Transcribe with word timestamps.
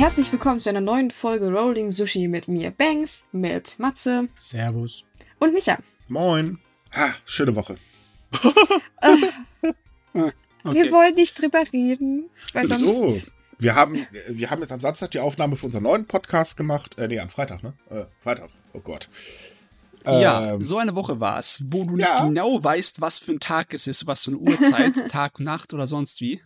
Herzlich 0.00 0.32
willkommen 0.32 0.60
zu 0.60 0.70
einer 0.70 0.80
neuen 0.80 1.10
Folge 1.10 1.50
Rolling 1.52 1.90
Sushi 1.90 2.26
mit 2.26 2.48
mir, 2.48 2.70
Banks, 2.70 3.22
mit 3.32 3.78
Matze 3.78 4.28
Servus. 4.38 5.04
und 5.38 5.52
Micha. 5.52 5.76
Moin. 6.08 6.58
Ha, 6.96 7.12
schöne 7.26 7.54
Woche. 7.54 7.76
Wir 10.64 10.90
wollen 10.90 11.14
nicht 11.16 11.38
drüber 11.38 11.64
reden, 11.70 12.30
weil 12.54 12.66
So. 12.66 12.76
sonst. 12.76 13.32
Wir 13.58 13.74
haben, 13.74 13.94
wir 14.26 14.48
haben 14.48 14.62
jetzt 14.62 14.72
am 14.72 14.80
Samstag 14.80 15.10
die 15.10 15.20
Aufnahme 15.20 15.54
für 15.54 15.66
unseren 15.66 15.82
neuen 15.82 16.06
Podcast 16.06 16.56
gemacht. 16.56 16.96
Äh, 16.96 17.08
nee, 17.08 17.20
am 17.20 17.28
Freitag, 17.28 17.62
ne? 17.62 17.74
Äh, 17.90 18.04
Freitag. 18.22 18.48
Oh 18.72 18.80
Gott. 18.80 19.10
Ja, 20.06 20.54
Ähm, 20.54 20.62
so 20.62 20.78
eine 20.78 20.94
Woche 20.94 21.20
war 21.20 21.38
es, 21.38 21.62
wo 21.66 21.84
du 21.84 21.96
nicht 21.96 22.08
ja. 22.08 22.24
genau 22.24 22.64
weißt, 22.64 23.02
was 23.02 23.18
für 23.18 23.32
ein 23.32 23.40
Tag 23.40 23.74
es 23.74 23.86
ist, 23.86 24.06
was 24.06 24.24
für 24.24 24.30
eine 24.30 24.38
Uhrzeit, 24.38 24.94
Tag, 25.10 25.40
Nacht 25.40 25.74
oder 25.74 25.86
sonst 25.86 26.22
wie. 26.22 26.40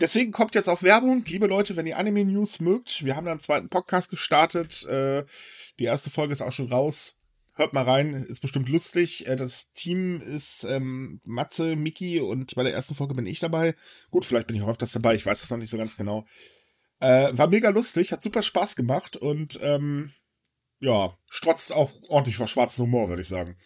Deswegen 0.00 0.32
kommt 0.32 0.54
jetzt 0.54 0.68
auch 0.68 0.82
Werbung. 0.82 1.24
Liebe 1.26 1.46
Leute, 1.46 1.76
wenn 1.76 1.86
ihr 1.86 1.98
Anime-News 1.98 2.60
mögt, 2.60 3.04
wir 3.04 3.14
haben 3.14 3.26
da 3.26 3.30
einen 3.30 3.40
zweiten 3.40 3.68
Podcast 3.68 4.10
gestartet. 4.10 4.84
Äh, 4.86 5.24
die 5.78 5.84
erste 5.84 6.10
Folge 6.10 6.32
ist 6.32 6.42
auch 6.42 6.52
schon 6.52 6.72
raus. 6.72 7.20
Hört 7.52 7.72
mal 7.72 7.84
rein, 7.84 8.24
ist 8.24 8.40
bestimmt 8.40 8.68
lustig. 8.68 9.28
Äh, 9.28 9.36
das 9.36 9.70
Team 9.70 10.20
ist 10.20 10.64
ähm, 10.64 11.20
Matze, 11.24 11.76
Miki 11.76 12.20
und 12.20 12.56
bei 12.56 12.64
der 12.64 12.74
ersten 12.74 12.96
Folge 12.96 13.14
bin 13.14 13.26
ich 13.26 13.38
dabei. 13.38 13.76
Gut, 14.10 14.24
vielleicht 14.24 14.48
bin 14.48 14.56
ich 14.56 14.62
auch 14.62 14.68
öfters 14.68 14.92
dabei, 14.92 15.14
ich 15.14 15.24
weiß 15.24 15.40
das 15.40 15.50
noch 15.50 15.58
nicht 15.58 15.70
so 15.70 15.78
ganz 15.78 15.96
genau. 15.96 16.26
Äh, 16.98 17.30
war 17.36 17.48
mega 17.48 17.68
lustig, 17.68 18.10
hat 18.10 18.22
super 18.22 18.42
Spaß 18.42 18.74
gemacht 18.74 19.16
und 19.16 19.60
ähm, 19.62 20.12
ja, 20.80 21.16
strotzt 21.28 21.72
auch 21.72 21.92
ordentlich 22.08 22.36
vor 22.36 22.48
schwarzem 22.48 22.86
Humor, 22.86 23.08
würde 23.08 23.22
ich 23.22 23.28
sagen. 23.28 23.56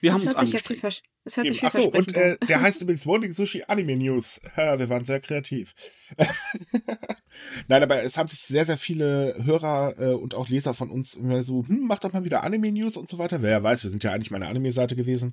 Wir 0.00 0.12
Das 0.12 0.20
haben 0.20 0.28
uns 0.28 0.52
hört 0.54 0.66
sich 0.66 0.82
ja 0.82 0.90
das 1.24 1.38
hört 1.38 1.48
sich 1.48 1.58
Eben. 1.58 1.66
Achso, 1.66 1.84
und 1.88 2.14
äh, 2.16 2.36
der 2.48 2.60
heißt 2.60 2.82
übrigens 2.82 3.06
Rolling 3.06 3.32
Sushi 3.32 3.64
Anime 3.66 3.96
News. 3.96 4.40
Ha, 4.56 4.78
wir 4.78 4.88
waren 4.88 5.04
sehr 5.04 5.20
kreativ. 5.20 5.74
Nein, 7.68 7.82
aber 7.82 8.02
es 8.02 8.16
haben 8.16 8.28
sich 8.28 8.40
sehr, 8.40 8.64
sehr 8.64 8.76
viele 8.76 9.36
Hörer 9.42 9.94
äh, 9.98 10.14
und 10.14 10.34
auch 10.34 10.48
Leser 10.48 10.74
von 10.74 10.90
uns 10.90 11.14
immer 11.14 11.42
so, 11.42 11.66
hm, 11.66 11.86
mach 11.86 11.98
doch 11.98 12.12
mal 12.12 12.24
wieder 12.24 12.44
Anime 12.44 12.70
News 12.72 12.96
und 12.96 13.08
so 13.08 13.18
weiter. 13.18 13.42
Wer 13.42 13.62
weiß, 13.62 13.82
wir 13.84 13.90
sind 13.90 14.04
ja 14.04 14.12
eigentlich 14.12 14.30
mal 14.30 14.36
eine 14.36 14.48
Anime-Seite 14.48 14.96
gewesen. 14.96 15.32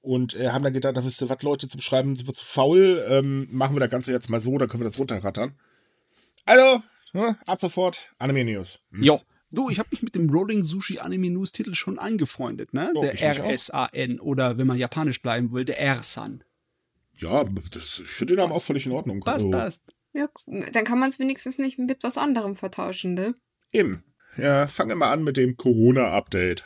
Und 0.00 0.34
äh, 0.36 0.50
haben 0.50 0.64
dann 0.64 0.72
gedacht, 0.72 0.96
da 0.96 1.04
wisst 1.04 1.20
ihr 1.20 1.28
was, 1.28 1.42
Leute, 1.42 1.68
zum 1.68 1.80
Schreiben 1.80 2.16
sind 2.16 2.26
wir 2.26 2.34
zu 2.34 2.44
faul. 2.44 3.04
Ähm, 3.08 3.48
machen 3.50 3.76
wir 3.76 3.80
das 3.80 3.90
Ganze 3.90 4.12
jetzt 4.12 4.30
mal 4.30 4.40
so, 4.40 4.56
dann 4.56 4.68
können 4.68 4.80
wir 4.80 4.88
das 4.88 4.98
runterrattern. 4.98 5.54
Also, 6.46 6.82
ne, 7.12 7.36
ab 7.46 7.60
sofort 7.60 8.14
Anime 8.18 8.44
News. 8.44 8.80
Hm. 8.92 9.02
Jo. 9.02 9.20
Du, 9.50 9.70
ich 9.70 9.78
habe 9.78 9.88
mich 9.90 10.02
mit 10.02 10.14
dem 10.14 10.28
Rolling 10.28 10.62
Sushi 10.62 10.98
Anime 10.98 11.30
News 11.30 11.52
Titel 11.52 11.74
schon 11.74 11.98
angefreundet, 11.98 12.74
ne? 12.74 12.92
Oh, 12.94 13.00
der. 13.02 13.14
RSAN 13.14 14.20
oder 14.20 14.58
wenn 14.58 14.66
man 14.66 14.76
japanisch 14.76 15.22
bleiben 15.22 15.52
will, 15.52 15.64
der 15.64 15.80
R-San. 15.80 16.44
Ja, 17.16 17.44
das, 17.72 18.00
ich 18.00 18.08
finde 18.08 18.34
den 18.34 18.42
Namen 18.42 18.52
auch 18.52 18.62
völlig 18.62 18.86
in 18.86 18.92
Ordnung. 18.92 19.20
Passt, 19.20 19.36
Also, 19.46 19.50
passt. 19.50 19.82
Ja, 20.12 20.28
dann 20.46 20.84
kann 20.84 20.98
man 20.98 21.08
es 21.10 21.18
wenigstens 21.18 21.58
nicht 21.58 21.78
mit 21.78 22.02
was 22.02 22.18
anderem 22.18 22.56
vertauschen, 22.56 23.14
ne? 23.14 23.34
Eben. 23.72 24.04
Ja, 24.36 24.66
fangen 24.66 24.90
wir 24.90 24.96
mal 24.96 25.12
an 25.12 25.24
mit 25.24 25.36
dem 25.36 25.56
Corona-Update. 25.56 26.64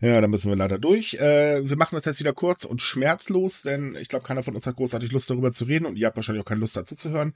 Ja, 0.00 0.20
da 0.20 0.26
müssen 0.26 0.50
wir 0.50 0.56
leider 0.56 0.78
durch. 0.78 1.14
Äh, 1.14 1.68
wir 1.68 1.76
machen 1.76 1.94
das 1.94 2.04
jetzt 2.04 2.20
wieder 2.20 2.32
kurz 2.32 2.64
und 2.64 2.82
schmerzlos, 2.82 3.62
denn 3.62 3.96
ich 3.96 4.08
glaube, 4.08 4.26
keiner 4.26 4.42
von 4.42 4.54
uns 4.54 4.66
hat 4.66 4.76
großartig 4.76 5.12
Lust 5.12 5.30
darüber 5.30 5.52
zu 5.52 5.64
reden 5.64 5.86
und 5.86 5.96
ihr 5.96 6.06
habt 6.06 6.16
wahrscheinlich 6.16 6.42
auch 6.42 6.48
keine 6.48 6.60
Lust 6.60 6.76
dazu 6.76 6.96
zu 6.96 7.10
hören. 7.10 7.34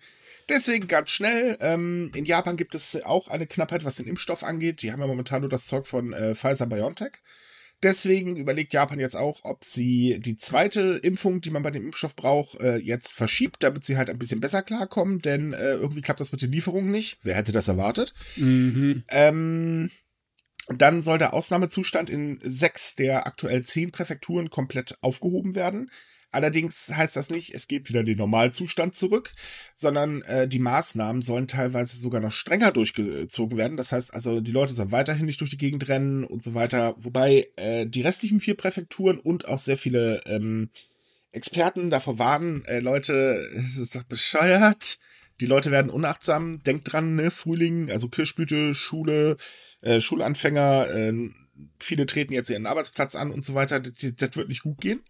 Deswegen 0.49 0.87
ganz 0.87 1.11
schnell. 1.11 1.57
Ähm, 1.61 2.11
in 2.15 2.25
Japan 2.25 2.57
gibt 2.57 2.75
es 2.75 3.01
auch 3.03 3.29
eine 3.29 3.47
Knappheit, 3.47 3.85
was 3.85 3.97
den 3.97 4.07
Impfstoff 4.07 4.43
angeht. 4.43 4.83
Die 4.83 4.93
haben 4.93 5.01
ja 5.01 5.07
momentan 5.07 5.41
nur 5.41 5.51
das 5.51 5.67
Zeug 5.67 5.87
von 5.87 6.13
äh, 6.13 6.35
Pfizer 6.35 6.67
BioNTech. 6.67 7.13
Deswegen 7.83 8.37
überlegt 8.37 8.75
Japan 8.75 8.99
jetzt 8.99 9.15
auch, 9.15 9.41
ob 9.45 9.63
sie 9.63 10.19
die 10.19 10.37
zweite 10.37 10.99
Impfung, 11.03 11.41
die 11.41 11.51
man 11.51 11.63
bei 11.63 11.71
dem 11.71 11.85
Impfstoff 11.85 12.17
braucht, 12.17 12.61
äh, 12.61 12.77
jetzt 12.77 13.15
verschiebt, 13.15 13.63
damit 13.63 13.85
sie 13.85 13.97
halt 13.97 14.11
ein 14.11 14.19
bisschen 14.19 14.41
besser 14.41 14.63
klarkommen, 14.63 15.21
denn 15.21 15.53
äh, 15.53 15.75
irgendwie 15.75 16.03
klappt 16.03 16.19
das 16.19 16.33
mit 16.33 16.43
den 16.43 16.51
Lieferungen 16.51 16.91
nicht. 16.91 17.19
Wer 17.23 17.37
hätte 17.37 17.53
das 17.53 17.69
erwartet? 17.69 18.15
Mhm. 18.37 19.05
Ähm, 19.11 19.91
dann 20.77 21.01
soll 21.01 21.19
der 21.19 21.35
Ausnahmezustand 21.35 22.11
in 22.11 22.41
sechs 22.43 22.95
der 22.95 23.27
aktuell 23.27 23.65
zehn 23.65 23.91
Präfekturen 23.91 24.51
komplett 24.51 24.99
aufgehoben 25.01 25.55
werden. 25.55 25.91
Allerdings 26.31 26.93
heißt 26.95 27.17
das 27.17 27.31
nicht, 27.31 27.55
es 27.55 27.69
geht 27.69 27.89
wieder 27.89 28.01
in 28.01 28.07
den 28.07 28.19
Normalzustand 28.19 28.95
zurück, 28.95 29.33
sondern 29.75 30.21
äh, 30.23 30.47
die 30.47 30.59
Maßnahmen 30.59 31.23
sollen 31.23 31.49
teilweise 31.49 31.97
sogar 31.97 32.21
noch 32.21 32.33
strenger 32.33 32.71
durchgezogen 32.71 33.57
werden. 33.57 33.79
Das 33.79 33.93
heißt 33.93 34.13
also, 34.13 34.41
die 34.41 34.53
Leute 34.53 34.75
sollen 34.75 34.93
weiterhin 34.93 35.25
nicht 35.25 35.41
durch 35.41 35.51
die 35.51 35.57
Gegend 35.57 35.89
rennen 35.89 36.25
und 36.25 36.43
so 36.43 36.53
weiter. 36.53 36.97
Wobei 36.99 37.49
äh, 37.57 37.87
die 37.87 38.03
restlichen 38.03 38.41
vier 38.41 38.57
Präfekturen 38.57 39.19
und 39.19 39.49
auch 39.49 39.59
sehr 39.59 39.79
viele 39.79 40.21
ähm, 40.27 40.69
Experten 41.33 41.89
davor 41.89 42.19
warnen, 42.19 42.65
äh, 42.67 42.81
Leute, 42.81 43.51
es 43.57 43.79
ist 43.79 43.97
doch 43.97 44.05
bescheuert. 44.05 44.99
Die 45.41 45.47
Leute 45.47 45.71
werden 45.71 45.91
unachtsam. 45.91 46.63
Denkt 46.65 46.93
dran, 46.93 47.15
ne, 47.15 47.31
Frühling, 47.31 47.91
also 47.91 48.09
Kirschblüte, 48.09 48.75
Schule, 48.75 49.37
äh, 49.83 50.01
Schulanfänger, 50.01 50.89
äh, 50.91 51.31
viele 51.81 52.07
treten 52.07 52.33
jetzt 52.33 52.51
ihren 52.51 52.67
Arbeitsplatz 52.67 53.15
an 53.15 53.31
und 53.31 53.45
so 53.45 53.55
weiter. 53.55 53.81
Das, 53.81 53.93
das 54.17 54.37
wird 54.37 54.49
nicht 54.49 54.63
gut 54.63 54.81
gehen. 54.81 55.01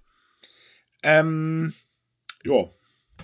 Ähm, 1.03 1.75
ja, 2.44 2.69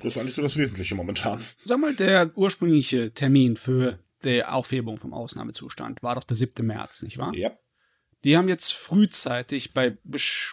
das 0.03 0.13
ist 0.15 0.19
eigentlich 0.19 0.35
so 0.35 0.43
das 0.43 0.57
Wesentliche 0.57 0.95
momentan. 0.95 1.43
Sag 1.65 1.79
mal, 1.81 1.95
der 1.95 2.31
ursprüngliche 2.37 3.13
Termin 3.13 3.57
für 3.57 3.99
die 4.25 4.45
Aufhebung 4.45 4.99
vom 4.99 5.13
Ausnahmezustand 5.13 6.03
war 6.03 6.15
doch 6.15 6.25
der 6.25 6.37
7. 6.37 6.67
März, 6.67 7.03
nicht 7.03 7.19
wahr? 7.19 7.35
Ja. 7.35 7.51
Die 8.25 8.39
haben 8.39 8.49
jetzt 8.49 8.73
frühzeitig 8.73 9.75
bei, 9.75 9.99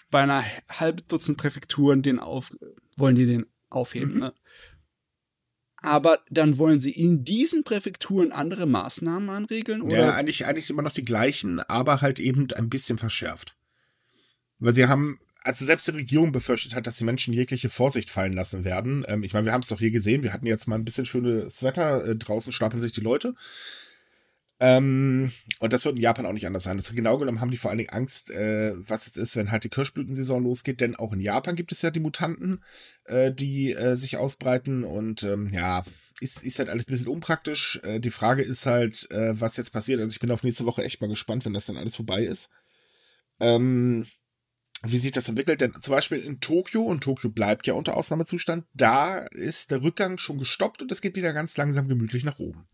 bei 0.10 0.22
einer 0.22 0.44
halben 0.68 1.08
Dutzend 1.08 1.38
Präfekturen 1.38 2.02
den 2.04 2.20
auf, 2.20 2.52
wollen 2.98 3.16
die 3.16 3.26
den 3.26 3.46
aufheben, 3.70 4.16
Mhm. 4.16 4.20
ne? 4.20 4.34
Aber 5.82 6.20
dann 6.30 6.60
wollen 6.60 6.80
sie 6.80 6.92
in 6.92 7.26
diesen 7.26 7.64
Präfekturen 7.64 8.32
andere 8.32 8.68
Maßnahmen 8.68 9.30
anregeln? 9.30 9.82
Oder? 9.82 9.98
Ja, 9.98 10.14
eigentlich, 10.14 10.46
eigentlich 10.46 10.70
immer 10.70 10.84
noch 10.84 10.94
die 10.94 11.04
gleichen, 11.04 11.60
aber 11.60 12.02
halt 12.02 12.20
eben 12.20 12.48
ein 12.54 12.70
bisschen 12.70 13.00
verschärft. 13.00 13.56
Weil 14.60 14.76
sie 14.76 14.86
haben, 14.86 15.20
also 15.44 15.66
selbst 15.66 15.88
die 15.88 15.92
Regierung 15.92 16.32
befürchtet 16.32 16.76
hat, 16.76 16.86
dass 16.86 16.98
die 16.98 17.04
Menschen 17.04 17.34
jegliche 17.34 17.70
Vorsicht 17.70 18.12
fallen 18.12 18.34
lassen 18.34 18.64
werden. 18.64 19.04
Ähm, 19.08 19.24
ich 19.24 19.34
meine, 19.34 19.46
wir 19.46 19.54
haben 19.54 19.62
es 19.62 19.70
doch 19.70 19.80
hier 19.80 19.90
gesehen, 19.90 20.22
wir 20.22 20.34
hatten 20.34 20.46
jetzt 20.46 20.68
mal 20.68 20.76
ein 20.76 20.86
bisschen 20.86 21.06
schönes 21.06 21.64
Wetter, 21.64 22.06
äh, 22.06 22.16
draußen 22.16 22.54
stapeln 22.54 22.80
sich 22.80 22.92
die 22.92 23.02
Leute. 23.02 23.34
Ähm, 24.64 25.32
und 25.60 25.74
das 25.74 25.86
wird 25.86 25.96
in 25.96 26.04
Japan 26.04 26.28
auch 26.28 26.34
nicht 26.34 26.46
anders 26.46 26.66
sein. 26.66 26.78
Das, 26.78 26.94
genau 26.94 27.18
genommen 27.18 27.42
haben 27.42 27.50
die 27.50 27.58
vor 27.58 27.72
allen 27.72 27.80
Dingen 27.80 27.90
Angst, 27.90 28.30
äh, 28.30 28.74
was 28.78 29.08
jetzt 29.08 29.18
ist, 29.18 29.36
wenn 29.36 29.50
halt 29.50 29.64
die 29.64 29.70
Kirschblütensaison 29.70 30.44
losgeht, 30.44 30.82
denn 30.82 30.96
auch 30.96 31.14
in 31.14 31.20
Japan 31.20 31.56
gibt 31.56 31.72
es 31.72 31.82
ja 31.82 31.90
die 31.90 32.00
Mutanten, 32.00 32.64
äh, 33.06 33.32
die 33.32 33.74
äh, 33.74 33.96
sich 33.96 34.18
ausbreiten 34.18 34.84
und 34.84 35.24
ähm, 35.24 35.50
ja, 35.52 35.84
ist, 36.20 36.44
ist 36.44 36.60
halt 36.60 36.70
alles 36.70 36.88
ein 36.88 36.92
bisschen 36.92 37.08
unpraktisch. 37.08 37.80
Äh, 37.84 38.00
die 38.00 38.12
Frage 38.12 38.44
ist 38.44 38.68
halt, 38.68 39.10
äh, 39.10 39.34
was 39.40 39.58
jetzt 39.58 39.72
passiert. 39.72 40.00
Also 40.00 40.12
ich 40.12 40.20
bin 40.20 40.30
auf 40.30 40.44
nächste 40.44 40.68
Woche 40.68 40.84
echt 40.84 41.02
mal 41.02 41.08
gespannt, 41.08 41.44
wenn 41.44 41.54
das 41.54 41.66
dann 41.66 41.78
alles 41.78 41.96
vorbei 41.96 42.24
ist. 42.24 42.52
Ähm, 43.40 44.06
wie 44.84 45.00
sich 45.00 45.12
das 45.12 45.28
entwickelt, 45.28 45.62
denn 45.62 45.74
zum 45.82 45.92
Beispiel 45.92 46.20
in 46.20 46.40
Tokio, 46.40 46.84
und 46.84 47.04
Tokio 47.04 47.32
bleibt 47.32 47.66
ja 47.66 47.74
unter 47.74 47.98
Ausnahmezustand, 47.98 48.66
da 48.76 49.18
ist 49.18 49.72
der 49.72 49.82
Rückgang 49.82 50.20
schon 50.20 50.38
gestoppt 50.38 50.84
und 50.84 50.92
es 50.92 51.02
geht 51.02 51.16
wieder 51.16 51.34
ganz 51.34 51.58
langsam 51.58 51.88
gemütlich 51.88 52.24
nach 52.24 52.38
oben. 52.38 52.68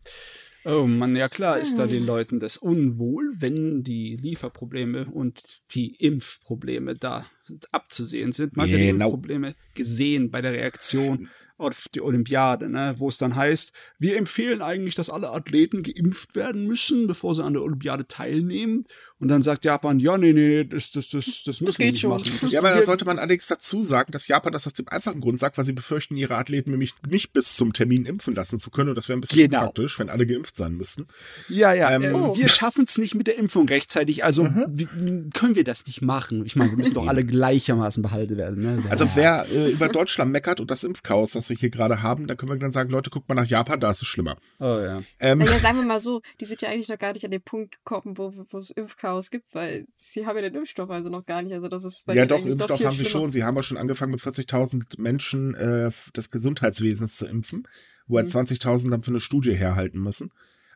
Oh 0.64 0.86
Mann, 0.86 1.16
ja 1.16 1.28
klar 1.28 1.58
ist 1.58 1.78
da 1.78 1.84
Hm. 1.84 1.90
den 1.90 2.06
Leuten 2.06 2.40
das 2.40 2.56
Unwohl, 2.56 3.32
wenn 3.38 3.82
die 3.84 4.16
Lieferprobleme 4.16 5.06
und 5.06 5.42
die 5.74 5.94
Impfprobleme 5.96 6.94
da 6.96 7.26
abzusehen 7.72 8.32
sind. 8.32 8.56
Man 8.56 8.66
hat 8.66 8.72
ja 8.72 8.78
die 8.78 8.86
Genau. 8.88 9.06
Impfprobleme 9.06 9.54
gesehen 9.74 10.30
bei 10.30 10.42
der 10.42 10.52
Reaktion 10.52 11.28
auf 11.56 11.86
die 11.92 12.00
Olympiade, 12.02 12.68
ne, 12.68 12.94
wo 12.98 13.08
es 13.08 13.18
dann 13.18 13.34
heißt, 13.34 13.72
wir 13.98 14.16
empfehlen 14.16 14.62
eigentlich, 14.62 14.94
dass 14.94 15.10
alle 15.10 15.30
Athleten 15.30 15.82
geimpft 15.82 16.36
werden 16.36 16.66
müssen, 16.66 17.06
bevor 17.08 17.34
sie 17.34 17.42
an 17.42 17.54
der 17.54 17.62
Olympiade 17.62 18.06
teilnehmen. 18.06 18.84
Und 19.20 19.28
dann 19.28 19.42
sagt 19.42 19.64
Japan, 19.64 19.98
ja, 19.98 20.16
nee, 20.16 20.32
nee, 20.32 20.64
das, 20.64 20.92
das, 20.92 21.08
das, 21.08 21.42
das 21.44 21.60
müssen 21.60 21.78
wir 21.78 21.86
geht 21.86 21.94
nicht 21.94 22.00
schon. 22.00 22.10
machen. 22.10 22.30
Das, 22.40 22.52
Ja, 22.52 22.60
aber 22.60 22.70
da 22.70 22.82
sollte 22.84 23.04
man 23.04 23.18
allerdings 23.18 23.46
dazu 23.48 23.82
sagen, 23.82 24.12
dass 24.12 24.28
Japan 24.28 24.52
das 24.52 24.66
aus 24.66 24.74
dem 24.74 24.86
einfachen 24.88 25.20
Grund 25.20 25.40
sagt, 25.40 25.58
weil 25.58 25.64
sie 25.64 25.72
befürchten, 25.72 26.16
ihre 26.16 26.36
Athleten 26.36 26.70
nämlich 26.70 26.94
nicht 27.08 27.32
bis 27.32 27.56
zum 27.56 27.72
Termin 27.72 28.06
impfen 28.06 28.34
lassen 28.34 28.58
zu 28.60 28.70
können. 28.70 28.90
Und 28.90 28.94
das 28.94 29.08
wäre 29.08 29.18
ein 29.18 29.20
bisschen 29.22 29.50
Genau. 29.50 29.60
praktisch, 29.64 29.98
wenn 29.98 30.08
alle 30.08 30.24
geimpft 30.24 30.56
sein 30.56 30.74
müssten. 30.74 31.06
Ja, 31.48 31.72
ja, 31.72 31.90
Ähm, 31.90 32.02
äh, 32.04 32.12
Oh. 32.12 32.36
wir 32.36 32.48
schaffen 32.48 32.84
es 32.86 32.96
nicht 32.98 33.14
mit 33.16 33.26
der 33.26 33.38
Impfung 33.38 33.68
rechtzeitig, 33.68 34.24
also 34.24 34.44
Mhm. 34.44 35.30
können 35.34 35.56
wir 35.56 35.64
das 35.64 35.84
nicht 35.86 36.00
machen. 36.00 36.46
Ich 36.46 36.54
meine, 36.54 36.70
wir 36.70 36.76
müssen 36.78 36.94
doch 36.94 37.06
alle 37.08 37.24
gleichermaßen 37.24 38.02
behalten 38.02 38.36
werden. 38.36 38.62
Ne? 38.62 38.84
Also 38.88 39.08
wer 39.16 39.46
äh, 39.50 39.72
über 39.72 39.88
Deutschland 39.88 40.30
meckert 40.30 40.60
und 40.60 40.70
das 40.70 40.84
Impfchaos, 40.84 41.34
was 41.34 41.48
wir 41.48 41.56
hier 41.56 41.70
gerade 41.70 42.02
haben, 42.02 42.28
dann 42.28 42.36
können 42.36 42.52
wir 42.52 42.58
dann 42.58 42.70
sagen, 42.72 42.90
Leute, 42.90 43.10
guckt 43.10 43.28
mal 43.28 43.34
nach 43.34 43.46
Japan, 43.46 43.80
da 43.80 43.90
ist 43.90 44.02
es 44.02 44.06
schlimmer. 44.08 44.36
oh 44.60 44.64
ja. 44.86 45.02
Ähm, 45.18 45.38
Naja, 45.38 45.58
sagen 45.58 45.78
wir 45.78 45.84
mal 45.84 45.98
so, 45.98 46.22
die 46.40 46.44
sind 46.44 46.62
ja 46.62 46.68
eigentlich 46.68 46.88
noch 46.88 46.98
gar 47.00 47.12
nicht 47.14 47.24
an 47.24 47.32
den 47.32 47.42
Punkt 47.42 47.72
gekommen, 47.84 48.16
wo, 48.16 48.32
wo 48.50 48.58
es 48.58 48.70
Impfchaos 48.70 49.07
gibt, 49.30 49.54
weil 49.54 49.86
sie 49.94 50.26
haben 50.26 50.36
ja 50.36 50.42
den 50.42 50.54
Impfstoff 50.54 50.90
also 50.90 51.08
noch 51.08 51.26
gar 51.26 51.42
nicht. 51.42 51.52
Also 51.54 51.68
das 51.68 51.84
ist 51.84 52.06
ja 52.08 52.26
doch, 52.26 52.44
Impfstoff 52.44 52.84
haben 52.84 52.90
sie 52.96 53.04
schlimmer. 53.04 53.10
schon. 53.10 53.30
Sie 53.30 53.44
haben 53.44 53.56
ja 53.56 53.62
schon 53.62 53.76
angefangen 53.76 54.12
mit 54.12 54.20
40.000 54.20 55.00
Menschen 55.00 55.54
äh, 55.54 55.90
des 56.16 56.30
Gesundheitswesens 56.30 57.16
zu 57.16 57.26
impfen, 57.26 57.66
wo 58.06 58.18
er 58.18 58.24
Mhm. 58.24 58.28
20.000 58.28 58.90
dann 58.90 59.02
für 59.02 59.10
eine 59.10 59.20
Studie 59.20 59.54
herhalten 59.54 59.98
müssen. 60.00 60.30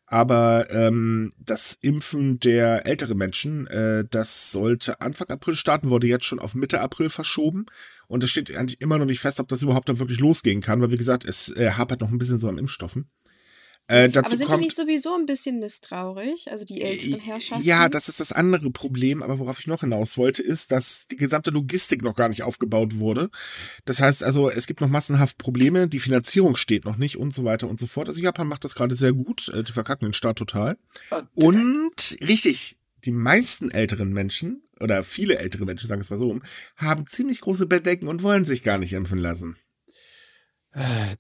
Aber 0.06 0.66
ähm, 0.70 1.32
das 1.38 1.78
Impfen 1.80 2.38
der 2.40 2.86
älteren 2.86 3.16
Menschen, 3.16 3.66
äh, 3.68 4.04
das 4.10 4.52
sollte 4.52 5.00
Anfang 5.00 5.28
April 5.30 5.56
starten, 5.56 5.88
wurde 5.88 6.06
jetzt 6.06 6.26
schon 6.26 6.38
auf 6.38 6.54
Mitte 6.54 6.80
April 6.82 7.08
verschoben. 7.08 7.66
Und 8.08 8.22
es 8.22 8.30
steht 8.30 8.54
eigentlich 8.54 8.80
immer 8.82 8.98
noch 8.98 9.06
nicht 9.06 9.20
fest, 9.20 9.40
ob 9.40 9.48
das 9.48 9.62
überhaupt 9.62 9.88
dann 9.88 9.98
wirklich 10.00 10.20
losgehen 10.20 10.60
kann, 10.60 10.82
weil 10.82 10.90
wie 10.90 10.98
gesagt, 10.98 11.24
es 11.24 11.48
äh, 11.56 11.70
hapert 11.70 12.02
noch 12.02 12.10
ein 12.10 12.18
bisschen 12.18 12.36
so 12.36 12.48
an 12.48 12.58
Impfstoffen. 12.58 13.08
Äh, 13.92 14.08
dazu 14.08 14.28
aber 14.28 14.36
sind 14.38 14.46
kommt, 14.46 14.60
die 14.60 14.64
nicht 14.64 14.76
sowieso 14.76 15.14
ein 15.14 15.26
bisschen 15.26 15.58
misstraurig? 15.58 16.50
Also 16.50 16.64
die 16.64 16.80
älteren 16.80 17.20
Herrschaften? 17.20 17.62
Ja, 17.62 17.90
das 17.90 18.08
ist 18.08 18.20
das 18.20 18.32
andere 18.32 18.70
Problem. 18.70 19.22
Aber 19.22 19.38
worauf 19.38 19.60
ich 19.60 19.66
noch 19.66 19.80
hinaus 19.80 20.16
wollte, 20.16 20.42
ist, 20.42 20.72
dass 20.72 21.06
die 21.08 21.16
gesamte 21.16 21.50
Logistik 21.50 22.02
noch 22.02 22.16
gar 22.16 22.30
nicht 22.30 22.42
aufgebaut 22.42 22.98
wurde. 22.98 23.28
Das 23.84 24.00
heißt 24.00 24.24
also, 24.24 24.48
es 24.48 24.66
gibt 24.66 24.80
noch 24.80 24.88
massenhaft 24.88 25.36
Probleme. 25.36 25.88
Die 25.88 25.98
Finanzierung 25.98 26.56
steht 26.56 26.86
noch 26.86 26.96
nicht 26.96 27.18
und 27.18 27.34
so 27.34 27.44
weiter 27.44 27.68
und 27.68 27.78
so 27.78 27.86
fort. 27.86 28.08
Also 28.08 28.22
Japan 28.22 28.48
macht 28.48 28.64
das 28.64 28.74
gerade 28.74 28.94
sehr 28.94 29.12
gut. 29.12 29.50
Äh, 29.50 29.62
Die 29.62 29.72
verkacken 29.72 30.06
den 30.06 30.14
Staat 30.14 30.36
total. 30.36 30.78
Und 31.34 32.16
richtig, 32.22 32.78
die 33.04 33.12
meisten 33.12 33.70
älteren 33.70 34.10
Menschen 34.10 34.62
oder 34.80 35.04
viele 35.04 35.38
ältere 35.38 35.66
Menschen, 35.66 35.88
sagen 35.88 36.00
wir 36.00 36.04
es 36.04 36.10
mal 36.10 36.16
so 36.16 36.40
haben 36.76 37.06
ziemlich 37.06 37.42
große 37.42 37.66
Bedenken 37.66 38.08
und 38.08 38.22
wollen 38.22 38.46
sich 38.46 38.62
gar 38.62 38.78
nicht 38.78 38.94
impfen 38.94 39.18
lassen. 39.18 39.56
Äh, 40.74 41.16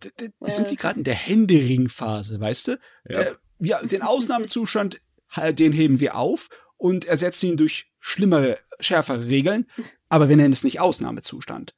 sind 0.46 0.70
die 0.70 0.76
gerade 0.76 0.98
in 0.98 1.04
der 1.04 1.14
Händeringphase, 1.14 2.40
weißt 2.40 2.68
du? 2.68 2.78
Ja. 3.08 3.20
Äh, 3.20 3.34
ja, 3.58 3.82
den 3.82 4.02
Ausnahmezustand, 4.02 5.00
halt, 5.28 5.58
den 5.58 5.72
heben 5.72 6.00
wir 6.00 6.16
auf 6.16 6.48
und 6.76 7.04
ersetzen 7.04 7.50
ihn 7.50 7.56
durch 7.56 7.92
schlimmere, 8.00 8.58
schärfere 8.80 9.26
Regeln. 9.26 9.66
Aber 10.08 10.28
wir 10.28 10.36
nennen 10.36 10.52
es 10.52 10.64
nicht 10.64 10.80
Ausnahmezustand. 10.80 11.74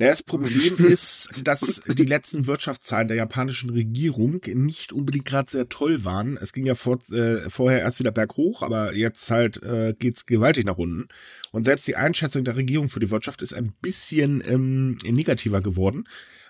Na, 0.00 0.06
das 0.06 0.22
Problem 0.22 0.76
ist, 0.86 1.28
dass 1.42 1.82
die 1.84 2.04
letzten 2.04 2.46
Wirtschaftszahlen 2.46 3.08
der 3.08 3.16
japanischen 3.16 3.70
Regierung 3.70 4.40
nicht 4.54 4.92
unbedingt 4.92 5.24
gerade 5.24 5.50
sehr 5.50 5.68
toll 5.68 6.04
waren. 6.04 6.38
Es 6.40 6.52
ging 6.52 6.64
ja 6.64 6.76
vor, 6.76 6.98
äh, 7.10 7.50
vorher 7.50 7.80
erst 7.80 7.98
wieder 7.98 8.12
berghoch, 8.12 8.62
aber 8.62 8.94
jetzt 8.94 9.28
halt 9.32 9.60
äh, 9.64 9.96
geht's 9.98 10.24
gewaltig 10.24 10.66
nach 10.66 10.78
unten. 10.78 11.08
Und 11.50 11.64
selbst 11.64 11.88
die 11.88 11.96
Einschätzung 11.96 12.44
der 12.44 12.54
Regierung 12.54 12.88
für 12.88 13.00
die 13.00 13.10
Wirtschaft 13.10 13.42
ist 13.42 13.54
ein 13.54 13.72
bisschen 13.82 14.40
ähm, 14.48 14.98
negativer 15.04 15.60
geworden. 15.62 16.04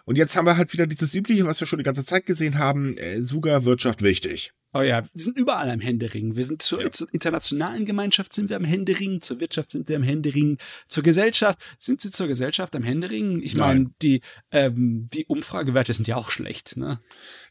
Und 0.04 0.18
jetzt 0.18 0.36
haben 0.36 0.44
wir 0.44 0.58
halt 0.58 0.74
wieder 0.74 0.86
dieses 0.86 1.14
Übliche, 1.14 1.46
was 1.46 1.58
wir 1.58 1.66
schon 1.66 1.78
die 1.78 1.84
ganze 1.84 2.04
Zeit 2.04 2.26
gesehen 2.26 2.58
haben, 2.58 2.98
äh, 2.98 3.22
sogar 3.22 3.64
Wirtschaft 3.64 4.02
wichtig. 4.02 4.52
Oh 4.74 4.82
ja, 4.82 5.02
wir 5.02 5.24
sind 5.24 5.38
überall 5.38 5.70
am 5.70 5.80
Händeringen. 5.80 6.36
Wir 6.36 6.44
sind 6.44 6.60
zur, 6.60 6.82
Ja. 6.82 6.92
zur 6.92 7.08
internationalen 7.12 7.86
Gemeinschaft 7.86 8.34
sind 8.34 8.50
wir 8.50 8.56
am 8.56 8.64
Händeringen, 8.64 9.22
zur 9.22 9.40
Wirtschaft 9.40 9.70
sind 9.70 9.88
wir 9.88 9.96
am 9.96 10.02
Händeringen, 10.02 10.58
zur 10.88 11.02
Gesellschaft 11.02 11.58
sind 11.78 12.02
sie 12.02 12.10
zur 12.10 12.26
Gesellschaft 12.28 12.76
am 12.76 12.82
Händeringen. 12.82 13.42
Ich 13.42 13.56
meine, 13.56 13.90
die 14.02 14.20
ähm, 14.52 15.08
die 15.12 15.24
Umfragewerte 15.24 15.94
sind 15.94 16.06
ja 16.06 16.16
auch 16.16 16.30
schlecht. 16.30 16.76
Ne? 16.76 17.00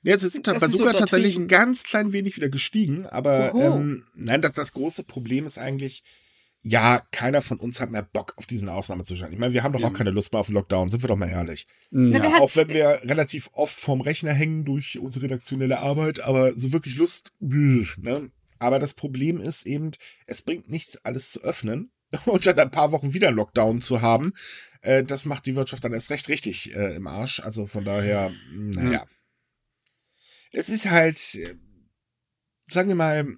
Ja, 0.04 0.18
sie 0.18 0.30
sind 0.30 0.46
Das 0.46 0.60
bei 0.60 0.68
ist 0.68 0.74
sogar 0.78 0.94
tatsächlich 0.94 1.38
ein 1.38 1.48
ganz 1.48 1.84
klein 1.84 2.14
wenig 2.14 2.36
wieder 2.36 2.50
gestiegen, 2.50 3.08
aber 3.08 3.56
Oho. 3.56 3.78
ähm, 3.78 4.06
nein, 4.16 4.42
das, 4.44 4.54
das 4.54 4.74
große 4.74 5.04
Problem 5.04 5.48
ist 5.48 5.58
eigentlich, 5.58 6.04
ja, 6.70 7.02
keiner 7.12 7.42
von 7.42 7.60
uns 7.60 7.80
hat 7.80 7.92
mehr 7.92 8.04
Bock 8.04 8.34
auf 8.36 8.46
diesen 8.46 8.68
Ausnahmezustand. 8.68 9.32
Ich 9.32 9.40
meine, 9.40 9.54
wir 9.54 9.64
haben 9.64 9.72
doch 9.72 9.84
auch 9.84 9.94
keine 9.94 10.12
Lust 10.12 10.34
mehr 10.34 10.42
auf 10.42 10.48
den 10.48 10.56
Lockdown, 10.56 10.90
sind 10.90 11.02
wir 11.02 11.08
doch 11.08 11.16
mal 11.16 11.30
ehrlich. 11.30 11.66
Na, 11.92 12.20
Ja. 12.20 12.40
Auch 12.40 12.56
wenn 12.58 12.68
wir 12.68 13.00
relativ 13.04 13.50
oft 13.54 13.80
vorm 13.80 14.02
Rechner 14.02 14.34
hängen 14.34 14.66
durch 14.66 15.00
unsere 15.00 15.26
redaktionelle 15.26 15.80
Arbeit, 15.80 16.20
aber 16.20 16.54
so 16.60 16.74
wirklich 16.74 16.98
Lust, 16.98 17.32
ne? 17.98 18.32
Aber 18.60 18.80
das 18.80 18.96
Problem 18.96 19.40
ist 19.40 19.66
eben, 19.66 19.92
es 20.26 20.42
bringt 20.42 20.70
nichts, 20.70 20.98
alles 21.06 21.32
zu 21.32 21.42
öffnen 21.42 21.92
und 22.26 22.46
dann 22.46 22.60
ein 22.60 22.72
paar 22.72 22.92
Wochen 22.92 23.14
wieder 23.14 23.32
Lockdown 23.32 23.80
zu 23.80 24.02
haben. 24.02 24.34
Äh, 24.82 25.04
das 25.04 25.26
macht 25.26 25.46
die 25.46 25.56
Wirtschaft 25.56 25.86
dann 25.86 25.94
erst 25.94 26.10
recht 26.10 26.28
richtig 26.28 26.76
äh, 26.76 26.96
im 26.96 27.08
Arsch. 27.08 27.40
Also 27.40 27.66
von 27.66 27.86
daher, 27.86 28.34
naja. 28.52 29.06
Es 30.52 30.68
ist 30.68 30.90
halt, 30.90 31.36
äh, 31.36 31.56
sagen 32.66 32.90
wir 32.90 32.96
mal, 32.96 33.38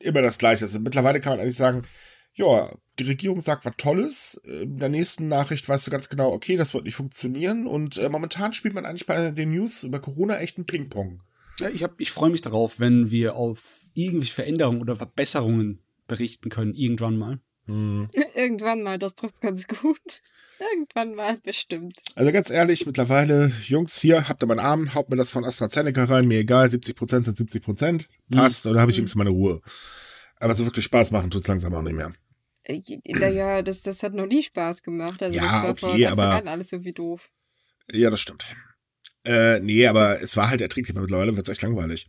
immer 0.00 0.22
das 0.22 0.38
Gleiche. 0.38 0.64
Also 0.64 0.80
mittlerweile 0.80 1.20
kann 1.20 1.32
man 1.32 1.40
eigentlich 1.40 1.56
sagen, 1.56 1.82
ja, 2.34 2.70
die 2.98 3.04
Regierung 3.04 3.40
sagt 3.40 3.64
was 3.64 3.74
Tolles. 3.76 4.40
In 4.44 4.78
der 4.78 4.88
nächsten 4.88 5.28
Nachricht 5.28 5.68
weißt 5.68 5.86
du 5.86 5.90
ganz 5.90 6.08
genau, 6.08 6.32
okay, 6.32 6.56
das 6.56 6.74
wird 6.74 6.84
nicht 6.84 6.94
funktionieren. 6.94 7.66
Und 7.66 7.96
äh, 7.98 8.08
momentan 8.08 8.52
spielt 8.52 8.74
man 8.74 8.84
eigentlich 8.84 9.06
bei 9.06 9.30
den 9.30 9.50
News 9.50 9.84
über 9.84 10.00
Corona 10.00 10.38
echt 10.38 10.58
ein 10.58 10.66
Ping-Pong. 10.66 11.22
Ja, 11.60 11.70
ich, 11.70 11.84
ich 11.96 12.10
freue 12.10 12.30
mich 12.30 12.42
darauf, 12.42 12.78
wenn 12.78 13.10
wir 13.10 13.34
auf 13.34 13.86
irgendwelche 13.94 14.34
Veränderungen 14.34 14.82
oder 14.82 14.96
Verbesserungen 14.96 15.80
berichten 16.06 16.50
können, 16.50 16.74
irgendwann 16.74 17.16
mal. 17.16 17.40
Irgendwann 18.34 18.82
mal, 18.82 18.98
das 18.98 19.14
trifft 19.14 19.40
ganz 19.40 19.66
gut. 19.66 20.22
Irgendwann 20.72 21.14
mal, 21.14 21.36
bestimmt. 21.38 21.98
Also 22.14 22.32
ganz 22.32 22.48
ehrlich, 22.50 22.86
mittlerweile, 22.86 23.52
Jungs, 23.66 24.00
hier, 24.00 24.26
habt 24.28 24.42
ihr 24.42 24.46
meinen 24.46 24.58
Arm, 24.60 24.94
haut 24.94 25.10
mir 25.10 25.16
das 25.16 25.30
von 25.30 25.44
AstraZeneca 25.44 26.04
rein, 26.04 26.26
mir 26.26 26.38
egal, 26.38 26.68
70% 26.68 27.24
sind 27.24 27.36
70%, 27.38 28.06
passt, 28.30 28.66
oder 28.66 28.80
habe 28.80 28.90
ich 28.90 28.96
Mhm. 28.96 29.00
wenigstens 29.00 29.16
meine 29.18 29.30
Ruhe. 29.30 29.60
Aber 30.38 30.54
so 30.54 30.64
wirklich 30.64 30.84
Spaß 30.86 31.10
machen 31.10 31.30
tut's 31.30 31.46
langsam 31.48 31.74
auch 31.74 31.82
nicht 31.82 31.94
mehr. 31.96 32.12
Äh, 32.64 32.80
Naja, 33.06 33.60
das, 33.62 33.82
das 33.82 34.02
hat 34.02 34.14
noch 34.14 34.26
nie 34.26 34.42
Spaß 34.42 34.82
gemacht. 34.82 35.22
Also 35.22 35.36
Ja, 35.36 35.42
das 35.44 35.52
war 35.52 35.76
von 35.76 35.90
okay, 35.90 36.06
Anfang 36.06 36.18
aber- 36.38 36.50
alles 36.50 36.72
irgendwie 36.72 36.92
doof. 36.94 37.28
Ja, 37.92 38.08
das 38.10 38.20
stimmt. 38.20 38.56
Äh, 39.24 39.60
nee, 39.60 39.86
aber 39.86 40.22
es 40.22 40.36
war 40.38 40.48
halt 40.50 40.60
erträglich, 40.62 40.94
mittlerweile 40.96 41.36
wird's 41.36 41.48
echt 41.48 41.62
langweilig. 41.62 42.08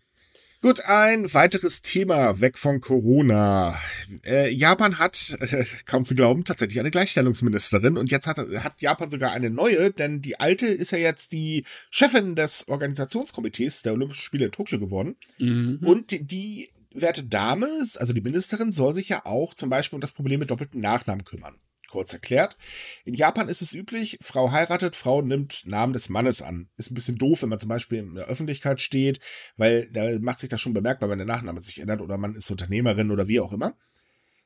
Gut, 0.62 0.86
ein 0.86 1.32
weiteres 1.36 1.84
Thema 1.84 2.42
weg 2.42 2.58
von 2.58 2.82
Corona. 2.82 3.80
Äh, 4.26 4.50
Japan 4.52 4.98
hat, 4.98 5.38
äh, 5.40 5.66
kaum 5.86 6.04
zu 6.04 6.16
glauben, 6.16 6.46
tatsächlich 6.46 6.80
eine 6.80 6.90
Gleichstellungsministerin 6.90 7.96
und 7.96 8.10
jetzt 8.10 8.26
hat, 8.26 8.40
hat 8.40 8.82
Japan 8.82 9.12
sogar 9.12 9.32
eine 9.32 9.52
neue, 9.52 9.92
denn 9.92 10.22
die 10.22 10.40
alte 10.40 10.66
ist 10.66 10.92
ja 10.92 10.98
jetzt 10.98 11.32
die 11.32 11.64
Chefin 11.92 12.36
des 12.36 12.68
Organisationskomitees 12.70 13.84
der 13.84 13.94
Olympischen 13.94 14.24
Spiele 14.24 14.46
in 14.46 14.52
Tokio 14.52 14.80
geworden. 14.80 15.16
Mhm. 15.38 15.80
Und 15.84 16.10
die, 16.10 16.26
die 16.26 16.70
werte 16.92 17.24
Dame, 17.24 17.68
also 17.96 18.14
die 18.14 18.22
Ministerin, 18.22 18.72
soll 18.72 18.96
sich 18.96 19.10
ja 19.10 19.26
auch 19.26 19.54
zum 19.54 19.70
Beispiel 19.70 19.98
um 19.98 20.02
das 20.02 20.12
Problem 20.12 20.40
mit 20.40 20.50
doppelten 20.50 20.82
Nachnamen 20.82 21.24
kümmern. 21.24 21.56
Kurz 21.98 22.14
erklärt. 22.14 22.58
In 23.06 23.16
Japan 23.16 23.50
ist 23.50 23.64
es 23.64 23.74
üblich, 23.74 24.20
Frau 24.22 24.52
heiratet, 24.52 24.96
Frau 24.96 25.24
nimmt 25.24 25.66
Namen 25.66 25.94
des 25.94 26.10
Mannes 26.10 26.44
an. 26.44 26.70
Ist 26.78 26.92
ein 26.92 26.94
bisschen 26.94 27.18
doof, 27.18 27.42
wenn 27.42 27.50
man 27.50 27.60
zum 27.60 27.70
Beispiel 27.70 27.98
in 27.98 28.14
der 28.14 28.28
Öffentlichkeit 28.28 28.82
steht, 28.82 29.20
weil 29.56 29.90
da 29.92 30.20
macht 30.20 30.40
sich 30.40 30.48
das 30.48 30.62
schon 30.62 30.76
bemerkbar, 30.76 31.10
wenn 31.10 31.18
der 31.18 31.26
Nachname 31.26 31.60
sich 31.60 31.80
ändert 31.80 32.02
oder 32.02 32.20
man 32.20 32.36
ist 32.36 32.52
Unternehmerin 32.52 33.10
oder 33.10 33.28
wie 33.28 33.40
auch 33.40 33.52
immer. 33.52 33.76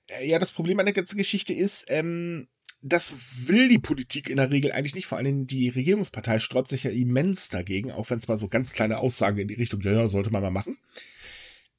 Äh, 0.08 0.30
Ja, 0.30 0.40
das 0.40 0.54
Problem 0.54 0.80
an 0.80 0.86
der 0.86 0.94
ganzen 0.94 1.18
Geschichte 1.18 1.52
ist, 1.52 1.84
ähm, 1.90 2.48
das 2.82 3.16
will 3.50 3.68
die 3.68 3.80
Politik 3.80 4.30
in 4.30 4.38
der 4.38 4.50
Regel 4.50 4.72
eigentlich 4.72 4.96
nicht. 4.96 5.08
Vor 5.08 5.18
allem 5.18 5.46
die 5.46 5.68
Regierungspartei 5.68 6.40
sträubt 6.40 6.70
sich 6.70 6.86
ja 6.86 6.92
immens 6.92 7.50
dagegen, 7.50 7.92
auch 7.92 8.10
wenn 8.10 8.20
es 8.20 8.30
mal 8.30 8.38
so 8.38 8.48
ganz 8.48 8.72
kleine 8.72 9.00
Aussagen 9.00 9.40
in 9.40 9.50
die 9.50 9.56
Richtung, 9.56 9.82
ja, 9.82 9.92
ja, 9.92 10.08
sollte 10.08 10.32
man 10.32 10.42
mal 10.42 10.52
machen. 10.52 10.78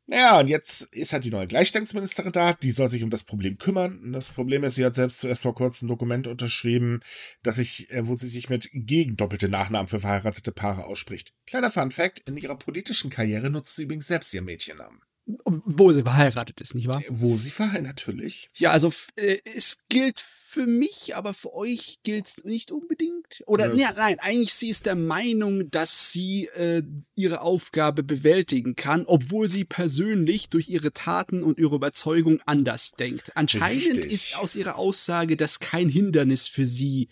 Naja, 0.07 0.41
und 0.41 0.49
jetzt 0.49 0.83
ist 0.93 1.13
halt 1.13 1.25
die 1.25 1.31
neue 1.31 1.47
Gleichstellungsministerin 1.47 2.33
da, 2.33 2.55
die 2.55 2.73
soll 2.73 2.89
sich 2.89 3.03
um 3.05 3.11
das 3.11 3.25
Problem 3.25 3.59
kümmern. 3.59 4.01
Und 4.01 4.13
das 4.13 4.33
Problem 4.33 4.65
ist, 4.65 4.75
sie 4.75 4.85
hat 4.85 4.95
selbst 4.95 5.21
zuerst 5.21 5.43
vor 5.43 5.55
kurzem 5.55 5.87
ein 5.87 5.89
Dokument 5.89 6.27
unterschrieben, 6.27 7.01
dass 7.43 7.57
sich, 7.57 7.91
äh, 7.91 8.07
wo 8.07 8.15
sie 8.15 8.29
sich 8.29 8.51
mit 8.51 8.69
gegen 8.73 9.17
doppelte 9.17 9.49
Nachnamen 9.49 9.89
für 9.89 10.01
verheiratete 10.01 10.53
Paare 10.53 10.85
ausspricht. 10.87 11.33
Kleiner 11.47 11.71
Fun 11.71 11.93
Fact, 11.93 12.29
in 12.29 12.37
ihrer 12.37 12.59
politischen 12.59 13.11
Karriere 13.11 13.49
nutzt 13.49 13.77
sie 13.77 13.85
übrigens 13.85 14.09
selbst 14.09 14.35
ihren 14.35 14.45
Mädchennamen. 14.45 15.01
Wo 15.25 15.93
sie 15.93 16.03
verheiratet 16.03 16.61
ist, 16.61 16.75
nicht 16.75 16.89
wahr? 16.89 17.03
Wo 17.09 17.37
sie 17.37 17.51
verheiratet, 17.51 17.87
natürlich. 17.87 18.51
Ja, 18.55 18.71
also 18.73 18.93
äh, 19.17 19.39
es 19.55 19.79
gilt 19.89 20.25
für 20.53 20.67
mich, 20.67 21.17
aber 21.17 21.33
für 21.33 21.55
euch 21.55 22.01
gilt 22.03 22.27
es 22.27 22.45
nicht 22.45 22.73
unbedingt. 22.73 23.43
Oder 23.47 23.69
Ja. 23.75 23.89
ja, 23.89 23.93
nein, 23.97 24.19
eigentlich 24.19 24.53
sie 24.53 24.69
ist 24.69 24.85
der 24.85 24.97
Meinung, 24.97 25.71
dass 25.71 26.13
sie 26.13 26.47
äh, 26.55 26.83
ihre 27.15 27.41
Aufgabe 27.41 28.03
bewältigen 28.03 28.77
kann, 28.77 29.05
obwohl 29.07 29.49
sie 29.49 29.65
persönlich 29.65 30.51
durch 30.51 30.69
ihre 30.69 30.93
Taten 30.93 31.43
und 31.43 31.59
ihre 31.59 31.77
Überzeugung 31.77 32.41
anders 32.45 32.93
denkt. 32.93 33.35
Anscheinend 33.35 33.89
Richtig. 33.91 34.13
ist 34.13 34.37
aus 34.37 34.55
ihrer 34.55 34.77
Aussage 34.77 35.37
das 35.37 35.59
kein 35.59 35.89
Hindernis 35.89 36.49
für 36.49 36.67
sie. 36.67 37.09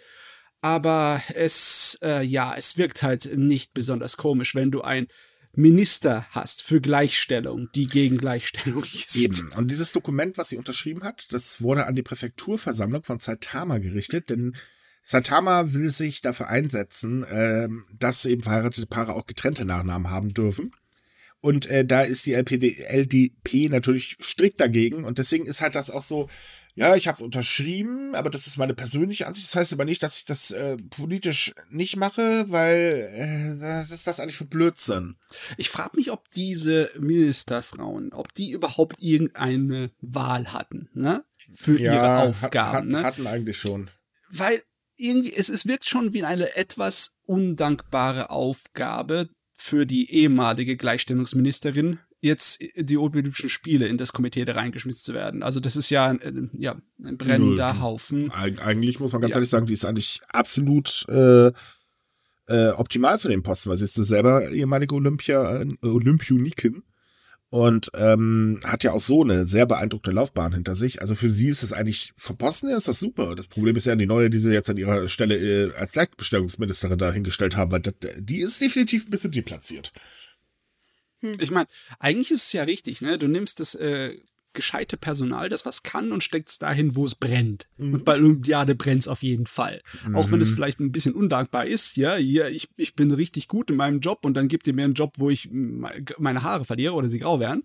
Aber 0.61 1.23
es, 1.35 1.99
äh, 2.03 2.23
ja, 2.23 2.55
es 2.55 2.77
wirkt 2.77 3.03
halt 3.03 3.37
nicht 3.39 3.73
besonders 3.73 4.19
komisch, 4.19 4.55
wenn 4.55 4.71
du 4.71 4.83
ein 4.83 5.07
Minister 5.53 6.27
hast 6.31 6.63
für 6.63 6.81
Gleichstellung, 6.81 7.69
die 7.75 7.87
gegen 7.87 8.19
Gleichstellung 8.19 8.85
ist. 8.85 9.17
Eben. 9.17 9.51
Und 9.57 9.71
dieses 9.71 9.93
Dokument, 9.93 10.39
was 10.39 10.49
sie 10.49 10.57
unterschrieben 10.57 11.03
hat, 11.03 11.33
das 11.33 11.61
wurde 11.61 11.87
an 11.87 11.97
die 11.97 12.03
Präfekturversammlung 12.03 13.03
von 13.03 13.19
Saitama 13.19 13.79
gerichtet, 13.79 14.31
denn 14.31 14.55
Saitama 15.03 15.73
will 15.73 15.89
sich 15.89 16.21
dafür 16.21 16.49
einsetzen, 16.49 17.25
ähm, 17.31 17.85
dass 17.99 18.27
eben 18.27 18.43
verheiratete 18.43 18.87
Paare 18.87 19.15
auch 19.15 19.27
getrennte 19.27 19.65
Nachnamen 19.65 20.11
haben 20.11 20.35
dürfen. 20.35 20.73
Und 21.41 21.67
äh, 21.67 21.87
da 21.87 22.03
ist 22.03 22.27
die 22.27 22.35
LPD, 22.35 22.85
LDP 22.87 23.71
natürlich 23.71 24.19
strikt 24.23 24.61
dagegen. 24.61 25.05
Und 25.05 25.19
deswegen 25.19 25.47
ist 25.47 25.63
halt 25.63 25.75
das 25.75 25.91
auch 25.91 26.03
so, 26.03 26.29
ja, 26.75 26.95
ich 26.97 27.09
habe 27.09 27.17
es 27.17 27.23
unterschrieben, 27.23 28.15
aber 28.15 28.31
das 28.31 28.47
ist 28.47 28.57
meine 28.57 28.75
persönliche 28.75 29.27
Ansicht. 29.27 29.47
Das 29.47 29.57
heißt 29.57 29.73
aber 29.73 29.85
nicht, 29.85 30.03
dass 30.03 30.19
ich 30.19 30.25
das 30.25 30.51
äh, 30.51 30.77
politisch 30.77 31.53
nicht 31.71 31.97
mache, 31.97 32.45
weil 32.51 33.09
äh, 33.13 33.61
was 33.61 33.91
ist 33.91 34.07
das 34.07 34.21
eigentlich 34.21 34.37
für 34.37 34.45
Blödsinn? 34.47 35.17
Ich 35.57 35.71
frage 35.71 35.97
mich, 35.97 36.11
ob 36.11 36.31
diese 36.31 36.91
Ministerfrauen, 36.99 38.13
ob 38.13 38.35
die 38.35 38.51
überhaupt 38.51 38.97
irgendeine 39.03 39.91
Wahl 40.01 40.53
hatten, 40.53 40.89
ne? 40.95 41.25
Für 41.55 41.77
ihre 41.79 42.01
hat- 42.01 42.29
Aufgaben, 42.29 42.77
hat, 42.77 42.85
ne? 42.87 43.03
Hatten 43.03 43.27
eigentlich 43.27 43.59
schon. 43.59 43.91
Weil 44.31 44.63
irgendwie, 44.97 45.33
es, 45.33 45.49
es 45.49 45.67
wirkt 45.67 45.89
schon 45.89 46.13
wie 46.13 46.23
eine 46.25 46.55
etwas 46.57 47.17
undankbare 47.27 48.31
Aufgabe 48.31 49.29
für 49.55 49.87
die 49.87 50.11
ehemalige 50.13 50.77
Gleichstellungsministerin 50.77 51.99
jetzt 52.21 52.63
die 52.77 52.99
Olympischen 52.99 53.49
Spiele 53.49 53.89
in 53.89 53.97
das 53.97 54.13
Komitee 54.13 54.45
da 54.45 54.53
reingeschmissen 54.53 55.05
zu 55.05 55.15
werden. 55.15 55.43
Also 55.43 55.61
das 55.61 55.77
ist 55.77 55.91
ja, 55.91 56.07
ein, 56.07 56.51
ja, 56.59 56.77
ein 57.03 57.17
brennender 57.17 57.73
Null. 57.73 57.81
Haufen. 57.81 58.31
Eig 58.33 58.65
eigentlich 58.65 59.01
muss 59.01 59.13
man 59.13 59.23
ganz 59.23 59.35
ja. 59.35 59.39
ehrlich 59.39 59.51
sagen, 59.51 59.67
die 59.67 59.73
ist 59.73 59.87
eigentlich 59.87 60.21
absolut 60.29 61.07
äh, 61.09 61.53
äh, 62.47 62.71
optimal 62.77 63.19
für 63.19 63.29
den 63.29 63.43
Posten, 63.43 63.71
weil 63.71 63.79
sie 63.79 63.85
ist 63.85 63.95
selber 63.95 64.51
ehemalige 64.51 64.95
Olympia, 64.95 65.63
äh, 65.63 65.77
Olympioniken 65.83 66.83
und 67.49 67.91
ähm, 67.95 68.61
hat 68.65 68.85
ja 68.85 68.93
auch 68.93 69.01
so 69.01 69.23
eine 69.23 69.47
sehr 69.47 69.67
beeindruckte 69.67 70.13
Laufbahn 70.13 70.53
hinter 70.53 70.77
sich. 70.77 71.01
Also 71.01 71.15
für 71.15 71.29
sie 71.29 71.49
ist 71.49 71.63
es 71.63 71.73
eigentlich 71.73 72.13
vom 72.17 72.37
Posten 72.37 72.69
her 72.69 72.77
ist 72.77 72.89
das 72.89 73.01
super. 73.01 73.35
Das 73.35 73.49
Problem 73.49 73.77
ist 73.77 73.87
ja 73.87 73.97
die 73.97 74.07
neue, 74.07 74.31
die 74.31 74.39
sie 74.39 74.53
jetzt 74.53 74.71
an 74.71 74.77
ihrer 74.77 75.09
Stelle 75.09 75.37
äh, 75.37 75.73
als 75.75 75.93
Gleichbestellungsministerin 75.93 76.99
dahingestellt 76.99 77.57
haben, 77.57 77.73
weil 77.73 77.81
das, 77.81 77.95
die 78.19 78.41
ist 78.41 78.61
definitiv 78.61 79.07
ein 79.07 79.11
bisschen 79.11 79.33
deplatziert. 79.33 79.93
Hm. 81.21 81.35
Ich 81.39 81.51
meine, 81.51 81.69
eigentlich 81.99 82.31
ist 82.31 82.45
es 82.45 82.53
ja 82.53 82.63
richtig, 82.65 83.01
ne? 83.01 83.19
Du 83.19 83.29
nimmst 83.29 83.61
das 83.61 83.75
äh, 83.75 84.19
gescheite 84.53 84.97
Personal, 84.97 85.49
das 85.49 85.65
was 85.65 85.83
kann 85.83 86.13
und 86.13 86.25
steckt 86.25 86.49
es 86.49 86.59
dahin, 86.59 86.97
wo 86.97 87.05
es 87.05 87.15
brennt. 87.15 87.69
Mhm. 87.77 87.95
Und 87.95 88.05
bei 88.05 88.15
Olympiade 88.15 88.75
brennt 88.75 89.03
es 89.03 89.09
auf 89.09 89.23
jeden 89.23 89.47
Fall. 89.47 89.83
Mhm. 90.07 90.17
Auch 90.17 90.31
wenn 90.31 90.41
es 90.41 90.51
mhm. 90.51 90.55
vielleicht 90.57 90.81
ein 90.81 90.93
bisschen 90.93 91.15
undankbar 91.15 91.67
ist, 91.67 91.97
ja, 91.97 92.17
ja 92.17 92.49
ich, 92.49 92.69
ich 92.77 92.95
bin 92.95 93.11
richtig 93.13 93.49
gut 93.49 93.71
in 93.71 93.77
meinem 93.77 94.01
Job 94.01 94.25
und 94.25 94.35
dann 94.35 94.49
gibt 94.49 94.67
ihr 94.67 94.75
mir 94.75 94.85
einen 94.85 94.95
Job, 94.95 95.15
wo 95.19 95.31
ich 95.31 95.49
meine 95.53 96.43
Haare 96.43 96.65
verliere 96.65 96.95
oder 96.95 97.09
sie 97.09 97.21
grau 97.21 97.39
werden. 97.39 97.63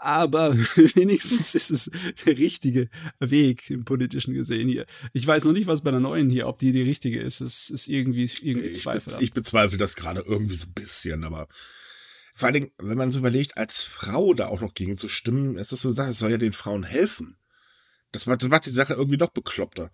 Aber 0.00 0.56
wenigstens 0.94 1.54
ist 1.54 1.70
es 1.70 1.90
der 2.24 2.38
richtige 2.38 2.88
Weg 3.18 3.68
im 3.70 3.84
politischen 3.84 4.32
gesehen 4.32 4.68
hier. 4.68 4.86
Ich 5.12 5.26
weiß 5.26 5.44
noch 5.44 5.52
nicht, 5.52 5.66
was 5.66 5.82
bei 5.82 5.90
der 5.90 6.00
neuen 6.00 6.30
hier, 6.30 6.46
ob 6.46 6.58
die 6.58 6.72
die 6.72 6.82
richtige 6.82 7.20
ist. 7.20 7.40
Es 7.40 7.68
ist 7.68 7.88
irgendwie, 7.88 8.30
irgendwie 8.42 8.72
zweifelhaft. 8.72 9.22
Ich 9.22 9.32
bezweifle 9.32 9.78
das 9.78 9.96
gerade 9.96 10.20
irgendwie 10.20 10.54
so 10.54 10.66
ein 10.66 10.72
bisschen, 10.72 11.24
aber 11.24 11.48
vor 12.38 12.46
allen 12.46 12.54
Dingen, 12.54 12.70
wenn 12.78 12.96
man 12.96 13.10
so 13.10 13.18
überlegt, 13.18 13.56
als 13.56 13.82
Frau 13.82 14.32
da 14.32 14.48
auch 14.48 14.60
noch 14.60 14.74
gegen 14.74 14.96
zu 14.96 15.08
stimmen, 15.08 15.56
ist 15.56 15.72
das 15.72 15.82
so 15.82 15.88
eine 15.88 15.96
Sache, 15.96 16.10
es 16.10 16.18
soll 16.18 16.30
ja 16.30 16.38
den 16.38 16.52
Frauen 16.52 16.84
helfen. 16.84 17.36
Das 18.12 18.26
macht, 18.26 18.42
das 18.42 18.48
macht 18.48 18.66
die 18.66 18.70
Sache 18.70 18.94
irgendwie 18.94 19.18
noch 19.18 19.30
bekloppter. 19.30 19.90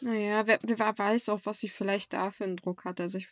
Naja, 0.00 0.46
wer, 0.46 0.60
wer 0.62 0.98
weiß 0.98 1.28
auch, 1.30 1.40
was 1.44 1.58
sie 1.58 1.68
vielleicht 1.68 2.12
da 2.12 2.30
für 2.30 2.44
einen 2.44 2.56
Druck 2.56 2.84
hat. 2.84 3.00
Also 3.00 3.18
ich, 3.18 3.28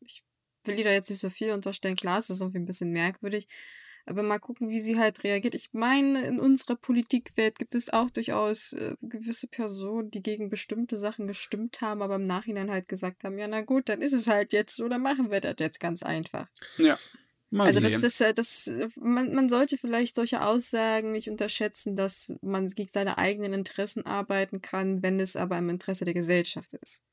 ich 0.00 0.24
will 0.64 0.78
ihr 0.78 0.84
da 0.84 0.90
jetzt 0.90 1.08
nicht 1.08 1.20
so 1.20 1.30
viel 1.30 1.52
unterstellen. 1.52 1.96
Klar, 1.96 2.18
es 2.18 2.30
ist 2.30 2.40
irgendwie 2.40 2.58
ein 2.58 2.66
bisschen 2.66 2.90
merkwürdig. 2.90 3.46
Aber 4.06 4.24
mal 4.24 4.40
gucken, 4.40 4.70
wie 4.70 4.80
sie 4.80 4.98
halt 4.98 5.22
reagiert. 5.22 5.54
Ich 5.54 5.72
meine, 5.72 6.26
in 6.26 6.40
unserer 6.40 6.74
Politikwelt 6.74 7.58
gibt 7.58 7.76
es 7.76 7.90
auch 7.90 8.10
durchaus 8.10 8.72
äh, 8.72 8.96
gewisse 9.02 9.46
Personen, 9.46 10.10
die 10.10 10.22
gegen 10.22 10.50
bestimmte 10.50 10.96
Sachen 10.96 11.28
gestimmt 11.28 11.80
haben, 11.80 12.02
aber 12.02 12.16
im 12.16 12.26
Nachhinein 12.26 12.70
halt 12.70 12.88
gesagt 12.88 13.22
haben, 13.22 13.38
ja, 13.38 13.46
na 13.46 13.60
gut, 13.60 13.88
dann 13.88 14.02
ist 14.02 14.12
es 14.12 14.26
halt 14.26 14.52
jetzt 14.52 14.74
so, 14.74 14.88
dann 14.88 15.02
machen 15.02 15.30
wir 15.30 15.40
das 15.40 15.56
jetzt 15.58 15.78
ganz 15.78 16.02
einfach. 16.02 16.48
Ja. 16.78 16.98
Mal 17.50 17.66
also 17.66 17.80
das 17.80 18.02
ist 18.02 18.20
das, 18.20 18.34
das 18.34 18.72
man, 18.96 19.34
man 19.34 19.48
sollte 19.48 19.76
vielleicht 19.76 20.14
solche 20.14 20.42
Aussagen 20.44 21.10
nicht 21.10 21.28
unterschätzen, 21.28 21.96
dass 21.96 22.32
man 22.42 22.68
gegen 22.68 22.90
seine 22.92 23.18
eigenen 23.18 23.52
Interessen 23.52 24.06
arbeiten 24.06 24.62
kann, 24.62 25.02
wenn 25.02 25.18
es 25.18 25.34
aber 25.34 25.58
im 25.58 25.68
Interesse 25.68 26.04
der 26.04 26.14
Gesellschaft 26.14 26.74
ist. 26.74 27.04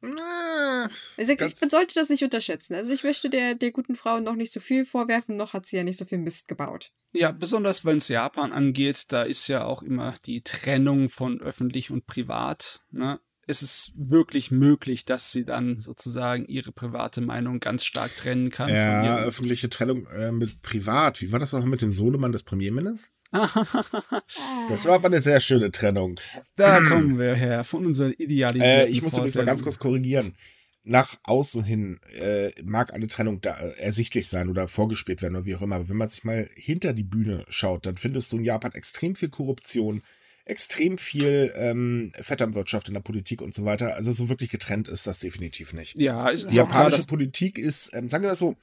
Na, 0.00 0.88
also 1.16 1.32
ich, 1.32 1.60
man 1.60 1.70
sollte 1.70 1.94
das 1.94 2.10
nicht 2.10 2.22
unterschätzen. 2.22 2.74
Also 2.74 2.92
ich 2.92 3.04
möchte 3.04 3.30
der, 3.30 3.54
der 3.54 3.72
guten 3.72 3.96
Frau 3.96 4.20
noch 4.20 4.34
nicht 4.34 4.52
so 4.52 4.60
viel 4.60 4.84
vorwerfen, 4.84 5.36
noch 5.36 5.54
hat 5.54 5.66
sie 5.66 5.76
ja 5.76 5.84
nicht 5.84 5.98
so 5.98 6.04
viel 6.04 6.18
Mist 6.18 6.48
gebaut. 6.48 6.90
Ja, 7.12 7.32
besonders 7.32 7.84
wenn 7.84 7.98
es 7.98 8.08
Japan 8.08 8.52
angeht, 8.52 9.12
da 9.12 9.22
ist 9.22 9.48
ja 9.48 9.64
auch 9.64 9.82
immer 9.82 10.14
die 10.26 10.42
Trennung 10.42 11.08
von 11.08 11.40
öffentlich 11.40 11.90
und 11.90 12.06
privat. 12.06 12.82
Ne? 12.90 13.18
Ist 13.46 13.62
es 13.62 13.92
wirklich 13.96 14.50
möglich, 14.50 15.04
dass 15.04 15.32
sie 15.32 15.44
dann 15.44 15.80
sozusagen 15.80 16.46
ihre 16.46 16.72
private 16.72 17.20
Meinung 17.20 17.60
ganz 17.60 17.84
stark 17.84 18.14
trennen 18.16 18.50
kann. 18.50 18.68
Ja, 18.68 19.18
öffentliche 19.18 19.68
Trennung 19.68 20.06
äh, 20.08 20.32
mit 20.32 20.62
privat. 20.62 21.20
Wie 21.20 21.32
war 21.32 21.38
das 21.38 21.52
noch 21.52 21.64
mit 21.64 21.82
dem 21.82 21.90
Sohnemann 21.90 22.32
des 22.32 22.42
Premierministers? 22.42 23.12
das 24.68 24.84
war 24.84 24.94
aber 24.94 25.06
eine 25.06 25.20
sehr 25.20 25.40
schöne 25.40 25.72
Trennung. 25.72 26.20
Da 26.56 26.80
kommen 26.82 27.18
wir 27.18 27.34
her, 27.34 27.64
von 27.64 27.84
unseren 27.84 28.12
Idealisierten 28.12 28.86
äh, 28.86 28.90
Ich 28.90 29.02
muss 29.02 29.14
übrigens 29.14 29.34
mal 29.34 29.44
ganz 29.44 29.62
kurz 29.62 29.78
korrigieren. 29.78 30.36
Nach 30.84 31.16
außen 31.24 31.64
hin 31.64 31.98
äh, 32.14 32.50
mag 32.62 32.92
eine 32.92 33.08
Trennung 33.08 33.40
da 33.40 33.58
äh, 33.58 33.70
ersichtlich 33.78 34.28
sein 34.28 34.48
oder 34.50 34.68
vorgespielt 34.68 35.22
werden 35.22 35.34
oder 35.34 35.46
wie 35.46 35.56
auch 35.56 35.62
immer. 35.62 35.76
Aber 35.76 35.88
wenn 35.88 35.96
man 35.96 36.08
sich 36.08 36.24
mal 36.24 36.48
hinter 36.54 36.92
die 36.92 37.02
Bühne 37.02 37.44
schaut, 37.48 37.86
dann 37.86 37.96
findest 37.96 38.32
du 38.32 38.36
in 38.36 38.44
Japan 38.44 38.72
extrem 38.72 39.16
viel 39.16 39.30
Korruption, 39.30 40.02
extrem 40.44 40.98
viel 40.98 41.52
ähm, 41.56 42.12
Vetternwirtschaft 42.20 42.88
in 42.88 42.94
der 42.94 43.00
Politik 43.00 43.40
und 43.40 43.54
so 43.54 43.64
weiter. 43.64 43.94
Also 43.94 44.12
so 44.12 44.28
wirklich 44.28 44.50
getrennt 44.50 44.88
ist 44.88 45.06
das 45.06 45.20
definitiv 45.20 45.72
nicht. 45.72 45.96
Ja, 45.96 46.28
ist 46.28 46.50
die 46.50 46.56
japanische 46.56 46.98
klar, 46.98 47.06
Politik 47.06 47.58
ist, 47.58 47.90
ähm, 47.94 48.08
sagen 48.08 48.24
wir 48.24 48.30
das 48.30 48.38
so, 48.38 48.56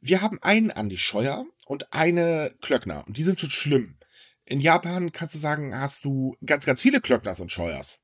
wir 0.00 0.20
haben 0.20 0.42
einen 0.42 0.70
Andi 0.70 0.98
Scheuer 0.98 1.44
und 1.66 1.92
eine 1.92 2.52
Klöckner 2.60 3.06
und 3.06 3.16
die 3.16 3.22
sind 3.22 3.40
schon 3.40 3.50
schlimm. 3.50 3.96
In 4.44 4.60
Japan 4.60 5.12
kannst 5.12 5.36
du 5.36 5.38
sagen, 5.38 5.76
hast 5.78 6.04
du 6.04 6.36
ganz, 6.44 6.66
ganz 6.66 6.82
viele 6.82 7.00
Klöckners 7.00 7.40
und 7.40 7.52
Scheuers. 7.52 8.00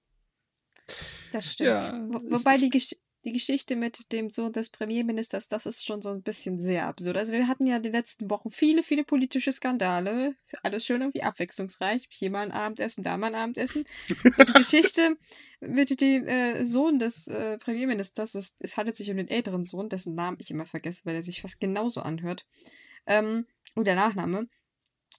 Das 1.33 1.53
stimmt. 1.53 1.71
Ja, 1.71 2.01
Wo, 2.09 2.21
wobei 2.31 2.57
die 2.57 2.71
Geschichte 2.71 3.03
die 3.25 3.33
Geschichte 3.33 3.77
mit 3.77 4.13
dem 4.13 4.31
Sohn 4.31 4.53
des 4.53 4.71
Premierministers, 4.71 5.49
das 5.49 5.67
ist 5.67 5.85
schon 5.85 6.03
so 6.03 6.11
ein 6.11 6.23
bisschen 6.23 6.61
sehr 6.61 6.87
absurd. 6.87 7.17
Also 7.17 7.33
wir 7.33 7.49
hatten 7.49 7.67
ja 7.67 7.79
die 7.79 7.89
letzten 7.89 8.31
Wochen 8.31 8.51
viele, 8.51 8.83
viele 8.83 9.05
politische 9.05 9.53
Skandale. 9.53 10.37
Alles 10.63 10.87
schön 10.87 11.01
irgendwie 11.01 11.23
abwechslungsreich. 11.23 12.07
Hier 12.11 12.31
mal 12.31 12.43
ein 12.43 12.53
Abendessen, 12.53 13.03
da 13.03 13.17
mal 13.17 13.29
ein 13.29 13.35
Abendessen. 13.35 13.85
So 14.07 14.45
die 14.45 14.53
Geschichte 14.53 15.17
mit 15.61 16.01
dem 16.01 16.27
äh, 16.27 16.65
Sohn 16.65 16.99
des 16.99 17.27
äh, 17.27 17.59
Premierministers, 17.59 18.35
es, 18.35 18.55
es 18.61 18.77
handelt 18.77 18.97
sich 18.97 19.11
um 19.11 19.17
den 19.17 19.29
älteren 19.29 19.65
Sohn, 19.65 19.89
dessen 19.89 20.15
Namen 20.15 20.39
ich 20.41 20.51
immer 20.51 20.67
vergesse, 20.67 21.03
weil 21.05 21.17
er 21.17 21.23
sich 21.23 21.43
fast 21.43 21.61
genauso 21.61 22.01
anhört. 22.01 22.47
Ähm, 23.07 23.47
und 23.75 23.87
der 23.87 23.97
Nachname. 23.97 24.49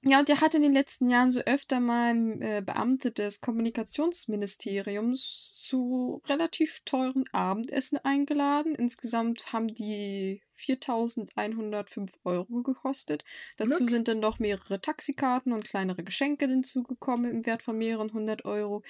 Ja, 0.04 0.20
und 0.20 0.30
er 0.30 0.40
hat 0.40 0.56
in 0.56 0.62
den 0.62 0.74
letzten 0.74 1.10
Jahren 1.10 1.30
so 1.30 1.42
öfter 1.42 1.82
mal 1.82 2.42
äh, 2.42 2.62
Beamte 2.62 3.12
des 3.12 3.42
Kommunikationsministeriums 3.42 5.58
zu 5.60 6.22
relativ 6.26 6.82
teuren 6.86 7.26
Abendessen 7.34 7.98
eingeladen. 7.98 8.76
Insgesamt 8.76 9.52
haben 9.52 9.74
die 9.74 10.42
4.105 10.58 12.12
Euro 12.24 12.64
gekostet. 12.64 13.26
Dazu 13.58 13.80
Glück. 13.80 13.90
sind 13.90 14.08
dann 14.08 14.22
noch 14.22 14.40
mehrere 14.40 14.80
Taxikarten 14.80 15.52
und 15.52 15.66
kleinere 15.66 16.04
Geschenke 16.04 16.48
hinzugekommen 16.48 17.30
im 17.30 17.46
Wert 17.46 17.62
von 17.62 17.78
mehreren 17.78 18.14
hundert 18.14 18.46
Euro. 18.46 18.84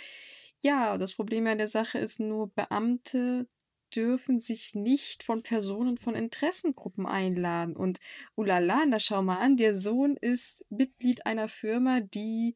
Ja, 0.61 0.99
das 0.99 1.15
Problem 1.15 1.47
an 1.47 1.57
der 1.57 1.67
Sache 1.67 1.97
ist 1.97 2.19
nur, 2.19 2.53
Beamte 2.53 3.47
dürfen 3.95 4.39
sich 4.39 4.75
nicht 4.75 5.23
von 5.23 5.43
Personen 5.43 5.97
von 5.97 6.15
Interessengruppen 6.15 7.05
einladen. 7.05 7.75
Und 7.75 7.99
ulala, 8.35 8.85
na 8.87 8.99
schau 8.99 9.21
mal 9.21 9.39
an, 9.39 9.57
der 9.57 9.73
Sohn 9.73 10.15
ist 10.17 10.65
Mitglied 10.69 11.25
einer 11.25 11.47
Firma, 11.47 12.01
die 12.01 12.55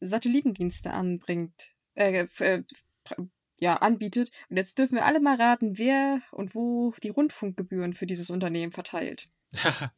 Satellitendienste 0.00 0.90
anbringt. 0.90 1.74
Äh, 1.94 2.26
äh, 2.38 2.62
ja, 3.60 3.74
anbietet. 3.74 4.30
Und 4.48 4.56
jetzt 4.56 4.78
dürfen 4.78 4.94
wir 4.94 5.04
alle 5.04 5.20
mal 5.20 5.36
raten, 5.36 5.78
wer 5.78 6.22
und 6.30 6.54
wo 6.54 6.94
die 7.02 7.08
Rundfunkgebühren 7.08 7.92
für 7.92 8.06
dieses 8.06 8.30
Unternehmen 8.30 8.72
verteilt. 8.72 9.28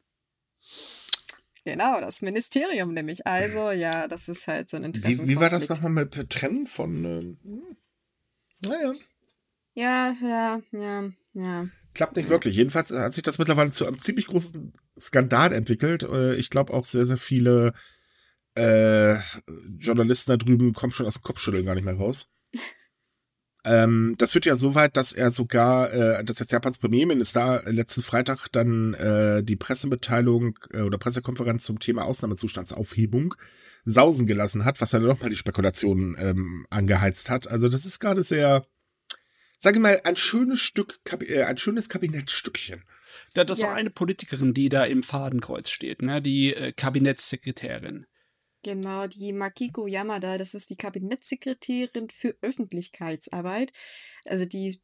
genau, 1.63 2.01
das 2.01 2.21
Ministerium 2.21 2.93
nämlich. 2.93 3.27
Also, 3.27 3.71
ja, 3.71 4.07
das 4.07 4.29
ist 4.29 4.47
halt 4.47 4.69
so 4.69 4.77
ein 4.77 4.85
Interesse. 4.85 5.23
Wie, 5.23 5.29
wie 5.29 5.39
war 5.39 5.49
das 5.49 5.69
nochmal 5.69 5.91
mit 5.91 6.29
Trennen 6.29 6.67
von. 6.67 7.05
Ähm, 7.05 7.77
naja. 8.63 8.93
Ja, 9.73 10.15
ja, 10.21 10.59
ja, 10.71 11.11
ja. 11.33 11.67
Klappt 11.93 12.15
nicht 12.15 12.29
wirklich. 12.29 12.55
Jedenfalls 12.55 12.91
hat 12.91 13.13
sich 13.13 13.23
das 13.23 13.37
mittlerweile 13.37 13.71
zu 13.71 13.85
einem 13.85 13.99
ziemlich 13.99 14.27
großen 14.27 14.73
Skandal 14.99 15.53
entwickelt. 15.53 16.03
Äh, 16.03 16.35
ich 16.35 16.49
glaube 16.49 16.73
auch 16.73 16.85
sehr, 16.85 17.05
sehr 17.05 17.17
viele 17.17 17.73
äh, 18.55 19.15
Journalisten 19.79 20.31
da 20.31 20.37
drüben 20.37 20.73
kommen 20.73 20.91
schon 20.91 21.05
aus 21.05 21.15
dem 21.15 21.23
Kopfschütteln 21.23 21.65
gar 21.65 21.75
nicht 21.75 21.85
mehr 21.85 21.95
raus. 21.97 22.27
ähm, 23.65 24.15
das 24.17 24.33
führt 24.33 24.45
ja 24.45 24.55
so 24.55 24.75
weit, 24.75 24.97
dass 24.97 25.13
er 25.13 25.31
sogar, 25.31 25.91
äh, 25.93 26.23
dass 26.23 26.39
jetzt 26.39 26.51
Japans 26.51 26.77
Premierminister 26.77 27.63
letzten 27.65 28.01
Freitag 28.01 28.47
dann 28.51 28.93
äh, 28.93 29.43
die 29.43 29.55
Pressemitteilung 29.55 30.57
äh, 30.71 30.81
oder 30.81 30.97
Pressekonferenz 30.97 31.63
zum 31.63 31.79
Thema 31.79 32.03
Ausnahmezustandsaufhebung 32.03 33.35
sausen 33.83 34.27
gelassen 34.27 34.65
hat, 34.65 34.79
was 34.79 34.91
dann 34.91 35.03
nochmal 35.03 35.29
die 35.29 35.37
Spekulationen 35.37 36.15
ähm, 36.19 36.67
angeheizt 36.69 37.29
hat. 37.29 37.49
Also 37.49 37.67
das 37.67 37.85
ist 37.85 37.99
gerade 37.99 38.23
sehr 38.23 38.65
sage 39.61 39.79
mal, 39.79 40.01
ein 40.03 40.15
schönes 40.15 40.59
Stück, 40.59 40.99
äh, 41.27 41.43
ein 41.43 41.57
schönes 41.57 41.87
Kabinettstückchen. 41.87 42.83
Da 43.33 43.43
das 43.43 43.59
ist 43.59 43.63
ja. 43.63 43.71
auch 43.71 43.75
eine 43.75 43.91
Politikerin, 43.91 44.53
die 44.53 44.69
da 44.69 44.85
im 44.85 45.03
Fadenkreuz 45.03 45.69
steht, 45.69 46.01
ne? 46.01 46.21
die 46.21 46.53
äh, 46.53 46.71
Kabinettssekretärin. 46.73 48.05
Genau, 48.63 49.07
die 49.07 49.33
Makiko 49.33 49.87
Yamada, 49.87 50.37
das 50.37 50.53
ist 50.53 50.69
die 50.69 50.75
Kabinettssekretärin 50.75 52.09
für 52.09 52.35
Öffentlichkeitsarbeit. 52.41 53.71
Also 54.25 54.45
die 54.45 54.81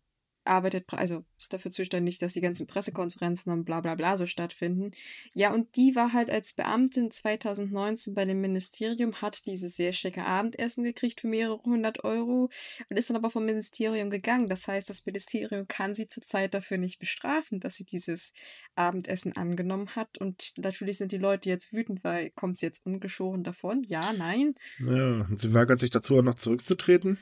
arbeitet, 0.48 0.86
also 0.94 1.24
ist 1.38 1.54
dafür 1.54 1.72
zuständig, 1.72 2.20
dass 2.20 2.34
die 2.34 2.42
ganzen 2.42 2.68
Pressekonferenzen 2.68 3.52
und 3.52 3.66
bla 3.66 3.82
bla 3.82 3.96
bla 3.96 4.18
so 4.18 4.26
stattfinden. 4.26 4.92
Ja, 5.34 5.54
und 5.54 5.76
die 5.76 5.96
war 5.96 6.14
halt 6.14 6.30
als 6.30 6.54
Beamtin 6.54 7.12
2019 7.12 8.14
bei 8.14 8.26
dem 8.26 8.42
Ministerium, 8.42 9.22
hat 9.22 9.46
dieses 9.46 9.76
sehr 9.76 9.94
schicke 9.94 10.26
Abendessen 10.26 10.84
gekriegt 10.84 11.22
für 11.22 11.28
mehrere 11.28 11.62
hundert 11.64 12.04
Euro 12.04 12.50
und 12.90 12.98
ist 12.98 13.10
dann 13.10 13.18
aber 13.18 13.30
vom 13.30 13.46
Ministerium 13.46 14.10
gegangen. 14.10 14.48
Das 14.48 14.68
heißt, 14.68 14.90
das 14.90 15.06
Ministerium 15.06 15.68
kann 15.68 15.96
sie 15.96 16.08
zurzeit 16.08 16.54
dafür 16.54 16.78
nicht 16.78 17.00
bestrafen, 17.00 17.60
dass 17.60 17.76
sie 17.76 17.86
dieses 17.86 18.34
Abendessen 18.76 19.36
angenommen 19.36 19.96
hat. 19.96 20.18
Und 20.18 20.54
natürlich 20.58 20.98
sind 20.98 21.12
die 21.12 21.18
Leute 21.18 21.50
jetzt 21.50 21.74
wütend, 21.74 22.04
weil 22.04 22.30
kommt 22.32 22.58
sie 22.58 22.66
jetzt 22.66 22.86
ungeschoren 22.86 23.44
davon? 23.44 23.84
Ja, 23.88 24.14
nein. 24.18 24.56
Ja, 24.80 25.26
und 25.30 25.40
sie 25.40 25.54
weigert 25.54 25.80
sich 25.80 25.90
dazu, 25.90 26.18
auch 26.18 26.24
noch 26.24 26.36
zurückzutreten. 26.36 27.18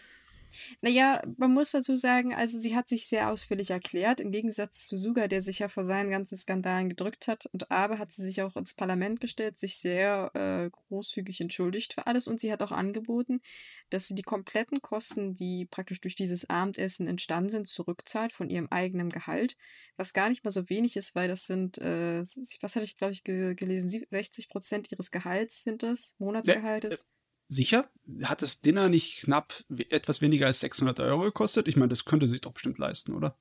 Naja, 0.81 1.21
man 1.37 1.53
muss 1.53 1.71
dazu 1.71 1.95
sagen, 1.95 2.33
also 2.33 2.59
sie 2.59 2.75
hat 2.75 2.87
sich 2.87 3.07
sehr 3.07 3.29
ausführlich 3.31 3.71
erklärt, 3.71 4.19
im 4.19 4.31
Gegensatz 4.31 4.87
zu 4.87 4.97
Suga, 4.97 5.27
der 5.27 5.41
sich 5.41 5.59
ja 5.59 5.67
vor 5.67 5.83
seinen 5.83 6.09
ganzen 6.09 6.37
Skandalen 6.37 6.89
gedrückt 6.89 7.27
hat. 7.27 7.47
Und 7.51 7.71
Abe 7.71 7.99
hat 7.99 8.11
sie 8.11 8.23
sich 8.23 8.41
auch 8.41 8.55
ins 8.55 8.73
Parlament 8.73 9.21
gestellt, 9.21 9.59
sich 9.59 9.77
sehr 9.77 10.31
äh, 10.33 10.69
großzügig 10.69 11.41
entschuldigt 11.41 11.93
für 11.93 12.07
alles. 12.07 12.27
Und 12.27 12.39
sie 12.39 12.51
hat 12.51 12.61
auch 12.61 12.71
angeboten, 12.71 13.41
dass 13.89 14.07
sie 14.07 14.15
die 14.15 14.23
kompletten 14.23 14.81
Kosten, 14.81 15.35
die 15.35 15.65
praktisch 15.65 16.01
durch 16.01 16.15
dieses 16.15 16.49
Abendessen 16.49 17.07
entstanden 17.07 17.49
sind, 17.49 17.67
zurückzahlt 17.67 18.31
von 18.31 18.49
ihrem 18.49 18.67
eigenen 18.69 19.09
Gehalt. 19.09 19.57
Was 19.97 20.13
gar 20.13 20.29
nicht 20.29 20.43
mal 20.43 20.51
so 20.51 20.69
wenig 20.69 20.97
ist, 20.97 21.15
weil 21.15 21.27
das 21.27 21.45
sind, 21.45 21.77
äh, 21.77 22.21
was 22.21 22.75
hatte 22.75 22.85
ich, 22.85 22.97
glaube 22.97 23.13
ich, 23.13 23.23
ge 23.23 23.55
gelesen, 23.55 23.89
60 23.89 24.49
Prozent 24.49 24.91
ihres 24.91 25.11
Gehalts 25.11 25.63
sind 25.63 25.83
das, 25.83 26.15
Monatsgehaltes. 26.19 27.05
Sicher? 27.47 27.89
Hat 28.23 28.41
das 28.41 28.61
Dinner 28.61 28.89
nicht 28.89 29.21
knapp 29.21 29.63
etwas 29.89 30.21
weniger 30.21 30.47
als 30.47 30.59
600 30.59 30.99
Euro 30.99 31.23
gekostet? 31.23 31.67
Ich 31.67 31.75
meine, 31.75 31.89
das 31.89 32.05
könnte 32.05 32.27
sich 32.27 32.41
doch 32.41 32.53
bestimmt 32.53 32.77
leisten, 32.77 33.13
oder? 33.13 33.37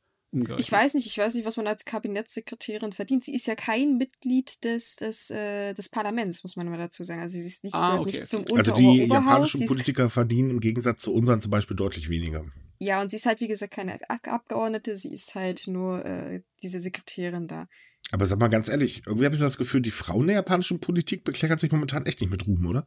Ich 0.59 0.73
weiß 0.73 0.95
nicht, 0.95 1.07
ich 1.07 1.17
weiß 1.17 1.35
nicht, 1.35 1.47
was 1.47 1.57
man 1.57 1.67
als 1.69 1.85
Kabinettssekretärin 1.85 2.93
verdient. 2.93 3.25
Sie 3.25 3.35
ist 3.35 3.47
ja 3.47 3.55
kein 3.55 3.97
Mitglied 3.99 4.65
des, 4.65 4.97
des, 4.97 5.31
äh, 5.31 5.75
des 5.75 5.91
Parlaments, 5.91 6.43
muss 6.43 6.57
man 6.57 6.69
mal 6.69 6.79
dazu 6.79 7.05
sagen. 7.05 7.21
Also 7.21 7.39
sie 7.39 7.47
ist 7.47 7.63
nicht, 7.63 7.75
ah, 7.75 8.01
okay. 8.01 8.19
nicht 8.19 8.27
zum 8.27 8.41
Unter 8.41 8.57
Also 8.57 8.75
die 8.75 9.05
japanischen 9.05 9.65
Politiker 9.67 10.11
verdienen 10.11 10.51
im 10.51 10.61
Gegensatz 10.61 11.03
zu 11.03 11.15
unseren 11.15 11.41
zum 11.41 11.53
Beispiel 11.53 11.77
deutlich 11.77 12.09
weniger. 12.09 12.45
Ja, 12.81 13.01
und 13.01 13.11
sie 13.11 13.17
ist 13.17 13.27
halt, 13.27 13.41
wie 13.41 13.49
gesagt, 13.49 13.75
keine 13.75 13.99
Abgeordnete, 14.09 14.97
sie 14.97 15.13
ist 15.13 15.37
halt 15.37 15.69
nur 15.69 16.05
äh, 16.05 16.43
diese 16.63 16.81
Sekretärin 16.81 17.47
da. 17.47 17.69
Aber 18.11 18.27
sag 18.27 18.39
mal 18.41 18.49
ganz 18.49 18.69
ehrlich, 18.69 19.03
irgendwie 19.07 19.27
habe 19.27 19.35
ich 19.35 19.41
das 19.41 19.57
Gefühl, 19.57 19.83
die 19.83 19.91
Frauen 19.91 20.27
der 20.27 20.37
japanischen 20.37 20.81
Politik 20.81 21.25
bekleckern 21.25 21.59
sich 21.59 21.71
momentan 21.71 22.07
echt 22.07 22.21
nicht 22.21 22.31
mit 22.31 22.47
Ruhm, 22.47 22.67
oder? 22.67 22.87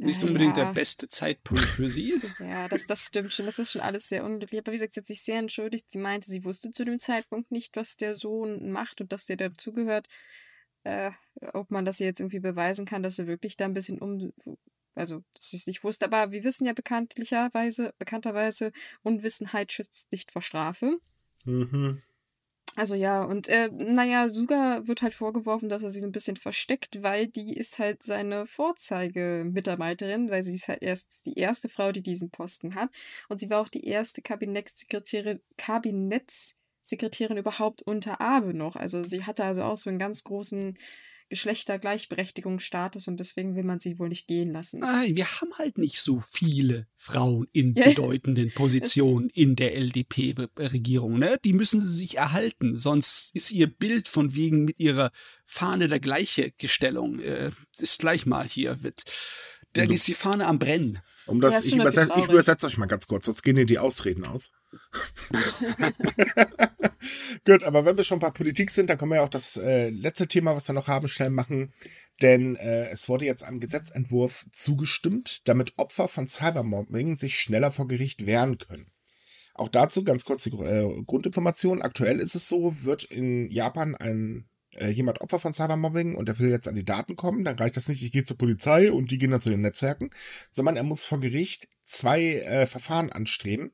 Nicht 0.00 0.22
unbedingt 0.24 0.56
ja. 0.56 0.64
der 0.64 0.72
beste 0.72 1.08
Zeitpunkt 1.08 1.64
für 1.64 1.88
sie. 1.90 2.20
ja, 2.40 2.68
das, 2.68 2.86
das 2.86 3.04
stimmt 3.04 3.32
schon. 3.32 3.46
Das 3.46 3.58
ist 3.58 3.72
schon 3.72 3.82
alles 3.82 4.08
sehr 4.08 4.24
unglücklich. 4.24 4.60
Aber 4.60 4.72
wie 4.72 4.76
gesagt, 4.76 4.94
sie 4.94 5.00
hat 5.00 5.06
sich 5.06 5.22
sehr 5.22 5.38
entschuldigt. 5.38 5.86
Sie 5.90 5.98
meinte, 5.98 6.30
sie 6.30 6.44
wusste 6.44 6.70
zu 6.70 6.84
dem 6.84 6.98
Zeitpunkt 6.98 7.50
nicht, 7.50 7.76
was 7.76 7.96
der 7.96 8.14
Sohn 8.14 8.70
macht 8.70 9.00
und 9.00 9.12
dass 9.12 9.26
der 9.26 9.36
dazugehört. 9.36 10.06
Äh, 10.84 11.10
ob 11.52 11.70
man 11.70 11.84
das 11.84 11.98
jetzt 11.98 12.20
irgendwie 12.20 12.40
beweisen 12.40 12.86
kann, 12.86 13.02
dass 13.02 13.18
er 13.18 13.26
wirklich 13.26 13.56
da 13.56 13.66
ein 13.66 13.74
bisschen 13.74 13.98
um. 13.98 14.32
Also, 14.94 15.22
dass 15.34 15.50
sie 15.50 15.56
es 15.56 15.66
nicht 15.66 15.84
wusste. 15.84 16.06
Aber 16.06 16.32
wir 16.32 16.44
wissen 16.44 16.66
ja 16.66 16.72
bekanntlicherweise, 16.72 17.94
bekannterweise, 17.98 18.72
Unwissenheit 19.02 19.72
schützt 19.72 20.10
nicht 20.12 20.32
vor 20.32 20.42
Strafe. 20.42 20.96
Mhm. 21.44 22.02
Also 22.76 22.94
ja, 22.94 23.24
und 23.24 23.48
äh, 23.48 23.68
naja, 23.72 24.28
Suga 24.28 24.86
wird 24.86 25.02
halt 25.02 25.14
vorgeworfen, 25.14 25.68
dass 25.68 25.82
er 25.82 25.90
sich 25.90 26.02
so 26.02 26.08
ein 26.08 26.12
bisschen 26.12 26.36
versteckt, 26.36 27.02
weil 27.02 27.26
die 27.26 27.52
ist 27.54 27.78
halt 27.78 28.02
seine 28.02 28.46
Vorzeigemitarbeiterin, 28.46 30.30
weil 30.30 30.42
sie 30.44 30.54
ist 30.54 30.68
halt 30.68 30.82
erst 30.82 31.26
die 31.26 31.34
erste 31.34 31.68
Frau, 31.68 31.90
die 31.90 32.02
diesen 32.02 32.30
Posten 32.30 32.76
hat. 32.76 32.90
Und 33.28 33.40
sie 33.40 33.50
war 33.50 33.60
auch 33.60 33.68
die 33.68 33.84
erste 33.84 34.22
Kabinettssekretärin, 34.22 35.40
Kabinettssekretärin 35.58 37.38
überhaupt 37.38 37.82
unter 37.82 38.20
Abe 38.20 38.54
noch. 38.54 38.76
Also 38.76 39.02
sie 39.02 39.24
hatte 39.24 39.44
also 39.44 39.62
auch 39.62 39.76
so 39.76 39.90
einen 39.90 39.98
ganz 39.98 40.22
großen 40.22 40.78
Geschlechtergleichberechtigungsstatus 41.30 43.08
und 43.08 43.18
deswegen 43.18 43.54
will 43.56 43.62
man 43.62 43.80
sie 43.80 43.98
wohl 43.98 44.08
nicht 44.08 44.26
gehen 44.26 44.52
lassen. 44.52 44.80
Nein, 44.80 45.16
wir 45.16 45.26
haben 45.40 45.54
halt 45.56 45.78
nicht 45.78 46.00
so 46.00 46.20
viele 46.20 46.86
Frauen 46.96 47.46
in 47.52 47.72
bedeutenden 47.72 48.50
Positionen 48.54 49.30
in 49.30 49.56
der 49.56 49.74
LDP-Regierung. 49.76 51.18
Ne? 51.18 51.38
Die 51.44 51.52
müssen 51.52 51.80
sie 51.80 51.92
sich 51.92 52.18
erhalten, 52.18 52.76
sonst 52.76 53.34
ist 53.34 53.52
ihr 53.52 53.68
Bild 53.68 54.08
von 54.08 54.34
wegen 54.34 54.64
mit 54.64 54.78
ihrer 54.80 55.12
Fahne 55.46 55.88
der 55.88 56.00
gleiche 56.00 56.50
Gestellung. 56.58 57.20
Äh, 57.20 57.52
ist 57.78 58.00
gleich 58.00 58.26
mal 58.26 58.46
hier, 58.46 58.82
wird, 58.82 59.04
da 59.72 59.84
ist 59.84 60.08
die 60.08 60.14
Fahne 60.14 60.46
am 60.46 60.58
Brennen. 60.58 60.98
Um 61.26 61.40
das, 61.40 61.54
ja, 61.54 61.60
ich, 61.60 61.74
übersetze, 61.80 62.12
ich 62.16 62.28
übersetze 62.28 62.66
euch 62.66 62.78
mal 62.78 62.86
ganz 62.86 63.06
kurz, 63.06 63.26
sonst 63.26 63.42
gehen 63.42 63.56
dir 63.56 63.66
die 63.66 63.78
Ausreden 63.78 64.24
aus. 64.24 64.50
Gut, 67.46 67.64
aber 67.64 67.84
wenn 67.84 67.96
wir 67.96 68.04
schon 68.04 68.18
bei 68.18 68.30
Politik 68.30 68.70
sind, 68.70 68.90
dann 68.90 68.98
können 68.98 69.10
wir 69.10 69.16
ja 69.16 69.24
auch 69.24 69.28
das 69.28 69.56
äh, 69.56 69.90
letzte 69.90 70.28
Thema, 70.28 70.54
was 70.54 70.68
wir 70.68 70.74
noch 70.74 70.88
haben, 70.88 71.08
schnell 71.08 71.30
machen. 71.30 71.72
Denn 72.20 72.56
äh, 72.56 72.88
es 72.90 73.08
wurde 73.08 73.24
jetzt 73.24 73.44
einem 73.44 73.60
Gesetzentwurf 73.60 74.44
zugestimmt, 74.52 75.48
damit 75.48 75.74
Opfer 75.76 76.08
von 76.08 76.26
Cybermobbing 76.26 77.16
sich 77.16 77.38
schneller 77.38 77.70
vor 77.70 77.88
Gericht 77.88 78.26
wehren 78.26 78.58
können. 78.58 78.90
Auch 79.54 79.68
dazu 79.68 80.04
ganz 80.04 80.24
kurz 80.24 80.44
die 80.44 80.50
äh, 80.50 81.02
Grundinformation. 81.04 81.82
Aktuell 81.82 82.18
ist 82.18 82.34
es 82.34 82.48
so, 82.48 82.84
wird 82.84 83.04
in 83.04 83.50
Japan 83.50 83.94
ein 83.94 84.49
äh, 84.76 84.88
jemand 84.88 85.20
Opfer 85.20 85.38
von 85.38 85.52
Cybermobbing 85.52 86.14
und 86.14 86.28
er 86.28 86.38
will 86.38 86.50
jetzt 86.50 86.68
an 86.68 86.74
die 86.74 86.84
Daten 86.84 87.16
kommen, 87.16 87.44
dann 87.44 87.58
reicht 87.58 87.76
das 87.76 87.88
nicht, 87.88 88.02
ich 88.02 88.12
gehe 88.12 88.24
zur 88.24 88.38
Polizei 88.38 88.92
und 88.92 89.10
die 89.10 89.18
gehen 89.18 89.30
dann 89.30 89.40
zu 89.40 89.50
den 89.50 89.60
Netzwerken, 89.60 90.10
sondern 90.50 90.76
er 90.76 90.82
muss 90.82 91.04
vor 91.04 91.20
Gericht 91.20 91.68
zwei 91.84 92.36
äh, 92.36 92.66
Verfahren 92.66 93.10
anstreben. 93.10 93.72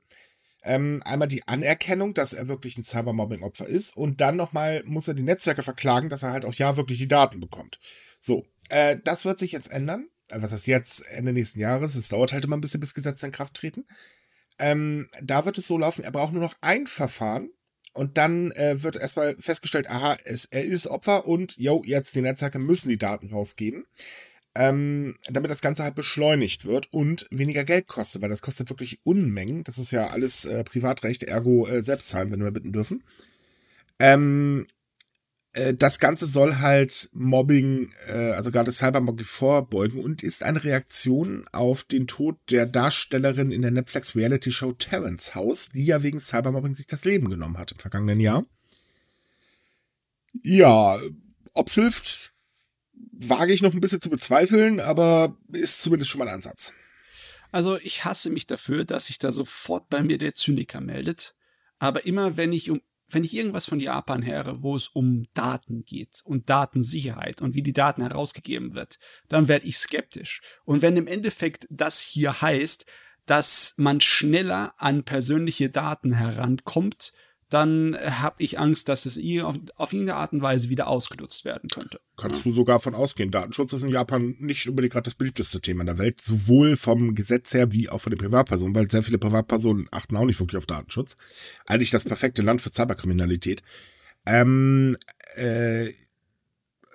Ähm, 0.62 1.00
einmal 1.04 1.28
die 1.28 1.46
Anerkennung, 1.46 2.12
dass 2.12 2.32
er 2.32 2.48
wirklich 2.48 2.76
ein 2.76 2.82
Cybermobbing-Opfer 2.82 3.66
ist 3.66 3.96
und 3.96 4.20
dann 4.20 4.36
nochmal 4.36 4.82
muss 4.84 5.06
er 5.06 5.14
die 5.14 5.22
Netzwerke 5.22 5.62
verklagen, 5.62 6.08
dass 6.08 6.24
er 6.24 6.32
halt 6.32 6.44
auch 6.44 6.54
ja 6.54 6.76
wirklich 6.76 6.98
die 6.98 7.08
Daten 7.08 7.38
bekommt. 7.38 7.78
So, 8.18 8.46
äh, 8.68 8.96
das 9.04 9.24
wird 9.24 9.38
sich 9.38 9.52
jetzt 9.52 9.70
ändern. 9.70 10.08
Äh, 10.30 10.42
was 10.42 10.52
ist 10.52 10.66
jetzt 10.66 11.06
Ende 11.08 11.32
nächsten 11.32 11.60
Jahres? 11.60 11.94
Es 11.94 12.08
dauert 12.08 12.32
halt 12.32 12.44
immer 12.44 12.56
ein 12.56 12.60
bisschen, 12.60 12.80
bis 12.80 12.94
Gesetze 12.94 13.26
in 13.26 13.32
Kraft 13.32 13.54
treten. 13.54 13.86
Ähm, 14.58 15.08
da 15.22 15.44
wird 15.44 15.58
es 15.58 15.68
so 15.68 15.78
laufen, 15.78 16.02
er 16.02 16.10
braucht 16.10 16.32
nur 16.32 16.42
noch 16.42 16.56
ein 16.62 16.86
Verfahren 16.86 17.50
und 17.96 18.18
dann 18.18 18.52
äh, 18.52 18.82
wird 18.82 18.96
erstmal 18.96 19.36
festgestellt, 19.38 19.88
aha, 19.88 20.16
es, 20.24 20.44
er 20.46 20.62
ist 20.62 20.86
Opfer 20.86 21.26
und 21.26 21.56
jo, 21.56 21.82
jetzt 21.84 22.14
die 22.14 22.20
Netzwerke 22.20 22.58
müssen 22.58 22.88
die 22.88 22.98
Daten 22.98 23.30
rausgeben. 23.30 23.86
Ähm, 24.54 25.16
damit 25.28 25.50
das 25.50 25.60
Ganze 25.60 25.82
halt 25.82 25.94
beschleunigt 25.96 26.64
wird 26.64 26.90
und 26.90 27.26
weniger 27.30 27.62
Geld 27.62 27.88
kostet, 27.88 28.22
weil 28.22 28.30
das 28.30 28.40
kostet 28.40 28.70
wirklich 28.70 29.00
Unmengen. 29.04 29.64
Das 29.64 29.76
ist 29.76 29.90
ja 29.90 30.06
alles 30.08 30.46
äh, 30.46 30.64
Privatrecht, 30.64 31.24
ergo 31.24 31.66
äh, 31.66 31.82
selbst 31.82 32.08
zahlen, 32.08 32.30
wenn 32.30 32.42
wir 32.42 32.50
bitten 32.52 32.72
dürfen. 32.72 33.04
Ähm, 33.98 34.66
äh, 34.68 34.75
das 35.74 35.98
Ganze 35.98 36.26
soll 36.26 36.56
halt 36.56 37.08
Mobbing, 37.12 37.92
äh, 38.06 38.32
also 38.32 38.50
gerade 38.50 38.70
Cybermobbing 38.70 39.24
vorbeugen 39.24 40.02
und 40.02 40.22
ist 40.22 40.42
eine 40.42 40.62
Reaktion 40.62 41.46
auf 41.52 41.84
den 41.84 42.06
Tod 42.06 42.36
der 42.50 42.66
Darstellerin 42.66 43.50
in 43.50 43.62
der 43.62 43.70
Netflix 43.70 44.14
Reality 44.14 44.52
Show 44.52 44.72
Terrence 44.72 45.34
House, 45.34 45.70
die 45.70 45.86
ja 45.86 46.02
wegen 46.02 46.20
Cybermobbing 46.20 46.74
sich 46.74 46.86
das 46.86 47.04
Leben 47.04 47.30
genommen 47.30 47.58
hat 47.58 47.72
im 47.72 47.78
vergangenen 47.78 48.20
Jahr. 48.20 48.44
Ja, 50.42 50.98
ob's 51.54 51.74
hilft, 51.74 52.32
wage 53.12 53.52
ich 53.54 53.62
noch 53.62 53.72
ein 53.72 53.80
bisschen 53.80 54.02
zu 54.02 54.10
bezweifeln, 54.10 54.80
aber 54.80 55.36
ist 55.52 55.80
zumindest 55.80 56.10
schon 56.10 56.18
mal 56.18 56.28
ein 56.28 56.34
Ansatz. 56.34 56.74
Also 57.50 57.78
ich 57.78 58.04
hasse 58.04 58.28
mich 58.28 58.46
dafür, 58.46 58.84
dass 58.84 59.06
sich 59.06 59.18
da 59.18 59.32
sofort 59.32 59.88
bei 59.88 60.02
mir 60.02 60.18
der 60.18 60.34
Zyniker 60.34 60.82
meldet. 60.82 61.34
Aber 61.78 62.04
immer 62.04 62.36
wenn 62.36 62.52
ich 62.52 62.70
um 62.70 62.82
wenn 63.08 63.24
ich 63.24 63.34
irgendwas 63.34 63.66
von 63.66 63.80
Japan 63.80 64.24
höre, 64.24 64.62
wo 64.62 64.74
es 64.74 64.88
um 64.88 65.26
Daten 65.34 65.84
geht 65.84 66.22
und 66.24 66.50
Datensicherheit 66.50 67.40
und 67.40 67.54
wie 67.54 67.62
die 67.62 67.72
Daten 67.72 68.02
herausgegeben 68.02 68.74
wird, 68.74 68.98
dann 69.28 69.48
werde 69.48 69.66
ich 69.66 69.78
skeptisch. 69.78 70.40
Und 70.64 70.82
wenn 70.82 70.96
im 70.96 71.06
Endeffekt 71.06 71.66
das 71.70 72.00
hier 72.00 72.40
heißt, 72.40 72.86
dass 73.26 73.74
man 73.76 74.00
schneller 74.00 74.74
an 74.78 75.04
persönliche 75.04 75.68
Daten 75.68 76.12
herankommt, 76.12 77.12
dann 77.48 77.96
habe 77.96 78.42
ich 78.42 78.58
Angst, 78.58 78.88
dass 78.88 79.06
es 79.06 79.18
auf, 79.42 79.56
auf 79.76 79.92
irgendeine 79.92 80.18
Art 80.18 80.32
und 80.32 80.42
Weise 80.42 80.68
wieder 80.68 80.88
ausgenutzt 80.88 81.44
werden 81.44 81.68
könnte. 81.72 82.00
Kannst 82.16 82.44
du 82.44 82.52
sogar 82.52 82.80
von 82.80 82.94
ausgehen. 82.94 83.30
Datenschutz 83.30 83.72
ist 83.72 83.84
in 83.84 83.90
Japan 83.90 84.34
nicht 84.38 84.68
unbedingt 84.68 84.92
gerade 84.92 85.04
das 85.04 85.14
beliebteste 85.14 85.60
Thema 85.60 85.82
in 85.82 85.86
der 85.86 85.98
Welt, 85.98 86.20
sowohl 86.20 86.76
vom 86.76 87.14
Gesetz 87.14 87.54
her 87.54 87.70
wie 87.72 87.88
auch 87.88 88.00
von 88.00 88.10
den 88.10 88.18
Privatpersonen, 88.18 88.74
weil 88.74 88.90
sehr 88.90 89.02
viele 89.02 89.18
Privatpersonen 89.18 89.86
achten 89.92 90.16
auch 90.16 90.24
nicht 90.24 90.40
wirklich 90.40 90.58
auf 90.58 90.66
Datenschutz. 90.66 91.16
Eigentlich 91.66 91.90
das 91.90 92.04
perfekte 92.04 92.42
Land 92.42 92.62
für 92.62 92.72
Cyberkriminalität. 92.72 93.62
Ähm, 94.26 94.96
äh, 95.36 95.90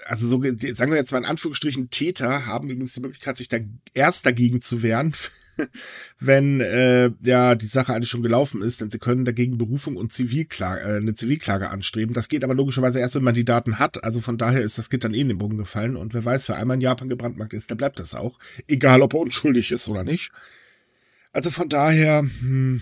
also 0.05 0.27
so, 0.27 0.41
sagen 0.41 0.91
wir 0.91 0.97
jetzt 0.97 1.11
mal 1.11 1.19
in 1.19 1.25
Anführungsstrichen, 1.25 1.89
Täter 1.89 2.45
haben 2.45 2.69
übrigens 2.69 2.93
die 2.93 3.01
Möglichkeit, 3.01 3.37
sich 3.37 3.47
da 3.47 3.57
erst 3.93 4.25
dagegen 4.25 4.59
zu 4.59 4.83
wehren, 4.83 5.13
wenn 6.19 6.61
äh, 6.61 7.11
ja 7.23 7.55
die 7.55 7.65
Sache 7.67 7.93
eigentlich 7.93 8.09
schon 8.09 8.23
gelaufen 8.23 8.61
ist, 8.61 8.81
denn 8.81 8.89
sie 8.89 8.99
können 8.99 9.25
dagegen 9.25 9.57
Berufung 9.57 9.97
und 9.97 10.11
Zivilklage, 10.11 10.81
äh, 10.81 10.97
eine 10.97 11.13
Zivilklage 11.13 11.69
anstreben. 11.69 12.13
Das 12.13 12.29
geht 12.29 12.43
aber 12.43 12.53
logischerweise 12.53 12.99
erst, 12.99 13.15
wenn 13.15 13.23
man 13.23 13.35
die 13.35 13.45
Daten 13.45 13.79
hat. 13.79 14.03
Also 14.03 14.21
von 14.21 14.37
daher 14.37 14.61
ist 14.61 14.77
das 14.77 14.89
Kind 14.89 15.03
dann 15.03 15.13
eh 15.13 15.21
in 15.21 15.29
den 15.29 15.37
Bogen 15.37 15.57
gefallen. 15.57 15.95
Und 15.95 16.13
wer 16.13 16.25
weiß, 16.25 16.49
wer 16.49 16.57
einmal 16.57 16.75
in 16.75 16.81
Japan 16.81 17.09
gebrandmarkt 17.09 17.53
ist, 17.53 17.69
der 17.69 17.75
bleibt 17.75 17.99
das 17.99 18.15
auch. 18.15 18.39
Egal, 18.67 19.01
ob 19.01 19.13
er 19.13 19.19
unschuldig 19.19 19.71
ist 19.71 19.89
oder 19.89 20.03
nicht. 20.03 20.31
Also 21.33 21.49
von 21.49 21.69
daher, 21.69 22.19
hm, 22.19 22.81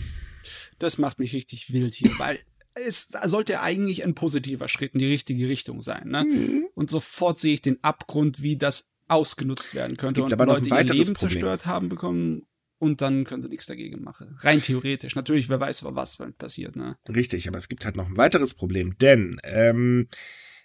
Das 0.79 0.97
macht 0.97 1.19
mich 1.19 1.33
richtig 1.33 1.71
wild 1.73 1.93
hier, 1.93 2.11
weil 2.17 2.39
es 2.73 3.09
sollte 3.25 3.61
eigentlich 3.61 4.05
ein 4.05 4.15
positiver 4.15 4.69
Schritt 4.69 4.93
in 4.93 4.99
die 4.99 5.07
richtige 5.07 5.47
Richtung 5.47 5.81
sein. 5.81 6.09
Ne? 6.09 6.23
Mhm. 6.23 6.65
Und 6.75 6.89
sofort 6.89 7.39
sehe 7.39 7.53
ich 7.53 7.61
den 7.61 7.83
Abgrund, 7.83 8.41
wie 8.41 8.57
das 8.57 8.89
ausgenutzt 9.07 9.75
werden 9.75 9.97
könnte. 9.97 10.05
Es 10.05 10.13
gibt 10.13 10.25
und 10.25 10.33
aber 10.33 10.45
Leute, 10.45 10.61
noch 10.61 10.67
ein 10.67 10.71
weiteres 10.71 10.97
ihr 10.97 11.03
Leben 11.03 11.15
Problem. 11.15 11.31
zerstört 11.31 11.65
haben 11.65 11.89
bekommen 11.89 12.45
und 12.79 13.01
dann 13.01 13.25
können 13.25 13.41
sie 13.41 13.49
nichts 13.49 13.65
dagegen 13.65 14.01
machen. 14.01 14.37
Rein 14.39 14.61
theoretisch. 14.61 15.15
Natürlich, 15.15 15.49
wer 15.49 15.59
weiß, 15.59 15.83
was 15.83 16.17
passiert. 16.37 16.75
Ne? 16.75 16.97
Richtig, 17.07 17.47
aber 17.47 17.57
es 17.57 17.67
gibt 17.67 17.85
halt 17.85 17.95
noch 17.95 18.07
ein 18.07 18.17
weiteres 18.17 18.53
Problem, 18.53 18.97
denn 18.97 19.39
ähm, 19.43 20.07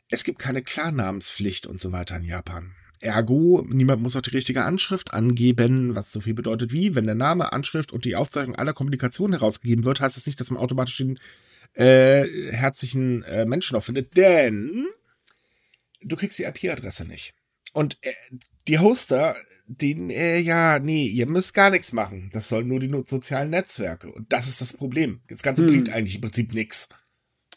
es 0.09 0.25
gibt 0.25 0.39
keine 0.39 0.63
Klarnamenspflicht 0.63 1.67
und 1.67 1.81
so 1.81 1.93
weiter 1.93 2.17
in 2.17 2.25
Japan. 2.25 2.75
Ergo, 3.01 3.67
niemand 3.69 4.01
muss 4.01 4.17
auch 4.17 4.23
die 4.23 4.31
richtige 4.31 4.65
Anschrift 4.65 5.13
angeben, 5.13 5.95
was 5.95 6.13
so 6.13 6.21
viel 6.21 6.35
bedeutet 6.35 6.73
wie, 6.73 6.95
wenn 6.95 7.05
der 7.05 7.15
Name, 7.15 7.53
Anschrift 7.53 7.93
und 7.93 8.05
die 8.05 8.17
Aufzeichnung 8.17 8.57
aller 8.57 8.73
Kommunikation 8.73 9.33
herausgegeben 9.33 9.85
wird, 9.85 10.01
heißt 10.01 10.17
das 10.17 10.27
nicht, 10.27 10.41
dass 10.41 10.51
man 10.51 10.63
automatisch 10.63 10.97
den 10.97 11.19
äh, 11.75 12.25
herzlichen 12.53 13.23
äh, 13.25 13.45
Menschen 13.45 13.77
auch 13.77 13.83
findet, 13.83 14.17
denn 14.17 14.87
du 16.01 16.17
kriegst 16.17 16.39
die 16.39 16.45
IP-Adresse 16.45 17.07
nicht. 17.07 17.35
Und 17.73 17.99
äh, 18.03 18.13
die 18.69 18.79
Hoster, 18.79 19.35
den, 19.67 20.11
äh, 20.11 20.39
ja, 20.39 20.79
nee, 20.79 21.07
ihr 21.07 21.27
müsst 21.27 21.55
gar 21.55 21.71
nichts 21.71 21.93
machen. 21.93 22.31
Das 22.33 22.49
sollen 22.49 22.69
nur 22.69 22.81
die 22.81 22.91
sozialen 23.05 23.51
Netzwerke. 23.51 24.11
Und 24.11 24.33
das 24.33 24.49
ist 24.49 24.61
das 24.61 24.73
Problem. 24.73 25.21
Das 25.29 25.43
Ganze 25.43 25.63
hm. 25.63 25.69
bringt 25.69 25.91
eigentlich 25.91 26.17
im 26.17 26.21
Prinzip 26.23 26.55
nichts. 26.55 26.89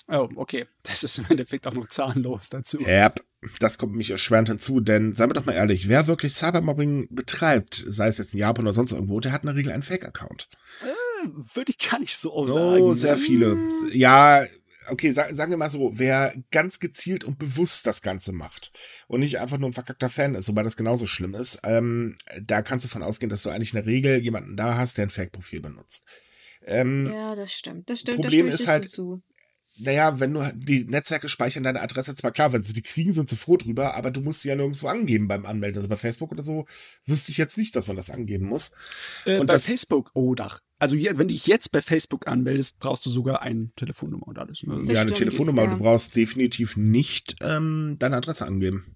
Oh, 0.09 0.29
okay. 0.35 0.65
Das 0.83 1.03
ist 1.03 1.17
im 1.17 1.25
Endeffekt 1.29 1.67
auch 1.67 1.73
noch 1.73 1.89
zahnlos 1.89 2.49
dazu. 2.49 2.79
Ja, 2.81 3.13
das 3.59 3.77
kommt 3.77 3.95
mich 3.95 4.11
erschwerend 4.11 4.47
hinzu, 4.47 4.79
denn 4.79 5.13
seien 5.13 5.29
wir 5.29 5.33
doch 5.33 5.45
mal 5.45 5.53
ehrlich, 5.53 5.89
wer 5.89 6.07
wirklich 6.07 6.33
Cybermobbing 6.33 7.09
betreibt, 7.11 7.75
sei 7.75 8.07
es 8.07 8.17
jetzt 8.17 8.33
in 8.33 8.39
Japan 8.39 8.65
oder 8.65 8.73
sonst 8.73 8.93
irgendwo, 8.93 9.19
der 9.19 9.33
hat 9.33 9.43
in 9.43 9.47
der 9.47 9.55
Regel 9.55 9.73
einen 9.73 9.83
Fake-Account. 9.83 10.49
Äh, 10.81 11.27
Würde 11.55 11.71
ich 11.71 11.89
gar 11.89 11.99
nicht 11.99 12.15
so 12.15 12.33
oh, 12.33 12.47
sagen. 12.47 12.81
Oh, 12.81 12.93
sehr 12.93 13.17
viele. 13.17 13.57
Ja, 13.91 14.43
okay, 14.89 15.11
sag, 15.11 15.35
sagen 15.35 15.51
wir 15.51 15.57
mal 15.57 15.69
so, 15.69 15.91
wer 15.93 16.33
ganz 16.51 16.79
gezielt 16.79 17.23
und 17.23 17.37
bewusst 17.37 17.87
das 17.87 18.01
Ganze 18.01 18.31
macht 18.31 18.71
und 19.07 19.19
nicht 19.19 19.39
einfach 19.39 19.57
nur 19.57 19.69
ein 19.69 19.73
verkackter 19.73 20.09
Fan 20.09 20.35
ist, 20.35 20.47
wobei 20.47 20.63
das 20.63 20.77
genauso 20.77 21.07
schlimm 21.07 21.35
ist, 21.35 21.59
ähm, 21.63 22.15
da 22.41 22.61
kannst 22.61 22.85
du 22.85 22.89
von 22.89 23.03
ausgehen, 23.03 23.29
dass 23.29 23.43
du 23.43 23.49
eigentlich 23.49 23.73
in 23.73 23.77
der 23.77 23.85
Regel 23.85 24.17
jemanden 24.19 24.57
da 24.57 24.77
hast, 24.77 24.97
der 24.97 25.07
ein 25.07 25.09
Fake-Profil 25.09 25.61
benutzt. 25.61 26.05
Ähm, 26.65 27.11
ja, 27.11 27.35
das 27.35 27.53
stimmt. 27.53 27.89
Das 27.89 28.01
stimmt. 28.01 28.21
Problem 28.21 28.47
das 28.47 28.61
ist 28.61 28.67
halt, 28.67 28.89
zu 28.89 29.21
naja, 29.79 30.19
wenn 30.19 30.33
du 30.33 30.41
die 30.55 30.85
Netzwerke 30.85 31.29
speichern 31.29 31.63
deine 31.63 31.81
Adresse 31.81 32.15
zwar 32.15 32.31
klar, 32.31 32.51
wenn 32.51 32.63
sie 32.63 32.73
die 32.73 32.81
kriegen, 32.81 33.13
sind 33.13 33.29
sie 33.29 33.35
froh 33.35 33.57
drüber, 33.57 33.95
aber 33.95 34.11
du 34.11 34.21
musst 34.21 34.41
sie 34.41 34.49
ja 34.49 34.55
nirgendwo 34.55 34.87
angeben 34.87 35.27
beim 35.27 35.45
Anmelden. 35.45 35.77
Also 35.77 35.87
bei 35.87 35.97
Facebook 35.97 36.31
oder 36.31 36.43
so 36.43 36.65
wüsste 37.05 37.31
ich 37.31 37.37
jetzt 37.37 37.57
nicht, 37.57 37.75
dass 37.75 37.87
man 37.87 37.95
das 37.95 38.09
angeben 38.09 38.47
muss. 38.47 38.71
Äh, 39.25 39.37
und 39.37 39.47
bei 39.47 39.53
das, 39.53 39.65
Facebook, 39.65 40.11
oh, 40.13 40.33
da. 40.33 40.57
Also 40.79 40.95
wenn 40.95 41.17
du 41.17 41.25
dich 41.27 41.47
jetzt 41.47 41.71
bei 41.71 41.81
Facebook 41.81 42.27
anmeldest, 42.27 42.79
brauchst 42.79 43.05
du 43.05 43.09
sogar 43.09 43.41
eine 43.41 43.69
Telefonnummer 43.75 44.27
und 44.27 44.37
alles. 44.37 44.61
Ne? 44.63 44.73
Ja, 44.73 44.79
eine 44.79 44.97
stimmt, 44.97 45.15
Telefonnummer. 45.15 45.63
Ja. 45.63 45.71
Du 45.71 45.77
brauchst 45.77 46.15
definitiv 46.15 46.77
nicht 46.77 47.35
ähm, 47.41 47.95
deine 47.99 48.17
Adresse 48.17 48.45
angeben. 48.45 48.95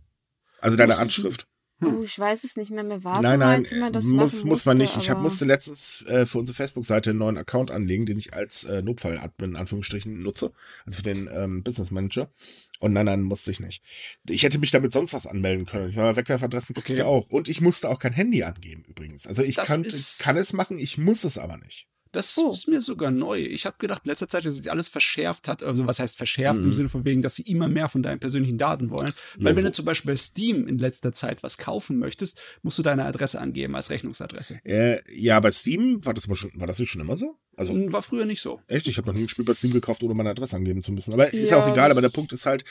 Also 0.59 0.77
deine 0.77 0.97
Anschrift. 0.97 1.47
Hm. 1.79 1.97
Oh, 1.97 2.03
ich 2.03 2.17
weiß 2.17 2.43
es 2.43 2.55
nicht 2.55 2.69
mehr. 2.69 2.83
Mir 2.83 3.03
war 3.03 3.19
nein, 3.21 3.39
nein, 3.39 3.65
man 3.79 3.91
das 3.91 4.05
muss, 4.05 4.45
muss 4.45 4.65
man 4.65 4.77
nicht. 4.77 4.95
Ich 4.97 5.09
hab, 5.09 5.19
musste 5.19 5.45
letztens 5.45 6.03
äh, 6.07 6.27
für 6.27 6.37
unsere 6.37 6.55
Facebook-Seite 6.55 7.09
einen 7.09 7.19
neuen 7.19 7.37
Account 7.37 7.71
anlegen, 7.71 8.05
den 8.05 8.19
ich 8.19 8.33
als 8.33 8.63
äh, 8.65 8.83
Notfall-Admin 8.83 9.51
in 9.51 9.55
Anführungsstrichen 9.55 10.21
nutze. 10.21 10.51
Also 10.85 10.97
für 10.97 11.03
den 11.03 11.27
ähm, 11.33 11.63
Business 11.63 11.89
Manager. 11.89 12.29
Und 12.81 12.93
nein, 12.93 13.05
nein, 13.05 13.21
musste 13.21 13.51
ich 13.51 13.59
nicht. 13.59 13.83
Ich 14.27 14.41
hätte 14.41 14.57
mich 14.57 14.71
damit 14.71 14.91
sonst 14.91 15.13
was 15.13 15.27
anmelden 15.27 15.67
können. 15.67 15.91
Ich 15.91 15.95
meine, 15.95 16.15
Wegwerfadressen 16.15 16.73
kriegst 16.73 16.89
okay. 16.89 17.01
du 17.01 17.05
auch. 17.05 17.29
Und 17.29 17.47
ich 17.47 17.61
musste 17.61 17.87
auch 17.87 17.99
kein 17.99 18.11
Handy 18.11 18.41
angeben 18.41 18.83
übrigens. 18.87 19.27
Also 19.27 19.43
ich 19.43 19.57
kann, 19.57 19.85
kann 20.19 20.35
es 20.35 20.53
machen, 20.53 20.79
ich 20.79 20.97
muss 20.97 21.23
es 21.23 21.37
aber 21.37 21.57
nicht. 21.57 21.87
Das 22.11 22.37
oh. 22.37 22.51
ist 22.51 22.67
mir 22.67 22.81
sogar 22.81 23.11
neu. 23.11 23.39
Ich 23.39 23.65
habe 23.65 23.77
gedacht, 23.79 24.01
in 24.05 24.09
letzter 24.09 24.27
Zeit, 24.27 24.45
dass 24.45 24.55
sich 24.55 24.69
alles 24.69 24.89
verschärft 24.89 25.47
hat. 25.47 25.63
Also 25.63 25.87
was 25.87 25.99
heißt 25.99 26.17
verschärft 26.17 26.59
mhm. 26.59 26.65
im 26.65 26.73
Sinne 26.73 26.89
von 26.89 27.05
wegen, 27.05 27.21
dass 27.21 27.35
sie 27.35 27.43
immer 27.43 27.67
mehr 27.67 27.89
von 27.89 28.03
deinen 28.03 28.19
persönlichen 28.19 28.57
Daten 28.57 28.89
wollen. 28.89 29.13
Weil 29.37 29.53
ja, 29.53 29.57
wenn 29.57 29.65
du 29.65 29.71
zum 29.71 29.85
Beispiel 29.85 30.11
bei 30.11 30.17
Steam 30.17 30.67
in 30.67 30.77
letzter 30.77 31.13
Zeit 31.13 31.43
was 31.43 31.57
kaufen 31.57 31.99
möchtest, 31.99 32.41
musst 32.63 32.77
du 32.77 32.83
deine 32.83 33.05
Adresse 33.05 33.39
angeben 33.39 33.75
als 33.75 33.89
Rechnungsadresse. 33.89 34.59
Äh, 34.63 34.99
ja, 35.13 35.39
bei 35.39 35.51
Steam 35.51 36.03
war 36.03 36.13
das 36.13 36.25
aber 36.25 36.35
schon, 36.35 36.51
war 36.55 36.67
das 36.67 36.79
nicht 36.79 36.91
schon 36.91 37.01
immer 37.01 37.15
so? 37.15 37.37
Also 37.57 37.73
war 37.91 38.01
früher 38.01 38.25
nicht 38.25 38.41
so. 38.41 38.59
Echt? 38.67 38.87
Ich 38.87 38.97
habe 38.97 39.07
noch 39.07 39.13
nie 39.13 39.23
ein 39.23 39.29
Spiel 39.29 39.45
bei 39.45 39.53
Steam 39.53 39.71
gekauft, 39.71 40.03
ohne 40.03 40.13
meine 40.13 40.29
Adresse 40.29 40.55
angeben 40.55 40.81
zu 40.81 40.91
müssen. 40.91 41.13
Aber 41.13 41.31
ist 41.31 41.51
ja, 41.51 41.61
auch 41.61 41.67
egal. 41.67 41.91
Aber 41.91 42.01
der 42.01 42.09
Punkt 42.09 42.33
ist 42.33 42.45
halt, 42.45 42.63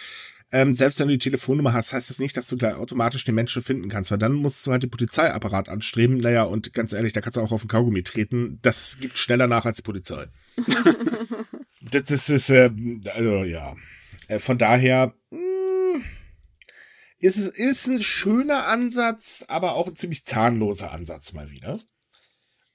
ähm, 0.53 0.75
selbst 0.75 0.99
wenn 0.99 1.09
du 1.09 1.15
die 1.15 1.19
Telefonnummer 1.19 1.73
hast, 1.73 1.93
heißt 1.93 2.11
das 2.11 2.19
nicht, 2.19 2.37
dass 2.37 2.49
du 2.49 2.57
gleich 2.57 2.75
automatisch 2.75 3.25
den 3.25 3.37
Menschen 3.37 3.63
finden 3.63 3.89
kannst, 3.89 4.11
weil 4.11 4.19
dann 4.19 4.33
musst 4.33 4.67
du 4.67 4.73
halt 4.73 4.83
den 4.83 4.91
Polizeiapparat 4.91 5.69
anstreben. 5.69 6.17
Naja, 6.17 6.43
und 6.43 6.75
ganz 6.75 6.93
ehrlich, 6.93 7.13
da 7.13 7.21
kannst 7.21 7.37
du 7.37 7.41
auch 7.41 7.53
auf 7.53 7.63
den 7.63 7.69
Kaugummi 7.69 8.03
treten. 8.03 8.59
Das 8.63 8.99
gibt 8.99 9.17
schneller 9.17 9.47
nach 9.47 9.65
als 9.65 9.77
die 9.77 9.83
Polizei. 9.83 10.27
das, 11.91 12.05
das, 12.05 12.31
ist, 12.31 12.51
äh, 12.51 12.71
also 13.15 13.45
ja. 13.45 13.77
Äh, 14.27 14.41
von 14.41 14.59
daher 14.59 15.15
mh, 15.31 15.39
hm, 15.39 16.05
ist 17.21 17.37
es 17.37 17.49
ist 17.49 17.87
ein 17.87 18.03
schöner 18.03 18.67
Ansatz, 18.67 19.45
aber 19.47 19.75
auch 19.75 19.87
ein 19.87 19.97
ziemlich 19.97 20.25
zahnloser 20.25 20.91
Ansatz 20.91 21.33
mal 21.33 21.51
wieder. 21.51 21.79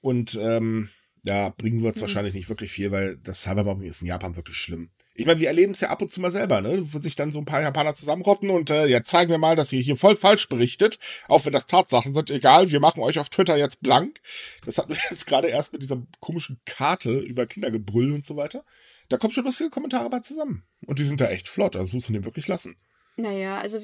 Und 0.00 0.38
ähm, 0.40 0.88
da 1.24 1.50
bringen 1.50 1.82
wir 1.82 1.88
uns 1.88 1.98
mhm. 1.98 2.02
wahrscheinlich 2.02 2.32
nicht 2.32 2.48
wirklich 2.48 2.70
viel, 2.70 2.90
weil 2.90 3.18
das 3.18 3.42
Cybermobbing 3.42 3.88
ist 3.88 4.00
in 4.00 4.08
Japan 4.08 4.36
wirklich 4.36 4.56
schlimm. 4.56 4.90
Ich 5.16 5.26
meine, 5.26 5.40
wir 5.40 5.48
erleben 5.48 5.72
es 5.72 5.80
ja 5.80 5.88
ab 5.88 6.02
und 6.02 6.10
zu 6.10 6.20
mal 6.20 6.30
selber, 6.30 6.60
ne? 6.60 6.86
Wo 6.92 7.00
sich 7.00 7.16
dann 7.16 7.32
so 7.32 7.38
ein 7.38 7.44
paar 7.44 7.62
Japaner 7.62 7.94
zusammenrotten 7.94 8.50
und 8.50 8.70
äh, 8.70 8.86
ja, 8.86 9.02
zeigen 9.02 9.30
wir 9.30 9.38
mal, 9.38 9.56
dass 9.56 9.72
ihr 9.72 9.80
hier 9.80 9.96
voll 9.96 10.16
falsch 10.16 10.48
berichtet, 10.48 10.98
auch 11.28 11.44
wenn 11.46 11.52
das 11.52 11.66
Tatsachen 11.66 12.14
sind. 12.14 12.30
Egal, 12.30 12.70
wir 12.70 12.80
machen 12.80 13.02
euch 13.02 13.18
auf 13.18 13.30
Twitter 13.30 13.56
jetzt 13.56 13.80
blank. 13.80 14.20
Das 14.64 14.78
hatten 14.78 14.90
wir 14.90 14.98
jetzt 15.10 15.26
gerade 15.26 15.48
erst 15.48 15.72
mit 15.72 15.82
dieser 15.82 16.02
komischen 16.20 16.58
Karte 16.66 17.18
über 17.18 17.46
Kindergebrüll 17.46 18.12
und 18.12 18.26
so 18.26 18.36
weiter. 18.36 18.64
Da 19.08 19.16
kommen 19.16 19.32
schon 19.32 19.44
lustige 19.44 19.70
Kommentare 19.70 20.10
bei 20.10 20.20
zusammen. 20.20 20.64
Und 20.86 20.98
die 20.98 21.04
sind 21.04 21.20
da 21.20 21.28
echt 21.28 21.48
flott, 21.48 21.76
also 21.76 21.96
muss 21.96 22.08
man 22.08 22.14
den 22.14 22.24
wirklich 22.24 22.48
lassen. 22.48 22.76
Naja, 23.16 23.58
also 23.58 23.80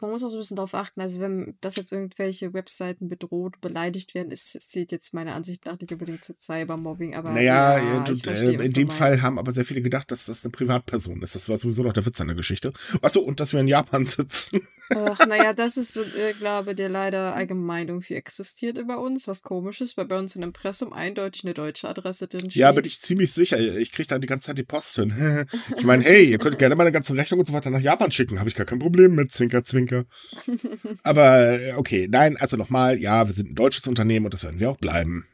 man 0.00 0.10
muss 0.10 0.24
auch 0.24 0.28
so 0.28 0.36
ein 0.36 0.40
bisschen 0.40 0.56
darauf 0.56 0.74
achten, 0.74 1.00
also 1.00 1.20
wenn 1.20 1.56
das 1.60 1.76
jetzt 1.76 1.92
irgendwelche 1.92 2.52
Webseiten 2.54 3.08
bedroht, 3.08 3.60
beleidigt 3.60 4.14
werden, 4.14 4.30
ist, 4.32 4.50
zählt 4.60 4.92
jetzt 4.92 5.14
meiner 5.14 5.34
Ansicht 5.34 5.66
nach 5.66 5.78
nicht 5.78 5.92
unbedingt 5.92 6.24
zu 6.24 6.34
Cybermobbing, 6.38 7.14
aber. 7.14 7.30
Naja, 7.30 7.78
ja, 7.78 8.04
du, 8.04 8.16
verstehe, 8.16 8.58
äh, 8.58 8.64
in 8.64 8.72
dem 8.72 8.90
Fall 8.90 9.22
haben 9.22 9.38
aber 9.38 9.52
sehr 9.52 9.64
viele 9.64 9.82
gedacht, 9.82 10.10
dass 10.10 10.26
das 10.26 10.44
eine 10.44 10.52
Privatperson 10.52 11.22
ist. 11.22 11.34
Das 11.34 11.48
war 11.48 11.56
sowieso 11.56 11.82
noch 11.82 11.92
der 11.92 12.06
Witz 12.06 12.20
an 12.20 12.28
der 12.28 12.36
Geschichte. 12.36 12.72
Achso, 13.02 13.20
und 13.20 13.40
dass 13.40 13.52
wir 13.52 13.60
in 13.60 13.68
Japan 13.68 14.04
sitzen. 14.06 14.60
Ach, 14.90 15.26
naja, 15.26 15.52
das 15.52 15.76
ist 15.76 15.94
so, 15.94 16.02
äh, 16.02 16.34
glaube 16.38 16.74
der 16.74 16.88
leider 16.88 17.34
allgemein 17.34 17.88
irgendwie 17.88 18.14
existiert 18.14 18.76
über 18.78 19.00
uns, 19.00 19.26
was 19.26 19.42
komisch 19.42 19.80
ist, 19.80 19.96
weil 19.96 20.04
bei 20.04 20.18
uns 20.18 20.36
in 20.36 20.42
Impressum 20.42 20.92
eindeutig 20.92 21.44
eine 21.44 21.54
deutsche 21.54 21.88
Adresse 21.88 22.28
drin 22.28 22.50
steht. 22.50 22.60
Ja, 22.60 22.72
bin 22.72 22.84
ich 22.84 23.00
ziemlich 23.00 23.32
sicher. 23.32 23.58
Ich 23.58 23.92
kriege 23.92 24.08
da 24.08 24.18
die 24.18 24.26
ganze 24.26 24.48
Zeit 24.48 24.58
die 24.58 24.62
Post 24.62 24.96
hin. 24.96 25.46
ich 25.76 25.84
meine, 25.84 26.04
hey, 26.04 26.24
ihr 26.24 26.38
könnt 26.38 26.58
gerne 26.58 26.76
meine 26.76 26.92
ganze 26.92 27.16
Rechnung 27.16 27.40
und 27.40 27.46
so 27.46 27.52
weiter 27.52 27.70
nach 27.70 27.80
Japan 27.80 28.12
schicken. 28.12 28.38
Habe 28.38 28.48
ich 28.48 28.54
gar 28.54 28.66
kein 28.66 28.78
Problem 28.78 29.14
mit. 29.14 29.32
Zwinker, 29.32 29.64
zwinker. 29.64 29.73
Aber 31.02 31.60
äh, 31.60 31.74
okay, 31.74 32.08
nein, 32.10 32.36
also 32.36 32.56
nochmal, 32.56 32.98
ja, 32.98 33.26
wir 33.26 33.34
sind 33.34 33.50
ein 33.50 33.54
deutsches 33.54 33.86
Unternehmen 33.86 34.26
und 34.26 34.34
das 34.34 34.44
werden 34.44 34.60
wir 34.60 34.70
auch 34.70 34.78
bleiben. 34.78 35.26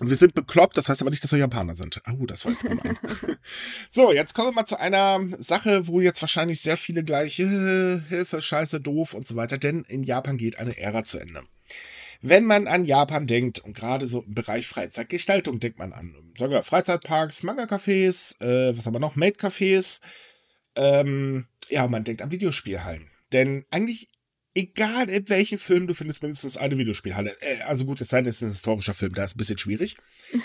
Wir 0.00 0.16
sind 0.16 0.34
bekloppt, 0.34 0.76
das 0.76 0.88
heißt 0.88 1.00
aber 1.00 1.10
nicht, 1.10 1.22
dass 1.22 1.32
wir 1.32 1.38
Japaner 1.38 1.74
sind. 1.74 2.00
Oh, 2.10 2.26
das 2.26 2.44
war 2.44 2.52
jetzt 2.52 2.64
gemein. 2.64 2.98
so, 3.90 4.12
jetzt 4.12 4.34
kommen 4.34 4.48
wir 4.48 4.52
mal 4.54 4.64
zu 4.64 4.80
einer 4.80 5.20
Sache, 5.38 5.86
wo 5.86 6.00
jetzt 6.00 6.20
wahrscheinlich 6.22 6.60
sehr 6.60 6.76
viele 6.76 7.04
gleich 7.04 7.38
äh, 7.38 8.00
Hilfe, 8.08 8.42
Scheiße, 8.42 8.80
doof 8.80 9.14
und 9.14 9.26
so 9.26 9.36
weiter, 9.36 9.58
denn 9.58 9.84
in 9.84 10.02
Japan 10.02 10.38
geht 10.38 10.58
eine 10.58 10.76
Ära 10.76 11.04
zu 11.04 11.18
Ende. 11.18 11.42
Wenn 12.20 12.44
man 12.44 12.68
an 12.68 12.84
Japan 12.84 13.26
denkt 13.26 13.58
und 13.60 13.74
gerade 13.74 14.06
so 14.08 14.22
im 14.22 14.34
Bereich 14.34 14.66
Freizeitgestaltung 14.66 15.60
denkt 15.60 15.78
man 15.78 15.92
an, 15.92 16.14
sagen 16.38 16.52
wir 16.52 16.62
Freizeitparks, 16.62 17.42
Manga-Cafés, 17.42 18.40
äh, 18.40 18.76
was 18.76 18.86
aber 18.86 18.98
noch, 18.98 19.16
Maid-Cafés, 19.16 20.00
ähm, 20.74 21.46
ja, 21.68 21.86
man 21.86 22.04
denkt 22.04 22.22
an 22.22 22.30
Videospielhallen. 22.30 23.11
Denn 23.32 23.64
eigentlich, 23.70 24.08
egal 24.54 25.08
in 25.08 25.28
welchem 25.28 25.58
Film, 25.58 25.86
du 25.86 25.94
findest 25.94 26.22
mindestens 26.22 26.56
eine 26.56 26.78
Videospielhalle. 26.78 27.34
Äh, 27.40 27.62
also 27.62 27.84
gut, 27.84 28.00
es 28.00 28.08
sei 28.08 28.18
denn, 28.18 28.28
es 28.28 28.36
ist 28.36 28.42
ein 28.42 28.48
historischer 28.48 28.94
Film, 28.94 29.14
da 29.14 29.24
ist 29.24 29.34
ein 29.34 29.38
bisschen 29.38 29.58
schwierig. 29.58 29.96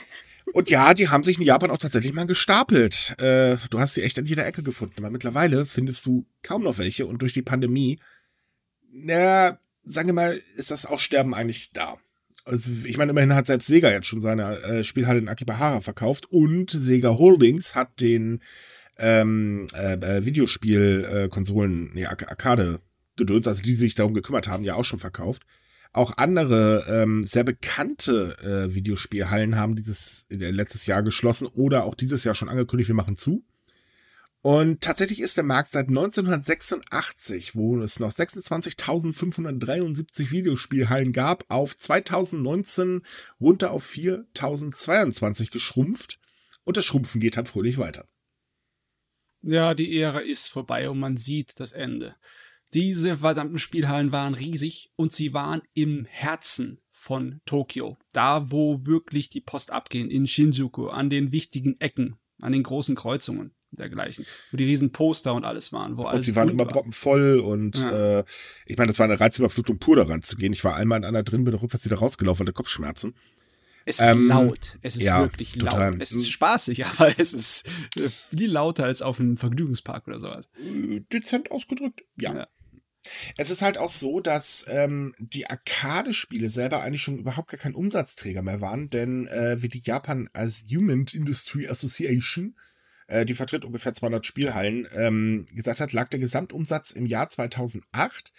Und 0.53 0.69
ja, 0.69 0.93
die 0.93 1.09
haben 1.09 1.23
sich 1.23 1.37
in 1.37 1.43
Japan 1.43 1.71
auch 1.71 1.77
tatsächlich 1.77 2.13
mal 2.13 2.25
gestapelt. 2.25 3.19
Äh, 3.19 3.57
du 3.69 3.79
hast 3.79 3.95
sie 3.95 4.01
echt 4.01 4.17
an 4.17 4.25
jeder 4.25 4.45
Ecke 4.45 4.63
gefunden. 4.63 4.95
Aber 4.97 5.09
mittlerweile 5.09 5.65
findest 5.65 6.05
du 6.05 6.25
kaum 6.41 6.63
noch 6.63 6.77
welche. 6.77 7.05
Und 7.05 7.21
durch 7.21 7.33
die 7.33 7.41
Pandemie, 7.41 7.99
na, 8.89 9.59
sagen 9.83 10.07
wir 10.07 10.13
mal, 10.13 10.41
ist 10.55 10.71
das 10.71 10.85
Aussterben 10.85 11.33
eigentlich 11.33 11.73
da. 11.73 11.97
Also, 12.45 12.71
ich 12.85 12.97
meine, 12.97 13.11
immerhin 13.11 13.35
hat 13.35 13.45
selbst 13.45 13.67
Sega 13.67 13.91
jetzt 13.91 14.07
schon 14.07 14.21
seine 14.21 14.61
äh, 14.61 14.83
Spielhalle 14.85 15.19
in 15.19 15.27
Akibahara 15.27 15.81
verkauft. 15.81 16.31
Und 16.31 16.71
Sega 16.71 17.17
Holdings 17.17 17.75
hat 17.75 17.99
den 17.99 18.41
ähm, 18.99 19.65
äh, 19.73 19.93
äh 19.93 20.25
Videospielkonsolen, 20.25 21.91
nee, 21.93 22.05
Arcade 22.05 22.79
Gedöns, 23.15 23.47
also 23.47 23.61
die, 23.61 23.71
die 23.71 23.77
sich 23.77 23.95
darum 23.95 24.13
gekümmert 24.13 24.47
haben, 24.47 24.63
ja 24.63 24.75
auch 24.75 24.85
schon 24.85 24.99
verkauft. 24.99 25.43
Auch 25.91 26.17
andere 26.17 26.85
ähm, 26.87 27.23
sehr 27.23 27.43
bekannte 27.43 28.37
äh, 28.39 28.73
Videospielhallen 28.73 29.55
haben 29.55 29.75
dieses 29.75 30.27
äh, 30.29 30.35
letztes 30.35 30.85
Jahr 30.85 31.01
geschlossen 31.01 31.47
oder 31.47 31.85
auch 31.85 31.95
dieses 31.95 32.23
Jahr 32.23 32.35
schon 32.35 32.49
angekündigt, 32.49 32.89
wir 32.89 32.95
machen 32.95 33.17
zu. 33.17 33.43
Und 34.41 34.81
tatsächlich 34.81 35.19
ist 35.19 35.37
der 35.37 35.43
Markt 35.43 35.71
seit 35.71 35.87
1986, 35.87 37.55
wo 37.55 37.81
es 37.81 37.99
noch 37.99 38.11
26.573 38.11 40.29
Videospielhallen 40.31 41.11
gab, 41.11 41.43
auf 41.49 41.75
2019 41.75 43.01
runter 43.41 43.71
auf 43.71 43.89
4.022 43.89 45.51
geschrumpft. 45.51 46.19
Und 46.63 46.77
das 46.77 46.85
Schrumpfen 46.85 47.19
geht 47.19 47.35
dann 47.37 47.47
fröhlich 47.47 47.79
weiter. 47.79 48.07
Ja, 49.47 49.73
die 49.73 49.97
Ära 49.99 50.19
ist 50.19 50.47
vorbei 50.47 50.89
und 50.89 50.99
man 50.99 51.15
sieht 51.17 51.59
das 51.59 51.71
Ende. 51.71 52.15
Diese 52.73 53.19
verdammten 53.19 53.59
Spielhallen 53.59 54.11
waren 54.11 54.33
riesig 54.33 54.91
und 54.97 55.13
sie 55.13 55.33
waren 55.33 55.61
im 55.73 56.05
Herzen 56.09 56.79
von 56.91 57.39
Tokio. 57.45 57.97
Da, 58.11 58.51
wo 58.51 58.85
wirklich 58.85 59.29
die 59.29 59.39
Post 59.39 59.71
abgehen, 59.71 60.11
in 60.11 60.27
Shinjuku, 60.27 60.87
an 60.89 61.09
den 61.09 61.31
wichtigen 61.31 61.79
Ecken, 61.79 62.17
an 62.41 62.51
den 62.51 62.63
großen 62.63 62.95
Kreuzungen 62.95 63.51
dergleichen, 63.71 64.25
wo 64.51 64.57
die 64.57 64.65
riesen 64.65 64.91
Poster 64.91 65.33
und 65.33 65.45
alles 65.45 65.71
waren. 65.71 65.95
Wo 65.97 66.01
und 66.01 66.07
alles 66.07 66.25
sie 66.25 66.35
waren 66.35 66.49
immer 66.49 66.65
war. 66.65 66.67
proppenvoll 66.71 67.39
und 67.39 67.81
Ja. 67.81 68.19
äh, 68.19 68.23
ich 68.65 68.77
meine, 68.77 68.87
das 68.87 68.99
war 68.99 69.05
eine 69.05 69.19
Reizüberflutung 69.19 69.79
pur, 69.79 69.95
da 69.95 70.03
ranzugehen. 70.03 70.51
Ich 70.51 70.63
war 70.65 70.75
einmal 70.75 70.97
in 70.99 71.05
einer 71.05 71.23
drin, 71.23 71.45
bin 71.45 71.53
rückwärts 71.53 71.85
wieder 71.85 71.97
rausgelaufen, 71.99 72.45
hatte 72.45 72.53
Kopfschmerzen. 72.53 73.13
Es 73.87 73.99
ist 73.99 74.11
Ähm, 74.11 74.27
laut. 74.27 74.77
Es 74.81 74.97
ist 74.97 75.03
ja, 75.03 75.21
wirklich 75.21 75.53
total. 75.53 75.93
laut. 75.93 76.01
Es 76.01 76.11
ist 76.11 76.29
spaßig, 76.29 76.85
aber 76.97 77.17
es 77.17 77.31
ist 77.31 77.65
äh, 77.95 78.09
viel 78.09 78.51
lauter 78.51 78.83
als 78.83 79.01
auf 79.01 79.19
einem 79.19 79.37
Vergnügungspark 79.37 80.07
oder 80.07 80.19
sowas. 80.19 80.45
Äh, 80.59 80.99
Dezent 81.11 81.51
ausgedrückt, 81.51 82.03
ja. 82.17 82.35
Ja. 82.35 82.47
Es 83.37 83.49
ist 83.49 83.61
halt 83.61 83.77
auch 83.77 83.87
so, 83.87 84.19
dass 84.19 84.65
ähm, 84.67 85.15
die 85.19 85.49
Arcade-Spiele 85.49 86.49
selber 86.49 86.81
eigentlich 86.81 87.01
schon 87.01 87.19
überhaupt 87.19 87.49
gar 87.49 87.59
kein 87.59 87.75
Umsatzträger 87.75 88.41
mehr 88.41 88.59
waren, 88.59 88.89
denn 88.89 89.27
äh, 89.27 89.61
wie 89.61 89.69
die 89.69 89.79
Japan 89.79 90.29
Amusement 90.33 91.13
Industry 91.13 91.69
Association, 91.69 92.57
äh, 93.07 93.23
die 93.23 93.35
vertritt 93.35 93.63
ungefähr 93.63 93.93
200 93.93 94.25
Spielhallen, 94.25 94.85
ähm, 94.93 95.45
gesagt 95.53 95.79
hat, 95.79 95.93
lag 95.93 96.09
der 96.09 96.19
Gesamtumsatz 96.19 96.91
im 96.91 97.05
Jahr 97.05 97.29
2008 97.29 98.33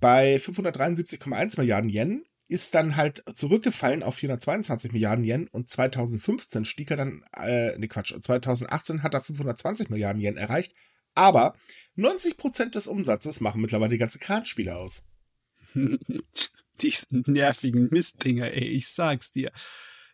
bei 0.00 0.36
573,1 0.36 1.58
Milliarden 1.58 1.90
Yen, 1.90 2.24
ist 2.48 2.74
dann 2.74 2.96
halt 2.96 3.24
zurückgefallen 3.34 4.02
auf 4.02 4.16
422 4.16 4.92
Milliarden 4.92 5.24
Yen 5.24 5.48
und 5.48 5.68
2015 5.68 6.64
stieg 6.64 6.90
er 6.90 6.96
dann, 6.96 7.24
äh, 7.32 7.76
ne 7.78 7.88
Quatsch, 7.88 8.14
2018 8.18 9.02
hat 9.02 9.14
er 9.14 9.20
520 9.20 9.90
Milliarden 9.90 10.22
Yen 10.22 10.36
erreicht, 10.36 10.74
aber 11.14 11.56
90% 11.96 12.70
des 12.70 12.86
Umsatzes 12.86 13.40
machen 13.40 13.60
mittlerweile 13.60 13.90
die 13.90 13.98
ganzen 13.98 14.20
Kranspiele 14.20 14.76
aus. 14.76 15.06
die 15.74 16.94
nervigen 17.10 17.88
Mistdinger, 17.90 18.52
ey, 18.52 18.64
ich 18.64 18.88
sag's 18.88 19.32
dir. 19.32 19.50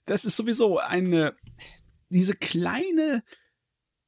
Das 0.07 0.25
ist 0.25 0.37
sowieso 0.37 0.79
eine, 0.79 1.37
diese 2.09 2.35
kleine 2.35 3.23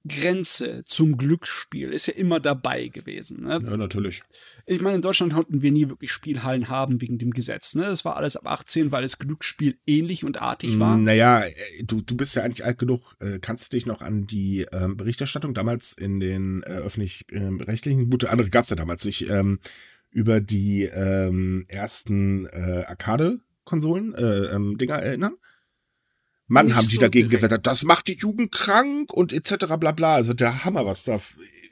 Grenze 0.06 0.84
zum 0.84 1.16
Glücksspiel 1.16 1.92
ist 1.92 2.06
ja 2.06 2.14
immer 2.14 2.38
dabei 2.38 2.88
gewesen. 2.88 3.44
Ne? 3.44 3.62
Ja, 3.64 3.76
natürlich. 3.76 4.22
Ich 4.66 4.80
meine, 4.80 4.96
in 4.96 5.02
Deutschland 5.02 5.32
konnten 5.32 5.62
wir 5.62 5.72
nie 5.72 5.88
wirklich 5.88 6.12
Spielhallen 6.12 6.68
haben 6.68 7.00
wegen 7.00 7.18
dem 7.18 7.32
Gesetz. 7.32 7.74
Ne? 7.74 7.82
Das 7.82 8.04
war 8.04 8.16
alles 8.16 8.36
ab 8.36 8.46
18, 8.46 8.92
weil 8.92 9.02
das 9.02 9.18
Glücksspiel 9.18 9.78
ähnlich 9.86 10.24
und 10.24 10.40
artig 10.40 10.78
war. 10.78 10.98
Naja, 10.98 11.40
äh, 11.40 11.84
du, 11.84 12.02
du 12.02 12.16
bist 12.16 12.36
ja 12.36 12.42
eigentlich 12.42 12.64
alt 12.64 12.78
genug. 12.78 13.16
Äh, 13.20 13.38
kannst 13.38 13.72
du 13.72 13.76
dich 13.76 13.86
noch 13.86 14.02
an 14.02 14.26
die 14.26 14.66
ähm, 14.72 14.96
Berichterstattung 14.96 15.54
damals 15.54 15.94
in 15.94 16.20
den 16.20 16.62
äh, 16.62 16.66
öffentlich-rechtlichen, 16.66 18.10
gute 18.10 18.30
andere 18.30 18.50
gab's 18.50 18.70
ja 18.70 18.76
damals 18.76 19.04
nicht, 19.06 19.28
ähm, 19.30 19.58
über 20.10 20.40
die 20.40 20.82
ähm, 20.84 21.64
ersten 21.68 22.46
äh, 22.46 22.84
Arcade-Konsolen, 22.86 24.14
äh, 24.14 24.54
ähm, 24.54 24.76
Dinger 24.76 24.96
erinnern? 24.96 25.36
Mann, 26.46 26.66
Nicht 26.66 26.76
haben 26.76 26.88
die 26.88 26.94
so 26.96 27.00
dagegen 27.00 27.28
direkt. 27.30 27.42
gewettert, 27.42 27.66
das 27.66 27.84
macht 27.84 28.06
die 28.08 28.16
Jugend 28.16 28.52
krank 28.52 29.12
und 29.12 29.32
etc. 29.32 29.76
bla 29.78 29.92
bla. 29.92 30.14
Also 30.14 30.34
der 30.34 30.64
Hammer, 30.64 30.84
was 30.86 31.04
da. 31.04 31.18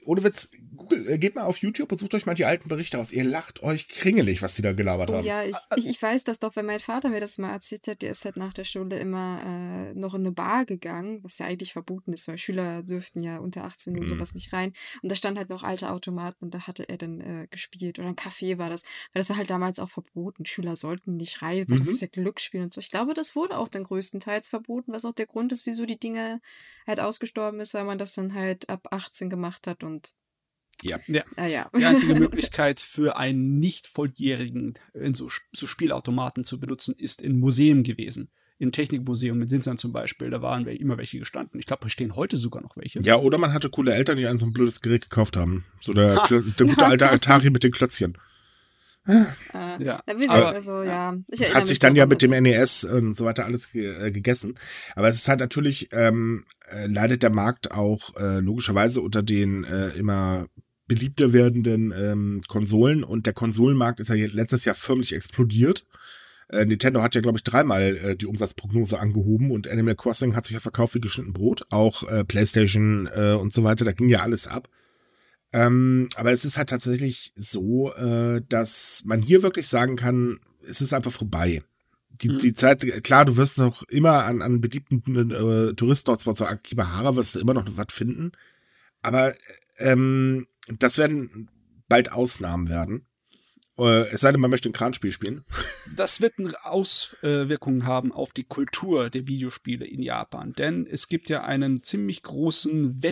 Ohne 0.04 0.24
Witz, 0.24 0.48
Google, 0.92 1.10
äh, 1.10 1.18
geht 1.18 1.34
mal 1.34 1.44
auf 1.44 1.58
YouTube 1.58 1.90
und 1.92 1.98
sucht 1.98 2.14
euch 2.14 2.26
mal 2.26 2.34
die 2.34 2.44
alten 2.44 2.68
Berichte 2.68 2.98
aus. 2.98 3.12
Ihr 3.12 3.24
lacht 3.24 3.62
euch 3.62 3.88
kringelig, 3.88 4.42
was 4.42 4.54
die 4.54 4.62
da 4.62 4.72
gelabert 4.72 5.10
Oh 5.10 5.14
haben. 5.14 5.26
ja, 5.26 5.42
ich, 5.44 5.56
ich, 5.76 5.86
ich 5.88 6.02
weiß 6.02 6.24
das 6.24 6.38
doch, 6.38 6.56
wenn 6.56 6.66
mein 6.66 6.80
Vater 6.80 7.08
mir 7.10 7.20
das 7.20 7.38
mal 7.38 7.50
erzählt 7.52 7.86
hat, 7.88 8.02
der 8.02 8.10
ist 8.10 8.24
halt 8.24 8.36
nach 8.36 8.52
der 8.52 8.64
Schule 8.64 8.98
immer 8.98 9.40
äh, 9.44 9.94
noch 9.94 10.14
in 10.14 10.22
eine 10.22 10.32
Bar 10.32 10.64
gegangen, 10.64 11.22
was 11.22 11.38
ja 11.38 11.46
eigentlich 11.46 11.72
verboten 11.72 12.12
ist, 12.12 12.28
weil 12.28 12.38
Schüler 12.38 12.82
dürften 12.82 13.22
ja 13.22 13.38
unter 13.38 13.64
18 13.64 13.94
und 13.96 14.02
Mhm. 14.02 14.06
sowas 14.08 14.34
nicht 14.34 14.52
rein. 14.52 14.72
Und 15.02 15.10
da 15.10 15.16
stand 15.16 15.38
halt 15.38 15.48
noch 15.48 15.62
alte 15.62 15.90
Automaten 15.90 16.44
und 16.44 16.54
da 16.54 16.66
hatte 16.66 16.88
er 16.88 16.98
dann 16.98 17.20
äh, 17.20 17.46
gespielt. 17.50 17.98
Oder 17.98 18.08
ein 18.08 18.16
Café 18.16 18.58
war 18.58 18.70
das. 18.70 18.82
Weil 19.12 19.20
das 19.20 19.30
war 19.30 19.36
halt 19.36 19.50
damals 19.50 19.78
auch 19.78 19.90
verboten. 19.90 20.46
Schüler 20.46 20.76
sollten 20.76 21.16
nicht 21.16 21.42
rein, 21.42 21.66
weil 21.68 21.78
das 21.78 21.88
Mhm. 21.88 21.94
ist 21.94 22.00
ja 22.02 22.08
Glücksspiel 22.08 22.62
und 22.62 22.72
so. 22.72 22.80
Ich 22.80 22.90
glaube, 22.90 23.14
das 23.14 23.34
wurde 23.36 23.58
auch 23.58 23.68
dann 23.68 23.84
größtenteils 23.84 24.48
verboten, 24.48 24.92
was 24.92 25.04
auch 25.04 25.12
der 25.12 25.26
Grund 25.26 25.52
ist, 25.52 25.66
wieso 25.66 25.86
die 25.86 25.98
Dinge 25.98 26.40
halt 26.86 27.00
ausgestorben 27.00 27.60
ist, 27.60 27.74
weil 27.74 27.84
man 27.84 27.98
das 27.98 28.14
dann 28.14 28.34
halt 28.34 28.68
ab 28.68 28.88
18 28.90 29.30
gemacht 29.30 29.66
hat 29.66 29.84
und 29.84 30.12
Ja. 30.82 30.98
naja. 31.36 31.70
Die 31.76 31.84
einzige 31.84 32.14
Möglichkeit 32.18 32.80
für 32.80 33.16
einen 33.16 33.58
Nicht-Volljährigen 33.58 34.74
in 34.94 35.14
so, 35.14 35.28
so 35.52 35.66
Spielautomaten 35.66 36.44
zu 36.44 36.58
benutzen, 36.58 36.94
ist 36.96 37.22
in 37.22 37.38
Museen 37.38 37.82
gewesen. 37.82 38.30
Im 38.58 38.72
Technikmuseum 38.72 39.42
in 39.42 39.48
Sinsheim 39.48 39.76
zum 39.76 39.92
Beispiel, 39.92 40.30
da 40.30 40.40
waren 40.40 40.66
wir 40.66 40.78
immer 40.78 40.96
welche 40.96 41.18
gestanden. 41.18 41.58
Ich 41.58 41.66
glaube, 41.66 41.82
da 41.82 41.88
stehen 41.88 42.14
heute 42.14 42.36
sogar 42.36 42.62
noch 42.62 42.76
welche. 42.76 43.00
Ja, 43.00 43.16
oder 43.16 43.38
man 43.38 43.52
hatte 43.52 43.70
coole 43.70 43.92
Eltern, 43.92 44.16
die 44.16 44.26
einen 44.26 44.38
so 44.38 44.46
ein 44.46 44.52
blödes 44.52 44.80
Gerät 44.80 45.02
gekauft 45.02 45.36
haben. 45.36 45.64
So 45.80 45.92
der, 45.92 46.26
der 46.28 46.66
gute 46.66 46.86
alte 46.86 47.10
Atari 47.10 47.50
mit 47.50 47.64
den 47.64 47.72
Klötzchen. 47.72 48.16
Äh, 49.06 49.82
Ja. 49.82 50.02
also 50.46 50.82
ja. 50.82 51.16
Hat 51.54 51.66
sich 51.66 51.78
dann 51.78 51.96
ja 51.96 52.06
mit 52.06 52.22
dem 52.22 52.30
NES 52.30 52.84
und 52.84 53.16
so 53.16 53.24
weiter 53.24 53.44
alles 53.44 53.70
ge 53.72 54.06
äh, 54.06 54.10
gegessen. 54.10 54.54
Aber 54.94 55.08
es 55.08 55.16
ist 55.16 55.28
halt 55.28 55.40
natürlich, 55.40 55.88
ähm, 55.92 56.44
äh, 56.70 56.86
leidet 56.86 57.22
der 57.22 57.30
Markt 57.30 57.72
auch 57.72 58.16
äh, 58.16 58.38
logischerweise 58.40 59.00
unter 59.00 59.22
den 59.22 59.64
äh, 59.64 59.88
immer 59.90 60.46
beliebter 60.86 61.32
werdenden 61.32 61.92
ähm, 61.96 62.40
Konsolen 62.48 63.02
und 63.02 63.26
der 63.26 63.32
Konsolenmarkt 63.32 64.00
ist 64.00 64.08
ja 64.08 64.14
jetzt 64.14 64.34
letztes 64.34 64.64
Jahr 64.64 64.74
förmlich 64.74 65.14
explodiert. 65.14 65.86
Äh, 66.48 66.66
Nintendo 66.66 67.00
hat 67.02 67.14
ja, 67.14 67.20
glaube 67.22 67.38
ich, 67.38 67.44
dreimal 67.44 67.96
äh, 67.96 68.16
die 68.16 68.26
Umsatzprognose 68.26 68.98
angehoben 69.00 69.50
und 69.50 69.68
Animal 69.68 69.94
Crossing 69.96 70.36
hat 70.36 70.44
sich 70.44 70.54
ja 70.54 70.60
verkauft 70.60 70.94
wie 70.94 71.00
geschnitten 71.00 71.32
Brot. 71.32 71.62
Auch 71.70 72.02
äh, 72.08 72.24
PlayStation 72.24 73.08
äh, 73.14 73.32
und 73.32 73.52
so 73.54 73.64
weiter, 73.64 73.84
da 73.84 73.92
ging 73.92 74.08
ja 74.08 74.20
alles 74.20 74.48
ab. 74.48 74.68
Ähm, 75.52 76.08
aber 76.16 76.32
es 76.32 76.44
ist 76.44 76.56
halt 76.56 76.70
tatsächlich 76.70 77.32
so, 77.36 77.92
äh, 77.94 78.40
dass 78.48 79.02
man 79.04 79.20
hier 79.20 79.42
wirklich 79.42 79.68
sagen 79.68 79.96
kann, 79.96 80.40
es 80.66 80.80
ist 80.80 80.94
einfach 80.94 81.12
vorbei. 81.12 81.62
Die, 82.22 82.28
Mhm. 82.28 82.38
die 82.38 82.54
Zeit, 82.54 82.80
klar, 83.02 83.24
du 83.24 83.36
wirst 83.36 83.58
noch 83.58 83.82
immer 83.84 84.24
an, 84.24 84.42
an 84.42 84.60
beliebten 84.60 85.30
äh, 85.30 85.74
Touristenhotspots, 85.74 86.38
so 86.38 86.46
Akibahara, 86.46 87.16
wirst 87.16 87.34
du 87.34 87.40
immer 87.40 87.54
noch 87.54 87.66
was 87.76 87.86
finden. 87.90 88.32
Aber 89.02 89.32
ähm, 89.78 90.46
das 90.78 90.98
werden 90.98 91.50
bald 91.88 92.12
Ausnahmen 92.12 92.68
werden. 92.68 93.06
Äh, 93.78 94.08
es 94.10 94.20
sei 94.20 94.30
denn, 94.32 94.40
man 94.40 94.50
möchte 94.50 94.68
ein 94.68 94.74
Kranspiel 94.74 95.12
spielen. 95.12 95.44
Das 95.96 96.20
wird 96.20 96.38
eine 96.38 96.52
Auswirkungen 96.64 97.84
haben 97.86 98.12
auf 98.12 98.32
die 98.32 98.44
Kultur 98.44 99.10
der 99.10 99.26
Videospiele 99.26 99.86
in 99.86 100.02
Japan, 100.02 100.52
denn 100.52 100.86
es 100.86 101.08
gibt 101.08 101.28
ja 101.28 101.42
einen 101.44 101.82
ziemlich 101.82 102.22
großen 102.22 103.02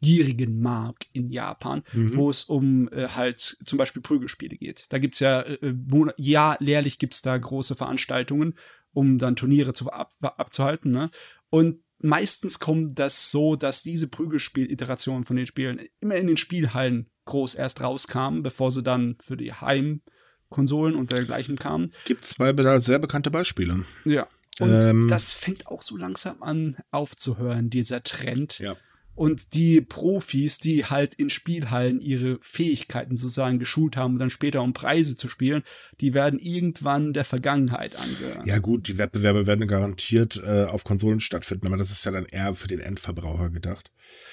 wettbewerbsgierigen 0.00 0.60
Markt 0.60 1.08
in 1.12 1.30
Japan, 1.30 1.82
Mhm. 1.92 2.14
wo 2.16 2.30
es 2.30 2.44
um 2.44 2.88
äh, 2.92 3.08
halt 3.08 3.58
zum 3.64 3.78
Beispiel 3.78 4.02
Prügelspiele 4.02 4.56
geht. 4.56 4.86
Da 4.92 4.98
gibt's 4.98 5.20
ja, 5.20 5.42
äh, 5.42 5.72
Mon- 5.72 6.12
ja, 6.16 6.56
jährlich 6.60 6.98
gibt's 6.98 7.22
da 7.22 7.36
große 7.36 7.74
Veranstaltungen, 7.74 8.54
um 8.92 9.18
dann 9.18 9.36
Turniere 9.36 9.72
zu, 9.72 9.90
ab, 9.90 10.12
abzuhalten. 10.20 10.90
Ne? 10.90 11.10
Und 11.50 11.80
meistens 11.98 12.58
kommt 12.58 12.98
das 12.98 13.30
so, 13.30 13.56
dass 13.56 13.82
diese 13.82 14.08
Prügelspiel-Iterationen 14.08 15.24
von 15.24 15.36
den 15.36 15.46
Spielen 15.46 15.80
immer 16.00 16.16
in 16.16 16.26
den 16.26 16.36
Spielhallen 16.36 17.10
groß 17.26 17.54
erst 17.54 17.80
rauskamen, 17.82 18.42
bevor 18.42 18.72
sie 18.72 18.82
dann 18.82 19.16
für 19.22 19.36
die 19.36 19.52
Heimkonsolen 19.52 20.94
und 20.96 21.12
dergleichen 21.12 21.56
kamen. 21.56 21.92
Gibt 22.06 22.24
zwei 22.24 22.52
sehr 22.80 22.98
bekannte 22.98 23.30
Beispiele. 23.30 23.84
Ja. 24.04 24.26
Und 24.58 24.72
Ähm. 24.82 25.08
das 25.08 25.32
fängt 25.34 25.68
auch 25.68 25.80
so 25.82 25.96
langsam 25.96 26.42
an 26.42 26.76
aufzuhören, 26.90 27.70
dieser 27.70 28.02
Trend. 28.02 28.58
Ja. 28.58 28.76
Und 29.20 29.52
die 29.52 29.82
Profis, 29.82 30.60
die 30.60 30.86
halt 30.86 31.14
in 31.14 31.28
Spielhallen 31.28 32.00
ihre 32.00 32.38
Fähigkeiten 32.40 33.18
sozusagen 33.18 33.58
geschult 33.58 33.94
haben, 33.94 34.18
dann 34.18 34.30
später 34.30 34.62
um 34.62 34.72
Preise 34.72 35.14
zu 35.14 35.28
spielen, 35.28 35.62
die 36.00 36.14
werden 36.14 36.38
irgendwann 36.38 37.12
der 37.12 37.26
Vergangenheit 37.26 37.96
angehören. 37.96 38.46
Ja 38.46 38.60
gut, 38.60 38.88
die 38.88 38.96
Wettbewerbe 38.96 39.46
werden 39.46 39.68
garantiert 39.68 40.42
äh, 40.42 40.64
auf 40.64 40.84
Konsolen 40.84 41.20
stattfinden, 41.20 41.66
aber 41.66 41.76
das 41.76 41.90
ist 41.90 42.02
ja 42.06 42.12
dann 42.12 42.24
eher 42.24 42.54
für 42.54 42.66
den 42.66 42.80
Endverbraucher 42.80 43.50
gedacht. 43.50 43.92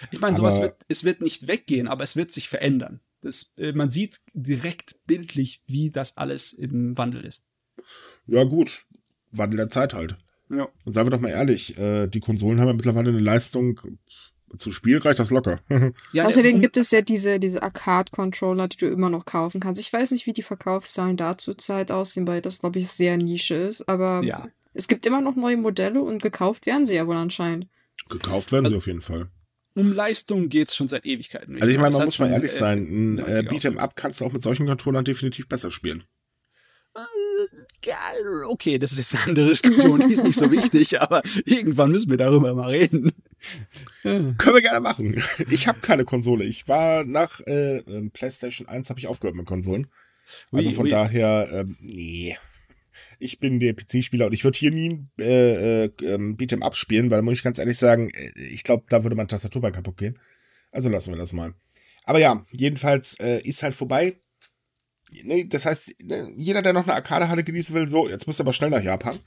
Ich 0.09 0.21
meine, 0.21 0.37
sowas 0.37 0.61
wird, 0.61 0.75
es 0.87 1.03
wird 1.03 1.19
nicht 1.19 1.49
weggehen, 1.49 1.89
aber 1.89 2.05
es 2.05 2.15
wird 2.15 2.31
sich 2.31 2.47
verändern. 2.47 3.01
Das, 3.19 3.55
äh, 3.57 3.73
man 3.73 3.89
sieht 3.89 4.21
direkt 4.33 5.05
bildlich, 5.05 5.63
wie 5.67 5.91
das 5.91 6.15
alles 6.15 6.53
im 6.53 6.97
Wandel 6.97 7.25
ist. 7.25 7.43
Ja 8.25 8.45
gut, 8.45 8.85
Wandel 9.31 9.57
der 9.57 9.69
Zeit 9.69 9.93
halt. 9.93 10.17
Ja. 10.49 10.69
Und 10.85 10.93
seien 10.93 11.05
wir 11.05 11.11
doch 11.11 11.19
mal 11.19 11.27
ehrlich, 11.27 11.77
äh, 11.77 12.07
die 12.07 12.21
Konsolen 12.21 12.61
haben 12.61 12.67
ja 12.67 12.73
mittlerweile 12.73 13.09
eine 13.09 13.19
Leistung, 13.19 13.81
zu 14.55 14.71
Spiel 14.71 14.97
reicht 14.99 15.19
das 15.19 15.31
locker. 15.31 15.59
ja 16.13 16.25
Außerdem 16.25 16.61
gibt 16.61 16.77
es 16.77 16.91
ja 16.91 17.01
diese, 17.01 17.39
diese 17.39 17.61
Arcade-Controller, 17.63 18.67
die 18.67 18.77
du 18.77 18.87
immer 18.87 19.09
noch 19.09 19.25
kaufen 19.25 19.59
kannst. 19.59 19.81
Ich 19.81 19.91
weiß 19.91 20.11
nicht, 20.11 20.25
wie 20.25 20.33
die 20.33 20.43
Verkaufszahlen 20.43 21.17
da 21.17 21.37
zurzeit 21.37 21.91
aussehen, 21.91 22.27
weil 22.27 22.41
das, 22.41 22.59
glaube 22.59 22.79
ich, 22.79 22.89
sehr 22.89 23.17
Nische 23.17 23.55
ist. 23.55 23.87
Aber 23.89 24.21
Ja. 24.23 24.47
es 24.73 24.87
gibt 24.87 25.05
immer 25.05 25.21
noch 25.21 25.35
neue 25.35 25.57
Modelle 25.57 26.01
und 26.01 26.21
gekauft 26.21 26.65
werden 26.65 26.85
sie 26.85 26.95
ja 26.95 27.05
wohl 27.07 27.15
anscheinend. 27.17 27.67
Gekauft 28.09 28.51
werden 28.51 28.67
sie 28.69 28.75
auf 28.75 28.87
jeden 28.87 29.01
Fall. 29.01 29.29
um 29.75 29.91
Leistung 29.93 30.49
geht's 30.49 30.75
schon 30.75 30.87
seit 30.87 31.05
Ewigkeiten. 31.05 31.55
Also 31.61 31.67
ich 31.67 31.77
meine, 31.77 31.95
man 31.95 32.05
muss 32.05 32.17
mal 32.17 32.31
ehrlich 32.31 32.51
sein, 32.51 32.79
ein 32.79 33.17
äh, 33.19 33.41
90er 33.41 33.49
Beat'em 33.49 33.77
Up 33.77 33.95
kannst 33.95 34.21
du 34.21 34.25
auch 34.25 34.31
mit 34.33 34.41
solchen 34.41 34.65
Controllern 34.65 35.05
definitiv 35.05 35.47
besser 35.47 35.69
spielen. 35.69 36.03
Okay, 38.47 38.79
das 38.79 38.93
ist 38.93 38.97
jetzt 38.97 39.15
eine 39.15 39.23
andere 39.25 39.49
Diskussion, 39.49 39.99
die 40.07 40.13
ist 40.13 40.23
nicht 40.23 40.37
so 40.37 40.51
wichtig, 40.51 41.01
aber 41.01 41.21
irgendwann 41.45 41.91
müssen 41.91 42.09
wir 42.09 42.17
darüber 42.17 42.53
mal 42.53 42.71
reden. 42.71 43.11
Können 44.01 44.37
wir 44.37 44.61
gerne 44.61 44.79
machen. 44.79 45.21
Ich 45.49 45.67
habe 45.67 45.79
keine 45.79 46.05
Konsole. 46.05 46.45
Ich 46.45 46.67
war 46.67 47.03
nach 47.03 47.39
äh, 47.45 47.77
ähm, 47.77 48.11
PlayStation 48.11 48.67
1 48.67 48.89
habe 48.89 48.99
ich 48.99 49.07
aufgehört 49.07 49.35
mit 49.35 49.45
Konsolen. 49.45 49.87
Also 50.51 50.71
von 50.71 50.85
ui. 50.85 50.91
daher, 50.91 51.47
ähm, 51.51 51.77
nee. 51.79 52.35
Ich 53.19 53.39
bin 53.39 53.59
der 53.59 53.73
PC-Spieler 53.73 54.27
und 54.27 54.33
ich 54.33 54.43
würde 54.43 54.57
hier 54.57 54.71
nie 54.71 55.05
äh, 55.19 55.85
äh, 55.85 55.91
ähm, 56.03 56.37
Beat'em 56.37 56.61
Up 56.61 56.75
spielen, 56.75 57.09
weil 57.09 57.19
da 57.19 57.21
muss 57.21 57.37
ich 57.37 57.43
ganz 57.43 57.59
ehrlich 57.59 57.77
sagen, 57.77 58.09
äh, 58.09 58.31
ich 58.41 58.63
glaube, 58.63 58.85
da 58.89 59.03
würde 59.03 59.15
mein 59.15 59.27
Tastatur 59.27 59.61
bei 59.61 59.71
kaputt 59.71 59.97
gehen. 59.97 60.19
Also 60.71 60.89
lassen 60.89 61.11
wir 61.11 61.17
das 61.17 61.33
mal. 61.33 61.53
Aber 62.03 62.19
ja, 62.19 62.45
jedenfalls 62.51 63.19
äh, 63.19 63.41
ist 63.41 63.63
halt 63.63 63.75
vorbei. 63.75 64.17
Nee, 65.09 65.45
das 65.45 65.65
heißt, 65.65 66.03
ne, 66.03 66.33
jeder, 66.35 66.61
der 66.61 66.73
noch 66.73 66.83
eine 66.83 66.93
Arcade-Halle 66.93 67.43
genießen 67.43 67.73
will, 67.73 67.87
so, 67.87 68.09
jetzt 68.09 68.27
musst 68.27 68.39
du 68.39 68.43
aber 68.43 68.53
schnell 68.53 68.69
nach 68.69 68.83
Japan. 68.83 69.17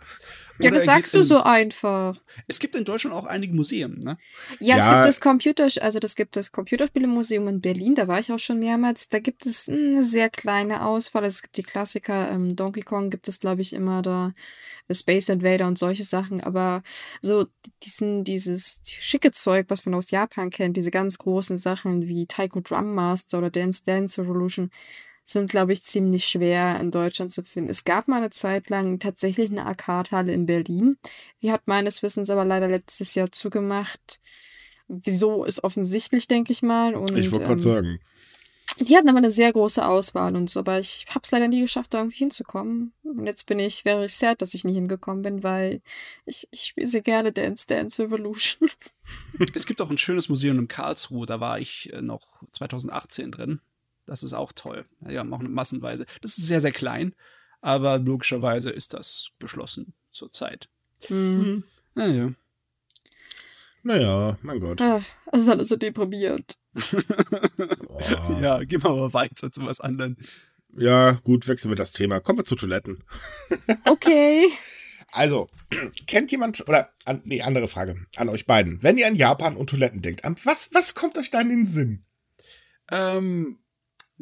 Ja, 0.58 0.70
das 0.70 0.84
sagst 0.84 1.14
du 1.14 1.22
so 1.22 1.40
einfach. 1.40 2.20
Es 2.46 2.58
gibt 2.58 2.76
in 2.76 2.84
Deutschland 2.84 3.16
auch 3.16 3.24
einige 3.24 3.54
Museen, 3.54 3.98
ne? 4.00 4.18
Ja, 4.58 4.76
ja, 4.76 4.78
es 4.78 4.84
gibt 4.84 5.08
das 5.08 5.20
Computer, 5.22 5.68
also 5.82 5.98
das 5.98 6.16
gibt 6.16 6.36
das 6.36 6.52
Computerspielemuseum 6.52 7.48
in 7.48 7.60
Berlin, 7.62 7.94
da 7.94 8.08
war 8.08 8.20
ich 8.20 8.30
auch 8.30 8.38
schon 8.38 8.58
mehrmals. 8.58 9.08
Da 9.08 9.20
gibt 9.20 9.46
es 9.46 9.70
eine 9.70 10.02
sehr 10.02 10.28
kleine 10.28 10.84
Auswahl. 10.84 11.24
Es 11.24 11.40
gibt 11.40 11.56
die 11.56 11.62
Klassiker, 11.62 12.30
ähm, 12.30 12.54
Donkey 12.56 12.82
Kong 12.82 13.08
gibt 13.08 13.26
es, 13.28 13.40
glaube 13.40 13.62
ich, 13.62 13.72
immer 13.72 14.02
da, 14.02 14.34
Space 14.92 15.28
Invader 15.28 15.66
und 15.66 15.78
solche 15.78 16.04
Sachen, 16.04 16.40
aber 16.40 16.82
so 17.22 17.46
diesen, 17.84 18.24
dieses 18.24 18.82
schicke 18.84 19.30
Zeug, 19.30 19.66
was 19.68 19.86
man 19.86 19.94
aus 19.94 20.10
Japan 20.10 20.50
kennt, 20.50 20.76
diese 20.76 20.90
ganz 20.90 21.18
großen 21.18 21.56
Sachen 21.56 22.08
wie 22.08 22.26
Taiko 22.26 22.60
Drum 22.60 22.94
Master 22.94 23.38
oder 23.38 23.50
Dance 23.50 23.84
Dance 23.84 24.20
Revolution, 24.20 24.70
sind, 25.30 25.50
glaube 25.50 25.72
ich, 25.72 25.82
ziemlich 25.82 26.26
schwer 26.26 26.78
in 26.80 26.90
Deutschland 26.90 27.32
zu 27.32 27.42
finden. 27.42 27.70
Es 27.70 27.84
gab 27.84 28.08
mal 28.08 28.18
eine 28.18 28.30
Zeit 28.30 28.70
lang 28.70 28.98
tatsächlich 28.98 29.50
eine 29.50 29.66
Arcade-Halle 29.66 30.32
in 30.32 30.46
Berlin. 30.46 30.98
Die 31.42 31.52
hat 31.52 31.62
meines 31.66 32.02
Wissens 32.02 32.30
aber 32.30 32.44
leider 32.44 32.68
letztes 32.68 33.14
Jahr 33.14 33.32
zugemacht. 33.32 34.20
Wieso 34.88 35.44
ist 35.44 35.62
offensichtlich, 35.62 36.26
denke 36.26 36.52
ich 36.52 36.62
mal. 36.62 36.94
Und, 36.94 37.16
ich 37.16 37.30
wollte 37.30 37.46
gerade 37.46 37.54
ähm, 37.54 37.60
sagen. 37.60 38.00
Die 38.78 38.96
hatten 38.96 39.08
aber 39.08 39.18
eine 39.18 39.30
sehr 39.30 39.52
große 39.52 39.84
Auswahl 39.86 40.34
und 40.36 40.48
so, 40.48 40.60
aber 40.60 40.78
ich 40.78 41.04
habe 41.10 41.20
es 41.22 41.30
leider 41.30 41.48
nie 41.48 41.60
geschafft, 41.60 41.92
da 41.92 41.98
irgendwie 41.98 42.18
hinzukommen. 42.18 42.92
Und 43.02 43.26
jetzt 43.26 43.46
bin 43.46 43.58
ich 43.58 43.82
very 43.82 44.08
sad, 44.08 44.40
dass 44.40 44.54
ich 44.54 44.64
nie 44.64 44.72
hingekommen 44.72 45.22
bin, 45.22 45.42
weil 45.42 45.82
ich, 46.24 46.48
ich 46.50 46.66
spiele 46.66 46.88
sehr 46.88 47.02
gerne 47.02 47.32
Dance 47.32 47.66
Dance 47.66 48.02
Revolution. 48.02 48.70
es 49.54 49.66
gibt 49.66 49.80
auch 49.82 49.90
ein 49.90 49.98
schönes 49.98 50.28
Museum 50.28 50.58
in 50.58 50.68
Karlsruhe, 50.68 51.26
da 51.26 51.40
war 51.40 51.58
ich 51.58 51.92
äh, 51.92 52.00
noch 52.00 52.42
2018 52.52 53.32
drin. 53.32 53.60
Das 54.10 54.24
ist 54.24 54.32
auch 54.32 54.50
toll. 54.50 54.86
Ja, 55.08 55.22
auch 55.22 55.38
massenweise. 55.38 56.04
Das 56.20 56.36
ist 56.36 56.48
sehr, 56.48 56.60
sehr 56.60 56.72
klein, 56.72 57.14
aber 57.60 57.96
logischerweise 57.96 58.70
ist 58.70 58.92
das 58.92 59.30
beschlossen 59.38 59.94
zurzeit. 60.10 60.68
Mhm. 61.08 61.62
Naja. 61.94 62.32
Naja, 63.84 64.36
mein 64.42 64.58
Gott. 64.58 64.80
Ach, 64.82 65.04
es 65.30 65.42
ist 65.42 65.48
alles 65.48 65.68
so 65.68 65.76
deprimiert. 65.76 66.58
Ja, 68.40 68.64
gehen 68.64 68.82
wir 68.82 68.90
mal 68.90 69.14
weiter 69.14 69.52
zu 69.52 69.64
was 69.64 69.78
anderem. 69.78 70.16
Ja, 70.76 71.12
gut, 71.22 71.46
wechseln 71.46 71.70
wir 71.70 71.76
das 71.76 71.92
Thema. 71.92 72.18
Kommen 72.18 72.40
wir 72.40 72.44
zu 72.44 72.56
Toiletten. 72.56 73.04
Okay. 73.84 74.48
Also, 75.12 75.48
kennt 76.08 76.32
jemand, 76.32 76.66
oder, 76.68 76.90
an, 77.04 77.22
nee, 77.24 77.42
andere 77.42 77.68
Frage 77.68 78.06
an 78.16 78.28
euch 78.28 78.46
beiden. 78.46 78.82
Wenn 78.82 78.98
ihr 78.98 79.06
an 79.06 79.14
Japan 79.14 79.56
und 79.56 79.70
Toiletten 79.70 80.02
denkt, 80.02 80.22
was, 80.44 80.70
was 80.72 80.96
kommt 80.96 81.16
euch 81.16 81.30
da 81.30 81.40
in 81.40 81.48
den 81.50 81.64
Sinn? 81.64 82.04
Ähm, 82.90 83.60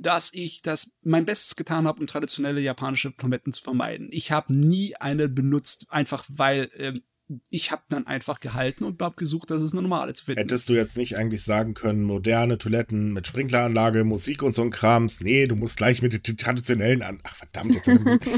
dass 0.00 0.32
ich 0.32 0.62
das 0.62 0.96
mein 1.02 1.24
Bestes 1.24 1.56
getan 1.56 1.86
habe, 1.86 2.00
um 2.00 2.06
traditionelle 2.06 2.60
japanische 2.60 3.16
Toiletten 3.16 3.52
zu 3.52 3.62
vermeiden. 3.62 4.08
Ich 4.10 4.32
habe 4.32 4.56
nie 4.56 4.96
eine 4.96 5.28
benutzt, 5.28 5.86
einfach 5.90 6.24
weil 6.28 6.70
ähm, 6.74 7.02
ich 7.50 7.70
habe 7.70 7.82
dann 7.90 8.06
einfach 8.06 8.40
gehalten 8.40 8.84
und 8.84 9.00
habe 9.02 9.16
gesucht, 9.16 9.50
dass 9.50 9.60
es 9.60 9.72
eine 9.72 9.82
normale 9.82 10.14
zu 10.14 10.24
finden. 10.24 10.40
Hättest 10.40 10.68
du 10.68 10.74
jetzt 10.74 10.96
nicht 10.96 11.16
eigentlich 11.16 11.44
sagen 11.44 11.74
können, 11.74 12.02
moderne 12.02 12.56
Toiletten 12.56 13.12
mit 13.12 13.26
Sprinkleranlage, 13.26 14.04
Musik 14.04 14.42
und 14.42 14.54
so 14.54 14.62
ein 14.62 14.70
Krams? 14.70 15.20
Nee, 15.20 15.46
du 15.46 15.54
musst 15.54 15.76
gleich 15.76 16.00
mit 16.00 16.26
den 16.26 16.36
traditionellen 16.38 17.02
an. 17.02 17.20
Ach 17.24 17.34
verdammt, 17.34 17.74
jetzt 17.74 17.88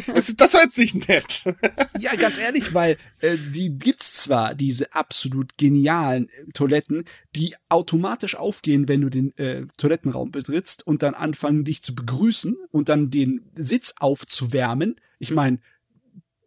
das, 0.09 0.35
das 0.37 0.55
war 0.55 0.63
jetzt 0.63 0.79
nicht 0.79 1.09
nett. 1.09 1.45
ja, 1.99 2.15
ganz 2.17 2.39
ehrlich, 2.39 2.75
weil 2.75 2.97
äh, 3.21 3.37
die 3.55 3.79
gibt's 3.79 4.15
zwar, 4.15 4.55
diese 4.55 4.93
absolut 4.93 5.57
genialen 5.57 6.29
äh, 6.29 6.51
Toiletten, 6.53 7.05
die 7.37 7.55
automatisch 7.69 8.35
aufgehen, 8.35 8.89
wenn 8.89 9.03
du 9.03 9.09
den 9.09 9.37
äh, 9.39 9.67
Toilettenraum 9.77 10.33
betrittst 10.33 10.85
und 10.85 11.03
dann 11.03 11.15
anfangen, 11.15 11.65
dich 11.65 11.83
zu 11.83 11.95
begrüßen 11.95 12.57
und 12.73 12.89
dann 12.89 13.11
den 13.11 13.43
Sitz 13.55 13.95
aufzuwärmen. 14.01 14.97
Ich 15.21 15.31
meine, 15.31 15.61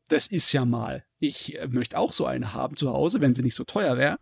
das 0.10 0.28
ist 0.28 0.52
ja 0.52 0.66
mal 0.66 1.06
ich 1.24 1.58
äh, 1.58 1.68
möchte 1.68 1.98
auch 1.98 2.12
so 2.12 2.26
eine 2.26 2.54
haben 2.54 2.76
zu 2.76 2.92
Hause, 2.92 3.22
wenn 3.22 3.34
sie 3.34 3.44
nicht 3.44 3.56
so 3.56 3.64
teuer 3.64 3.98
wäre. 3.98 4.18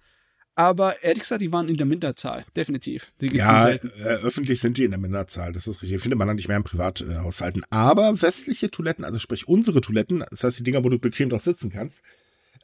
Aber 0.54 1.02
ehrlich 1.02 1.24
gesagt, 1.24 1.42
die 1.42 1.52
waren 1.52 1.70
in 1.70 1.78
der 1.78 1.86
Minderzahl, 1.86 2.46
definitiv. 2.56 3.14
ja, 3.22 3.70
äh, 3.70 3.78
öffentlich 4.22 4.60
sind 4.60 4.78
die 4.78 4.84
in 4.84 4.92
der 4.92 5.00
Minderzahl, 5.00 5.54
das 5.54 5.66
ist 5.66 5.82
richtig. 5.82 6.02
Findet 6.02 6.20
man 6.20 6.28
dann 6.28 6.36
nicht 6.36 6.50
mehr 6.50 6.58
im 6.58 6.64
Privathaushalten. 6.64 7.64
Aber 7.70 8.22
westliche 8.22 8.70
Toiletten, 8.70 9.06
also 9.06 9.18
sprich 9.18 9.48
unsere 9.48 9.82
Toiletten, 9.82 10.24
das 10.30 10.44
heißt 10.44 10.60
die 10.60 10.64
Dinger, 10.64 10.84
wo 10.84 10.90
du 10.90 11.00
bequem 11.00 11.30
drauf 11.30 11.42
sitzen 11.42 11.72
kannst, 11.72 12.04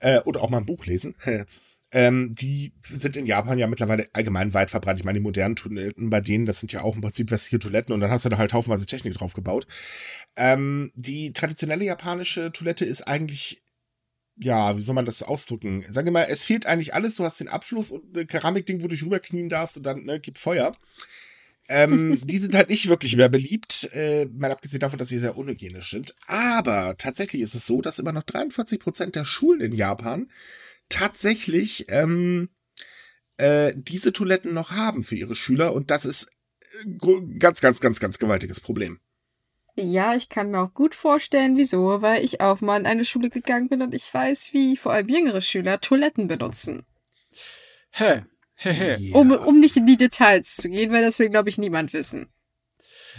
äh, 0.01 0.19
oder 0.21 0.41
auch 0.41 0.49
mal 0.49 0.57
ein 0.57 0.65
Buch 0.65 0.85
lesen, 0.85 1.15
ähm, 1.91 2.35
die 2.37 2.73
sind 2.83 3.15
in 3.15 3.25
Japan 3.25 3.57
ja 3.57 3.67
mittlerweile 3.67 4.05
allgemein 4.11 4.53
weit 4.53 4.69
verbreitet. 4.69 4.99
Ich 4.99 5.05
meine, 5.05 5.19
die 5.19 5.23
modernen 5.23 5.55
Toiletten 5.55 6.09
bei 6.09 6.19
denen, 6.19 6.45
das 6.45 6.59
sind 6.59 6.73
ja 6.73 6.81
auch 6.81 6.95
im 6.95 7.01
Prinzip 7.01 7.31
westliche 7.31 7.59
Toiletten 7.59 7.93
und 7.93 8.01
dann 8.01 8.11
hast 8.11 8.25
du 8.25 8.29
da 8.29 8.37
halt 8.37 8.53
haufenweise 8.53 8.85
Technik 8.85 9.13
drauf 9.13 9.33
gebaut. 9.33 9.65
Ähm, 10.35 10.91
die 10.93 11.31
traditionelle 11.31 11.85
japanische 11.85 12.51
Toilette 12.51 12.83
ist 12.83 13.07
eigentlich 13.07 13.63
ja, 14.39 14.77
wie 14.77 14.81
soll 14.81 14.95
man 14.95 15.05
das 15.05 15.23
ausdrücken? 15.23 15.85
Sag 15.89 16.09
mal, 16.11 16.27
es 16.29 16.45
fehlt 16.45 16.65
eigentlich 16.65 16.93
alles. 16.93 17.15
Du 17.15 17.23
hast 17.23 17.39
den 17.39 17.47
Abfluss 17.47 17.91
und 17.91 18.15
ein 18.15 18.27
Keramikding, 18.27 18.79
wo 18.79 18.83
du 18.83 18.89
dich 18.89 19.03
rüberknien 19.03 19.49
darfst 19.49 19.77
und 19.77 19.83
dann 19.83 20.03
ne, 20.03 20.19
gibt 20.19 20.37
Feuer. 20.37 20.75
ähm, 21.69 22.19
die 22.23 22.37
sind 22.37 22.55
halt 22.55 22.69
nicht 22.69 22.87
wirklich 22.87 23.15
mehr 23.15 23.29
beliebt, 23.29 23.89
äh, 23.93 24.25
mal 24.25 24.51
abgesehen 24.51 24.79
davon, 24.79 24.99
dass 24.99 25.09
sie 25.09 25.19
sehr 25.19 25.37
unhygienisch 25.37 25.89
sind. 25.89 26.15
Aber 26.27 26.95
tatsächlich 26.97 27.41
ist 27.41 27.55
es 27.55 27.65
so, 27.65 27.81
dass 27.81 27.99
immer 27.99 28.13
noch 28.13 28.23
43 28.23 28.79
Prozent 28.79 29.15
der 29.15 29.25
Schulen 29.25 29.61
in 29.61 29.73
Japan 29.73 30.29
tatsächlich 30.89 31.85
ähm, 31.89 32.49
äh, 33.37 33.73
diese 33.75 34.13
Toiletten 34.13 34.53
noch 34.53 34.71
haben 34.71 35.03
für 35.03 35.15
ihre 35.15 35.35
Schüler 35.35 35.73
und 35.73 35.91
das 35.91 36.05
ist 36.05 36.27
äh, 36.83 37.37
ganz, 37.39 37.61
ganz, 37.61 37.79
ganz, 37.79 37.99
ganz 37.99 38.19
gewaltiges 38.19 38.61
Problem. 38.61 38.99
Ja, 39.79 40.15
ich 40.15 40.29
kann 40.29 40.49
mir 40.49 40.59
auch 40.59 40.73
gut 40.73 40.95
vorstellen, 40.95 41.55
wieso, 41.55 42.01
weil 42.01 42.25
ich 42.25 42.41
auch 42.41 42.61
mal 42.61 42.79
in 42.79 42.87
eine 42.87 43.05
Schule 43.05 43.29
gegangen 43.29 43.69
bin 43.69 43.83
und 43.83 43.93
ich 43.93 44.11
weiß, 44.11 44.51
wie 44.53 44.75
vor 44.75 44.91
allem 44.91 45.07
jüngere 45.07 45.41
Schüler 45.41 45.79
Toiletten 45.79 46.27
benutzen. 46.27 46.83
Hä? 47.91 48.23
Hä, 48.55 48.71
hä. 48.71 48.97
Ja. 48.99 49.15
Um, 49.15 49.31
um 49.31 49.59
nicht 49.59 49.77
in 49.77 49.85
die 49.85 49.97
Details 49.97 50.55
zu 50.55 50.69
gehen, 50.69 50.91
weil 50.91 51.03
das 51.03 51.19
will, 51.19 51.29
glaube 51.29 51.49
ich, 51.49 51.59
niemand 51.59 51.93
wissen. 51.93 52.27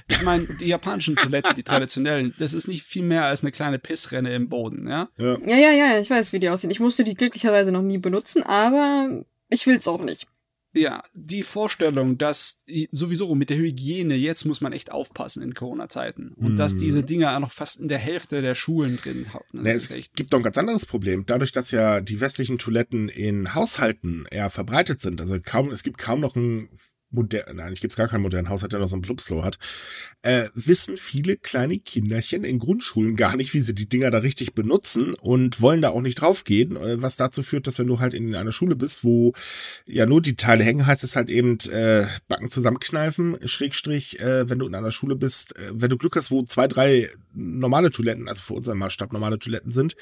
Ich 0.08 0.22
meine, 0.22 0.46
die 0.60 0.66
japanischen 0.66 1.14
Toiletten, 1.14 1.54
die 1.54 1.62
traditionellen, 1.62 2.34
das 2.40 2.54
ist 2.54 2.66
nicht 2.66 2.82
viel 2.82 3.04
mehr 3.04 3.24
als 3.24 3.42
eine 3.42 3.52
kleine 3.52 3.78
Pissrenne 3.78 4.34
im 4.34 4.48
Boden, 4.48 4.88
ja? 4.88 5.08
Ja, 5.16 5.38
ja, 5.46 5.56
ja, 5.56 5.72
ja 5.72 6.00
ich 6.00 6.10
weiß, 6.10 6.32
wie 6.32 6.40
die 6.40 6.48
aussehen. 6.48 6.70
Ich 6.70 6.80
musste 6.80 7.04
die 7.04 7.14
glücklicherweise 7.14 7.70
noch 7.70 7.82
nie 7.82 7.98
benutzen, 7.98 8.42
aber 8.42 9.24
ich 9.48 9.66
will 9.66 9.76
es 9.76 9.86
auch 9.86 10.02
nicht. 10.02 10.26
Ja, 10.74 11.02
die 11.14 11.42
Vorstellung, 11.42 12.18
dass 12.18 12.62
sowieso 12.92 13.34
mit 13.34 13.50
der 13.50 13.56
Hygiene, 13.56 14.14
jetzt 14.14 14.44
muss 14.44 14.60
man 14.60 14.72
echt 14.72 14.92
aufpassen 14.92 15.42
in 15.42 15.54
Corona-Zeiten. 15.54 16.34
Und 16.36 16.54
mm. 16.54 16.56
dass 16.56 16.74
mhm. 16.74 16.78
diese 16.78 17.02
Dinger 17.02 17.34
auch 17.34 17.40
noch 17.40 17.52
fast 17.52 17.80
in 17.80 17.88
der 17.88 17.98
Hälfte 17.98 18.42
der 18.42 18.54
Schulen 18.54 18.98
drin 18.98 19.32
haben. 19.32 19.44
Ne, 19.52 19.70
es 19.70 19.88
gibt 20.14 20.32
doch 20.32 20.38
ein 20.38 20.42
ganz 20.42 20.58
anderes 20.58 20.84
Problem. 20.84 21.24
Dadurch, 21.26 21.52
dass 21.52 21.70
ja 21.70 22.00
die 22.00 22.20
westlichen 22.20 22.58
Toiletten 22.58 23.08
in 23.08 23.54
Haushalten 23.54 24.26
eher 24.30 24.50
verbreitet 24.50 25.00
sind, 25.00 25.20
also 25.20 25.36
kaum, 25.42 25.70
es 25.70 25.82
gibt 25.82 25.98
kaum 25.98 26.20
noch 26.20 26.36
ein 26.36 26.68
modern, 27.10 27.56
nein, 27.56 27.72
ich 27.72 27.80
gibt's 27.80 27.96
gar 27.96 28.08
keinen 28.08 28.22
modernen 28.22 28.48
Haushalt, 28.48 28.72
der 28.72 28.80
noch 28.80 28.88
so 28.88 28.96
ein 28.96 29.02
Plupslow 29.02 29.42
hat, 29.42 29.58
äh, 30.22 30.48
wissen 30.54 30.96
viele 30.96 31.36
kleine 31.36 31.78
Kinderchen 31.78 32.44
in 32.44 32.58
Grundschulen 32.58 33.16
gar 33.16 33.36
nicht, 33.36 33.54
wie 33.54 33.60
sie 33.60 33.74
die 33.74 33.88
Dinger 33.88 34.10
da 34.10 34.18
richtig 34.18 34.54
benutzen 34.54 35.14
und 35.14 35.60
wollen 35.60 35.82
da 35.82 35.90
auch 35.90 36.02
nicht 36.02 36.20
draufgehen, 36.20 36.76
äh, 36.76 37.00
was 37.00 37.16
dazu 37.16 37.42
führt, 37.42 37.66
dass 37.66 37.78
wenn 37.78 37.86
du 37.86 38.00
halt 38.00 38.14
in 38.14 38.34
einer 38.34 38.52
Schule 38.52 38.76
bist, 38.76 39.04
wo 39.04 39.32
ja 39.86 40.06
nur 40.06 40.20
die 40.20 40.36
Teile 40.36 40.64
hängen, 40.64 40.86
heißt 40.86 41.04
es 41.04 41.16
halt 41.16 41.30
eben 41.30 41.58
äh, 41.70 42.06
Backen 42.28 42.48
zusammenkneifen, 42.48 43.38
Schrägstrich, 43.44 44.20
äh, 44.20 44.48
wenn 44.48 44.58
du 44.58 44.66
in 44.66 44.74
einer 44.74 44.90
Schule 44.90 45.16
bist, 45.16 45.56
äh, 45.56 45.70
wenn 45.72 45.90
du 45.90 45.96
Glück 45.96 46.16
hast, 46.16 46.30
wo 46.30 46.42
zwei, 46.42 46.68
drei 46.68 47.08
normale 47.32 47.90
Toiletten, 47.90 48.28
also 48.28 48.42
für 48.42 48.54
unseren 48.54 48.78
Maßstab 48.78 49.12
normale 49.12 49.38
Toiletten 49.38 49.70
sind, 49.70 49.96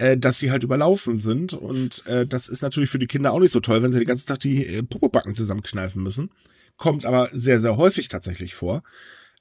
äh, 0.00 0.16
dass 0.16 0.38
sie 0.38 0.50
halt 0.50 0.64
überlaufen 0.64 1.18
sind. 1.18 1.52
Und 1.52 2.06
äh, 2.06 2.26
das 2.26 2.48
ist 2.48 2.62
natürlich 2.62 2.88
für 2.88 2.98
die 2.98 3.06
Kinder 3.06 3.32
auch 3.32 3.38
nicht 3.38 3.50
so 3.50 3.60
toll, 3.60 3.82
wenn 3.82 3.92
sie 3.92 3.98
den 3.98 4.08
ganzen 4.08 4.26
Tag 4.26 4.38
die 4.38 4.66
äh, 4.66 4.82
Popobacken 4.82 5.34
zusammenkneifen 5.34 6.02
müssen. 6.02 6.30
Kommt 6.76 7.04
aber 7.04 7.28
sehr, 7.34 7.60
sehr 7.60 7.76
häufig 7.76 8.08
tatsächlich 8.08 8.54
vor. 8.54 8.82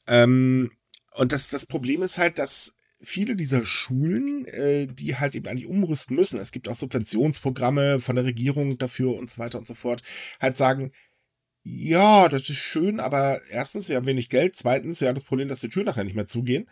Ähm, 0.05 0.71
und 1.15 1.31
das, 1.31 1.47
das 1.47 1.65
Problem 1.65 2.01
ist 2.01 2.17
halt, 2.17 2.39
dass 2.39 2.75
viele 3.01 3.37
dieser 3.37 3.65
Schulen, 3.65 4.45
äh, 4.47 4.87
die 4.87 5.15
halt 5.15 5.33
eben 5.35 5.47
eigentlich 5.47 5.69
umrüsten 5.69 6.17
müssen, 6.17 6.41
es 6.41 6.51
gibt 6.51 6.67
auch 6.67 6.75
Subventionsprogramme 6.75 8.01
von 8.01 8.17
der 8.17 8.25
Regierung 8.25 8.77
dafür 8.77 9.15
und 9.15 9.29
so 9.29 9.37
weiter 9.37 9.59
und 9.59 9.65
so 9.65 9.73
fort, 9.73 10.01
halt 10.41 10.57
sagen, 10.57 10.91
ja, 11.63 12.27
das 12.27 12.49
ist 12.49 12.57
schön, 12.57 12.99
aber 12.99 13.39
erstens, 13.49 13.87
wir 13.87 13.95
haben 13.95 14.05
wenig 14.05 14.27
Geld, 14.27 14.57
zweitens, 14.57 14.99
wir 14.99 15.07
haben 15.07 15.15
das 15.15 15.23
Problem, 15.23 15.47
dass 15.47 15.61
die 15.61 15.69
Türen 15.69 15.85
nachher 15.85 16.03
nicht 16.03 16.15
mehr 16.15 16.27
zugehen. 16.27 16.67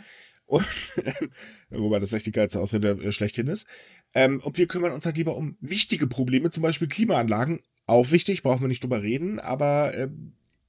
Und, 0.47 0.65
wobei 1.69 1.99
das 1.99 2.13
echt 2.13 2.25
die 2.25 2.31
geilste 2.31 2.59
Ausrede 2.59 2.91
äh, 3.03 3.11
schlechthin 3.11 3.47
ist. 3.47 3.67
Ähm, 4.13 4.41
und 4.43 4.57
wir 4.57 4.67
kümmern 4.67 4.93
uns 4.93 5.05
halt 5.05 5.17
lieber 5.17 5.35
um 5.35 5.57
wichtige 5.59 6.07
Probleme, 6.07 6.49
zum 6.49 6.63
Beispiel 6.63 6.87
Klimaanlagen. 6.87 7.59
Auch 7.85 8.11
wichtig, 8.11 8.43
brauchen 8.43 8.61
wir 8.61 8.67
nicht 8.67 8.83
drüber 8.83 9.03
reden, 9.03 9.39
aber 9.39 9.93
äh, 9.93 10.07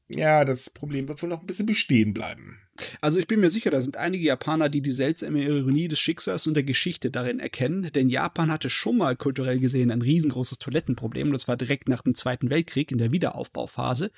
ja, 0.09 0.45
das 0.45 0.71
Problem 0.71 1.09
wird 1.09 1.23
wohl 1.23 1.29
noch 1.29 1.41
ein 1.41 1.47
bisschen 1.47 1.67
bestehen 1.67 2.13
bleiben. 2.13 2.59
Also 3.01 3.19
ich 3.19 3.27
bin 3.27 3.41
mir 3.41 3.51
sicher, 3.51 3.71
da 3.71 3.81
sind 3.81 3.97
einige 3.97 4.25
Japaner, 4.25 4.69
die 4.69 4.81
die 4.81 4.93
seltsame 4.93 5.43
Ironie 5.43 5.89
des 5.89 5.99
Schicksals 5.99 6.47
und 6.47 6.55
der 6.55 6.63
Geschichte 6.63 7.11
darin 7.11 7.41
erkennen, 7.41 7.91
denn 7.93 8.09
Japan 8.09 8.51
hatte 8.51 8.71
schon 8.71 8.99
mal 8.99 9.17
kulturell 9.17 9.59
gesehen 9.59 9.91
ein 9.91 10.03
riesengroßes 10.03 10.59
Toilettenproblem, 10.59 11.33
das 11.33 11.49
war 11.49 11.57
direkt 11.57 11.89
nach 11.89 12.03
dem 12.03 12.15
Zweiten 12.15 12.51
Weltkrieg 12.51 12.93
in 12.93 12.99
der 12.99 13.13
Wiederaufbauphase. 13.13 14.11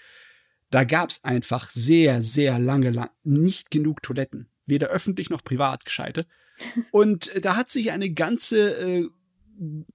Da 0.71 0.85
gab 0.85 1.11
es 1.11 1.25
einfach 1.25 1.71
sehr, 1.71 2.23
sehr 2.23 2.59
lange 2.59 2.91
lang 2.91 3.11
nicht 3.25 3.71
genug 3.71 4.03
Toiletten, 4.03 4.50
weder 4.71 4.89
öffentlich 4.89 5.29
noch 5.29 5.45
privat 5.45 5.85
gescheite. 5.85 6.27
Und 6.91 7.31
da 7.45 7.57
hat 7.57 7.71
sich 7.71 7.93
eine 7.93 8.11
ganze 8.11 8.71
äh, 8.81 9.09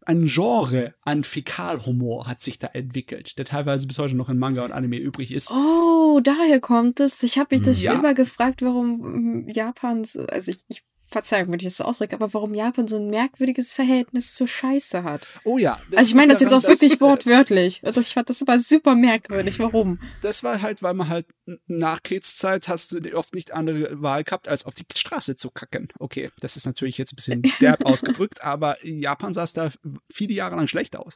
ein 0.05 0.25
Genre 0.25 0.93
an 1.01 1.23
Fäkalhumor 1.23 2.27
hat 2.27 2.39
sich 2.39 2.59
da 2.59 2.67
entwickelt, 2.67 3.37
der 3.39 3.45
teilweise 3.45 3.87
bis 3.87 3.97
heute 3.97 4.15
noch 4.15 4.29
in 4.29 4.37
Manga 4.37 4.63
und 4.63 4.71
Anime 4.71 4.97
übrig 4.97 5.31
ist. 5.31 5.49
Oh, 5.49 6.19
daher 6.23 6.59
kommt 6.59 6.99
es. 6.99 7.23
Ich 7.23 7.39
habe 7.39 7.55
mich 7.55 7.65
das 7.65 7.81
ja. 7.81 7.93
immer 7.93 8.13
gefragt, 8.13 8.61
warum 8.61 9.49
Japans, 9.49 10.17
also 10.17 10.51
ich, 10.51 10.59
ich 10.67 10.83
Verzeihung, 11.15 11.47
wenn 11.47 11.59
ich 11.59 11.63
das 11.63 11.77
so 11.77 11.85
ausdrücke, 11.85 12.13
aber 12.13 12.33
warum 12.33 12.53
Japan 12.53 12.89
so 12.89 12.97
ein 12.97 13.07
merkwürdiges 13.07 13.73
Verhältnis 13.73 14.33
zur 14.33 14.49
Scheiße 14.49 15.05
hat. 15.05 15.29
Oh 15.45 15.57
ja. 15.57 15.79
Also 15.95 16.09
ich 16.09 16.13
meine 16.13 16.33
das 16.33 16.41
jetzt 16.41 16.51
auch 16.51 16.63
wirklich 16.63 16.99
wortwörtlich. 16.99 17.81
Und 17.83 17.95
ich 17.95 18.13
fand 18.13 18.29
das 18.29 18.41
immer 18.41 18.59
super 18.59 18.95
merkwürdig. 18.95 19.57
Warum? 19.59 20.01
Das 20.21 20.43
war 20.43 20.61
halt, 20.61 20.83
weil 20.83 20.93
man 20.93 21.07
halt 21.07 21.25
nach 21.67 22.03
Kriegszeit 22.03 22.67
hast 22.67 22.91
du 22.91 23.15
oft 23.15 23.33
nicht 23.33 23.53
andere 23.53 24.01
Wahl 24.01 24.25
gehabt, 24.25 24.49
als 24.49 24.65
auf 24.65 24.75
die 24.75 24.83
Straße 24.93 25.37
zu 25.37 25.51
kacken. 25.51 25.87
Okay, 25.99 26.31
das 26.41 26.57
ist 26.57 26.65
natürlich 26.65 26.97
jetzt 26.97 27.13
ein 27.13 27.15
bisschen 27.15 27.43
derb 27.61 27.85
ausgedrückt, 27.85 28.43
aber 28.43 28.75
Japan 28.85 29.33
sah 29.33 29.45
es 29.45 29.53
da 29.53 29.69
viele 30.11 30.33
Jahre 30.33 30.57
lang 30.57 30.67
schlecht 30.67 30.97
aus. 30.97 31.15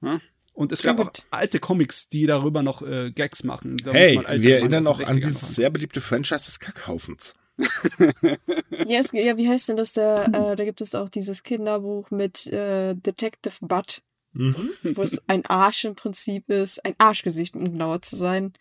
Ja? 0.00 0.18
Und 0.54 0.72
es 0.72 0.82
gab 0.82 0.98
auch 0.98 1.10
alte 1.30 1.60
Comics, 1.60 2.08
die 2.08 2.24
darüber 2.24 2.62
noch 2.62 2.80
äh, 2.80 3.10
Gags 3.10 3.44
machen. 3.44 3.76
Da 3.84 3.92
hey, 3.92 4.18
wir 4.42 4.56
erinnern 4.56 4.84
noch 4.84 5.02
an 5.02 5.20
dieses 5.20 5.54
sehr 5.56 5.68
beliebte 5.68 6.00
Franchise 6.00 6.46
des 6.46 6.58
Kackhaufens 6.58 7.34
ja, 8.86 8.98
es, 8.98 9.12
ja, 9.12 9.36
wie 9.38 9.48
heißt 9.48 9.68
denn 9.68 9.76
das? 9.76 9.92
Der, 9.92 10.26
äh, 10.52 10.56
da 10.56 10.64
gibt 10.64 10.80
es 10.80 10.94
auch 10.94 11.08
dieses 11.08 11.42
Kinderbuch 11.42 12.10
mit 12.10 12.46
äh, 12.46 12.94
Detective 12.94 13.54
Butt, 13.60 14.02
mhm. 14.32 14.70
wo 14.94 15.02
es 15.02 15.22
ein 15.28 15.44
Arsch 15.46 15.84
im 15.84 15.94
Prinzip 15.94 16.48
ist, 16.48 16.84
ein 16.84 16.94
Arschgesicht, 16.98 17.54
um 17.54 17.64
genauer 17.64 18.02
zu 18.02 18.16
sein. 18.16 18.52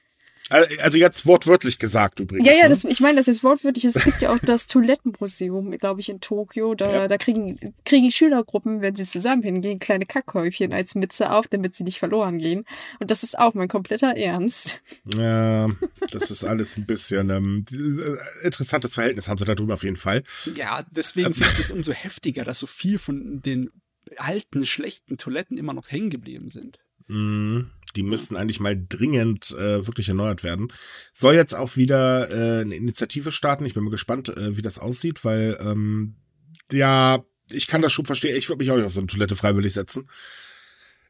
Also 0.50 1.00
jetzt 1.00 1.26
wortwörtlich 1.26 1.80
gesagt 1.80 2.20
übrigens. 2.20 2.48
Ja, 2.48 2.54
ja, 2.54 2.64
ne? 2.64 2.70
das, 2.70 2.84
ich 2.84 3.00
meine 3.00 3.18
das 3.18 3.26
jetzt 3.26 3.44
wortwörtlich. 3.44 3.84
Es 3.86 4.04
gibt 4.04 4.22
ja 4.22 4.32
auch 4.32 4.38
das 4.38 4.68
Toilettenmuseum, 4.68 5.72
glaube 5.72 6.02
ich, 6.02 6.10
in 6.10 6.22
Tokio. 6.22 6.76
Da, 6.76 6.92
ja. 6.92 7.08
da 7.08 7.18
kriegen, 7.18 7.74
kriegen 7.84 8.12
Schülergruppen, 8.12 8.82
wenn 8.82 8.96
sie 8.96 9.06
zusammen 9.06 9.42
hingehen, 9.42 9.80
kleine 9.80 10.06
Kackhäufchen 10.06 10.72
als 10.72 10.94
Mütze 10.94 11.32
auf, 11.32 11.48
damit 11.48 11.74
sie 11.74 11.84
nicht 11.84 11.98
verloren 11.98 12.38
gehen. 12.38 12.66
Und 13.00 13.10
das 13.10 13.24
ist 13.24 13.40
auch 13.40 13.56
mein 13.56 13.68
kompletter 13.68 14.16
Ernst. 14.16 14.82
Ja, 15.18 15.68
das 16.12 16.30
ist 16.30 16.44
alles 16.44 16.78
ein 16.78 16.86
bisschen 16.86 17.32
ähm, 17.32 17.66
äh, 17.72 18.46
interessantes 18.46 18.94
Verhältnis 18.94 19.28
haben 19.28 19.40
sie 19.40 19.46
da 19.46 19.56
drüber 19.56 19.74
auf 19.74 19.84
jeden 19.84 19.98
Fall. 19.98 20.24
Ja, 20.56 20.86
deswegen 20.92 21.34
finde 21.34 21.50
ich 21.54 21.60
es 21.60 21.72
umso 21.72 21.92
heftiger, 21.92 22.44
dass 22.44 22.60
so 22.60 22.68
viel 22.68 23.00
von 23.00 23.42
den 23.42 23.72
alten, 24.18 24.68
schlechten 24.68 25.18
Toiletten 25.18 25.58
immer 25.58 25.74
noch 25.74 25.92
hängen 25.92 26.12
geblieben 26.12 26.52
sind. 26.52 26.80
Mhm. 27.08 27.72
Die 27.96 28.04
müssten 28.04 28.36
eigentlich 28.36 28.60
mal 28.60 28.76
dringend 28.90 29.52
äh, 29.52 29.86
wirklich 29.86 30.10
erneuert 30.10 30.44
werden. 30.44 30.72
Soll 31.14 31.36
jetzt 31.36 31.56
auch 31.56 31.76
wieder 31.76 32.30
äh, 32.30 32.62
eine 32.62 32.76
Initiative 32.76 33.32
starten. 33.32 33.66
Ich 33.66 33.74
bin 33.74 33.84
mal 33.84 33.90
gespannt, 33.90 34.30
äh, 34.30 34.58
wie 34.58 34.62
das 34.62 34.80
aussieht, 34.80 35.24
weil 35.24 35.58
ähm, 35.62 36.16
ja, 36.72 37.24
ich 37.52 37.68
kann 37.68 37.82
das 37.82 37.94
schon 37.94 38.06
verstehen. 38.06 38.36
Ich 38.36 38.50
würde 38.50 38.60
mich 38.60 38.72
auch 38.72 38.76
nicht 38.76 38.86
auf 38.86 38.94
so 38.94 39.00
eine 39.00 39.08
Toilette 39.08 39.36
freiwillig 39.36 39.74
setzen. 39.74 40.10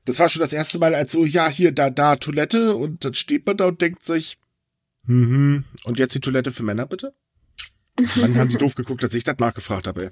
Das 0.05 0.19
war 0.19 0.29
schon 0.29 0.41
das 0.41 0.53
erste 0.53 0.77
Mal, 0.77 0.93
als 0.93 1.11
so, 1.11 1.25
ja, 1.25 1.49
hier, 1.49 1.71
da, 1.71 1.89
da, 1.89 2.15
Toilette 2.15 2.75
und 2.75 3.05
dann 3.05 3.15
steht 3.15 3.45
man 3.47 3.57
da 3.57 3.65
und 3.65 3.81
denkt 3.81 4.05
sich, 4.05 4.37
mhm, 5.03 5.63
und 5.83 5.97
jetzt 5.97 6.13
die 6.13 6.19
Toilette 6.19 6.51
für 6.51 6.63
Männer 6.63 6.85
bitte? 6.85 7.15
Dann 8.15 8.35
haben 8.35 8.49
die 8.49 8.57
doof 8.57 8.75
geguckt, 8.75 9.03
als 9.03 9.15
ich 9.15 9.23
das 9.23 9.39
nachgefragt 9.39 9.87
habe, 9.87 10.05
ey. 10.05 10.09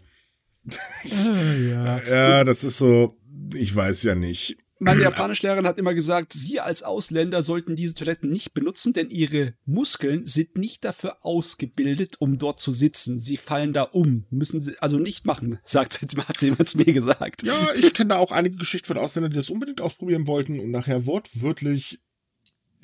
Ah, 1.29 1.53
ja. 1.53 1.99
ja, 2.09 2.43
das 2.43 2.63
ist 2.63 2.77
so, 2.77 3.19
ich 3.53 3.75
weiß 3.75 4.03
ja 4.03 4.15
nicht. 4.15 4.57
Meine 4.79 5.01
Japanischlehrerin 5.03 5.67
hat 5.67 5.79
immer 5.79 5.93
gesagt, 5.93 6.33
Sie 6.33 6.59
als 6.59 6.83
Ausländer 6.83 7.43
sollten 7.43 7.75
diese 7.75 7.95
Toiletten 7.95 8.29
nicht 8.29 8.53
benutzen, 8.53 8.93
denn 8.93 9.09
Ihre 9.09 9.53
Muskeln 9.65 10.25
sind 10.25 10.57
nicht 10.57 10.83
dafür 10.83 11.17
ausgebildet, 11.21 12.15
um 12.19 12.37
dort 12.37 12.59
zu 12.59 12.71
sitzen. 12.71 13.19
Sie 13.19 13.37
fallen 13.37 13.73
da 13.73 13.83
um. 13.83 14.25
Müssen 14.29 14.61
Sie 14.61 14.77
also 14.79 14.97
nicht 14.97 15.25
machen, 15.25 15.59
sagt 15.63 15.93
sie, 15.93 16.17
hat 16.17 16.41
jemand 16.41 16.75
mir 16.75 16.93
gesagt. 16.93 17.43
Ja, 17.43 17.73
ich 17.75 17.93
kenne 17.93 18.09
da 18.09 18.17
auch 18.17 18.31
einige 18.31 18.57
Geschichten 18.57 18.87
von 18.87 18.97
Ausländern, 18.97 19.31
die 19.31 19.37
das 19.37 19.49
unbedingt 19.49 19.81
ausprobieren 19.81 20.27
wollten 20.27 20.59
und 20.59 20.71
nachher 20.71 21.05
wortwörtlich 21.05 21.99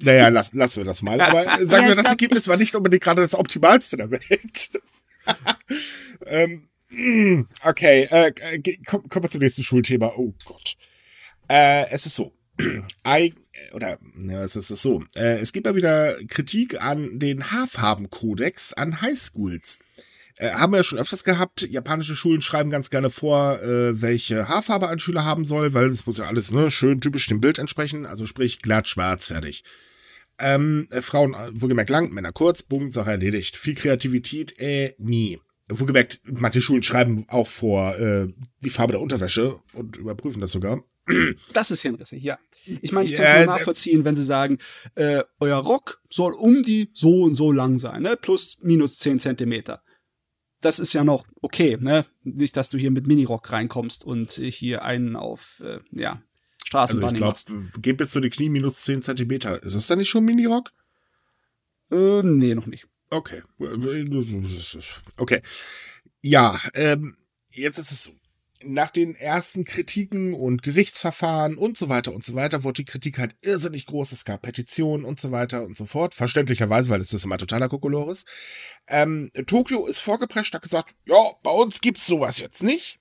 naja, 0.02 0.30
lassen, 0.30 0.58
lassen 0.58 0.78
wir 0.78 0.86
das 0.86 1.02
mal. 1.02 1.20
Aber 1.20 1.44
sagen 1.66 1.84
ja, 1.84 1.88
wir, 1.90 1.96
das 1.96 2.06
Ergebnis 2.06 2.48
war 2.48 2.58
nicht 2.58 2.76
unbedingt 2.76 3.04
gerade 3.04 3.22
das 3.22 3.36
Optimalste 3.36 3.98
der 3.98 4.12
Welt. 4.12 4.72
ähm, 6.26 6.70
okay, 7.64 8.08
äh, 8.10 8.32
kommen 8.86 9.10
komm 9.10 9.24
wir 9.24 9.30
zum 9.30 9.42
nächsten 9.42 9.64
Schulthema. 9.64 10.14
Oh 10.16 10.34
Gott. 10.46 10.76
Äh, 11.50 11.90
es 11.92 12.06
ist 12.06 12.16
so. 12.16 12.34
I, 13.08 13.34
oder 13.74 14.00
ja, 14.28 14.44
es 14.44 14.56
ist 14.56 14.68
so. 14.68 15.04
Äh, 15.16 15.40
es 15.40 15.54
gibt 15.54 15.66
mal 15.66 15.76
wieder 15.76 16.16
Kritik 16.28 16.82
an 16.82 17.20
den 17.20 17.52
Haarfarbenkodex 17.52 18.74
an 18.74 19.02
Highschools. 19.02 19.80
Äh, 20.36 20.52
haben 20.52 20.72
wir 20.72 20.78
ja 20.78 20.84
schon 20.84 21.00
öfters 21.00 21.24
gehabt. 21.24 21.68
Japanische 21.70 22.16
Schulen 22.16 22.42
schreiben 22.42 22.70
ganz 22.70 22.90
gerne 22.90 23.10
vor, 23.10 23.62
äh, 23.62 24.02
welche 24.02 24.48
Haarfarbe 24.48 24.88
ein 24.88 25.00
Schüler 25.00 25.26
haben 25.26 25.44
soll, 25.44 25.74
weil 25.74 25.90
es 25.90 26.06
muss 26.06 26.18
ja 26.18 26.28
alles 26.28 26.52
ne, 26.52 26.72
schön 26.72 27.02
typisch 27.02 27.28
dem 27.28 27.42
Bild 27.42 27.60
entsprechen. 27.60 28.06
Also 28.06 28.26
sprich 28.26 28.62
glatt 28.62 28.88
schwarz, 28.88 29.28
fertig. 29.28 29.64
Ähm, 30.40 30.88
äh, 30.92 31.02
Frauen, 31.02 31.34
äh, 31.34 31.50
wohlgemerkt 31.54 31.90
lang, 31.90 32.12
Männer 32.14 32.32
kurz, 32.32 32.64
Punkt, 32.64 32.94
Sache 32.94 33.12
erledigt. 33.12 33.58
Viel 33.58 33.76
Kreativität, 33.76 34.60
äh, 34.60 34.94
nie. 34.98 35.40
Wohlgemerkt, 35.68 36.22
manche 36.24 36.62
Schulen 36.62 36.84
schreiben 36.84 37.26
auch 37.28 37.48
vor 37.48 37.98
äh, 37.98 38.28
die 38.62 38.70
Farbe 38.70 38.94
der 38.94 39.02
Unterwäsche 39.02 39.60
und 39.74 39.98
überprüfen 39.98 40.42
das 40.42 40.52
sogar. 40.52 40.84
Das 41.54 41.72
ist 41.72 41.82
hirnrissig, 41.82 42.24
ja. 42.24 42.38
Ich 42.66 42.92
meine, 42.92 43.08
ich 43.08 43.16
kann 43.16 43.26
es 43.26 43.40
ja, 43.40 43.46
nachvollziehen, 43.46 44.06
wenn 44.06 44.16
sie 44.16 44.24
sagen, 44.24 44.60
äh, 44.96 45.24
euer 45.40 45.58
Rock 45.58 46.02
soll 46.10 46.34
um 46.34 46.64
die 46.64 46.92
so 46.94 47.24
und 47.24 47.36
so 47.36 47.52
lang 47.52 47.80
sein, 47.80 48.04
ne? 48.04 48.16
Plus, 48.16 48.58
minus 48.62 49.00
zehn 49.00 49.20
Zentimeter. 49.20 49.82
Das 50.62 50.80
ist 50.80 50.94
ja 50.94 51.04
noch 51.04 51.26
okay, 51.42 51.78
ne? 51.80 52.06
Nicht, 52.24 52.58
dass 52.58 52.70
du 52.70 52.78
hier 52.78 52.92
mit 52.92 53.08
Minirock 53.08 53.52
reinkommst 53.52 54.04
und 54.04 54.32
hier 54.32 54.84
einen 54.84 55.16
auf, 55.16 55.64
äh, 55.66 55.80
ja, 55.92 56.22
Straßenbahn 56.66 57.16
also 57.16 57.26
ich 57.26 57.46
glaube, 57.46 57.82
geht 57.82 57.98
bis 57.98 58.12
zu 58.12 58.20
den 58.20 58.30
Knie 58.30 58.50
minus 58.50 58.84
zehn 58.84 59.02
Zentimeter. 59.02 59.64
Ist 59.64 59.76
das 59.76 59.88
dann 59.88 59.98
nicht 59.98 60.10
schon 60.10 60.26
Minirock? 60.26 60.72
Äh, 61.92 62.22
nee, 62.24 62.54
noch 62.54 62.68
nicht. 62.68 62.86
Okay. 63.10 63.42
Okay. 65.18 65.42
Ja, 66.22 66.60
ähm, 66.76 67.16
jetzt 67.50 67.80
ist 67.80 67.92
es 67.92 68.04
so 68.04 68.12
nach 68.64 68.92
den 68.92 69.16
ersten 69.16 69.64
Kritiken 69.64 70.34
und 70.34 70.64
Gerichtsverfahren 70.64 71.58
und 71.58 71.78
so 71.78 71.90
weiter 71.90 72.14
und 72.14 72.24
so 72.24 72.36
weiter 72.36 72.64
wurde 72.64 72.84
die 72.84 72.86
Kritik 72.86 73.18
halt 73.20 73.36
irrsinnig 73.44 73.86
groß. 73.86 74.12
Es 74.12 74.26
gab 74.26 74.42
Petitionen 74.42 75.06
und 75.06 75.20
so 75.20 75.32
weiter 75.32 75.64
und 75.64 75.78
so 75.78 75.86
fort. 75.86 76.14
Verständlicherweise, 76.14 76.90
weil 76.90 77.02
es 77.02 77.14
ist 77.14 77.26
immer 77.26 77.38
totaler 77.38 77.70
Kokolores. 77.70 78.26
Ähm, 78.88 79.32
Tokio 79.46 79.86
ist 79.88 80.00
vorgeprescht, 80.00 80.54
hat 80.54 80.62
gesagt, 80.62 80.96
ja, 81.06 81.22
bei 81.44 81.52
uns 81.52 81.82
gibt's 81.82 82.06
sowas 82.06 82.40
jetzt 82.40 82.64
nicht. 82.64 83.00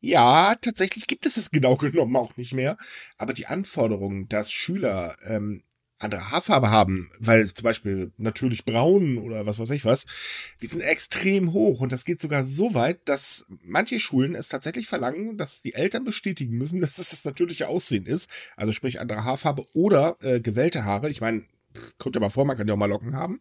Ja, 0.00 0.54
tatsächlich 0.56 1.06
gibt 1.06 1.24
es 1.24 1.36
es 1.36 1.50
genau 1.50 1.76
genommen 1.76 2.16
auch 2.16 2.36
nicht 2.36 2.52
mehr. 2.52 2.76
Aber 3.16 3.32
die 3.32 3.46
Anforderung, 3.46 4.28
dass 4.28 4.52
Schüler 4.52 5.16
ähm, 5.24 5.62
andere 6.04 6.30
Haarfarbe 6.30 6.70
haben, 6.70 7.10
weil 7.18 7.46
zum 7.46 7.64
Beispiel 7.64 8.12
natürlich 8.16 8.64
braun 8.64 9.18
oder 9.18 9.46
was 9.46 9.58
weiß 9.58 9.70
ich 9.70 9.84
was, 9.84 10.06
die 10.62 10.66
sind 10.66 10.82
extrem 10.82 11.52
hoch 11.52 11.80
und 11.80 11.92
das 11.92 12.04
geht 12.04 12.20
sogar 12.20 12.44
so 12.44 12.74
weit, 12.74 13.08
dass 13.08 13.46
manche 13.62 13.98
Schulen 13.98 14.34
es 14.34 14.48
tatsächlich 14.48 14.86
verlangen, 14.86 15.36
dass 15.36 15.62
die 15.62 15.74
Eltern 15.74 16.04
bestätigen 16.04 16.56
müssen, 16.56 16.80
dass 16.82 16.98
es 16.98 17.10
das 17.10 17.24
natürliche 17.24 17.68
Aussehen 17.68 18.06
ist, 18.06 18.30
also 18.56 18.72
sprich 18.72 19.00
andere 19.00 19.24
Haarfarbe 19.24 19.66
oder 19.72 20.16
äh, 20.20 20.40
gewellte 20.40 20.84
Haare. 20.84 21.10
Ich 21.10 21.20
meine, 21.20 21.44
kommt 21.98 22.14
ja 22.14 22.20
mal 22.20 22.30
vor, 22.30 22.44
man 22.44 22.56
kann 22.56 22.68
ja 22.68 22.74
auch 22.74 22.78
mal 22.78 22.86
Locken 22.86 23.16
haben. 23.16 23.40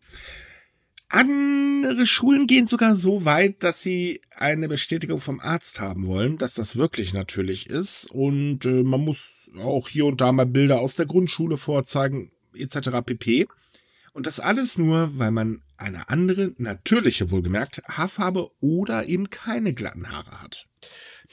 Andere 1.10 2.08
Schulen 2.08 2.48
gehen 2.48 2.66
sogar 2.66 2.96
so 2.96 3.24
weit, 3.24 3.64
dass 3.64 3.84
sie 3.84 4.22
eine 4.32 4.68
Bestätigung 4.68 5.20
vom 5.20 5.40
Arzt 5.40 5.80
haben 5.80 6.08
wollen, 6.08 6.40
dass 6.40 6.56
das 6.56 6.76
wirklich 6.76 7.14
natürlich 7.14 7.70
ist. 7.70 8.10
Und 8.10 8.66
äh, 8.66 8.82
man 8.82 9.02
muss 9.02 9.52
auch 9.60 9.88
hier 9.90 10.08
und 10.08 10.22
da 10.22 10.32
mal 10.32 10.48
Bilder 10.48 10.80
aus 10.80 10.96
der 10.96 11.06
Grundschule 11.06 11.58
vorzeigen 11.58 12.32
etc. 12.56 13.02
pp. 13.06 13.48
Und 14.14 14.28
das 14.28 14.40
alles 14.40 14.78
nur, 14.78 15.18
weil 15.18 15.32
man 15.32 15.62
eine 15.78 16.10
andere, 16.10 16.54
natürliche 16.58 17.32
wohlgemerkt, 17.32 17.82
Haarfarbe 17.88 18.52
oder 18.62 19.10
eben 19.10 19.30
keine 19.30 19.74
glatten 19.74 20.12
Haare 20.12 20.42
hat. 20.42 20.68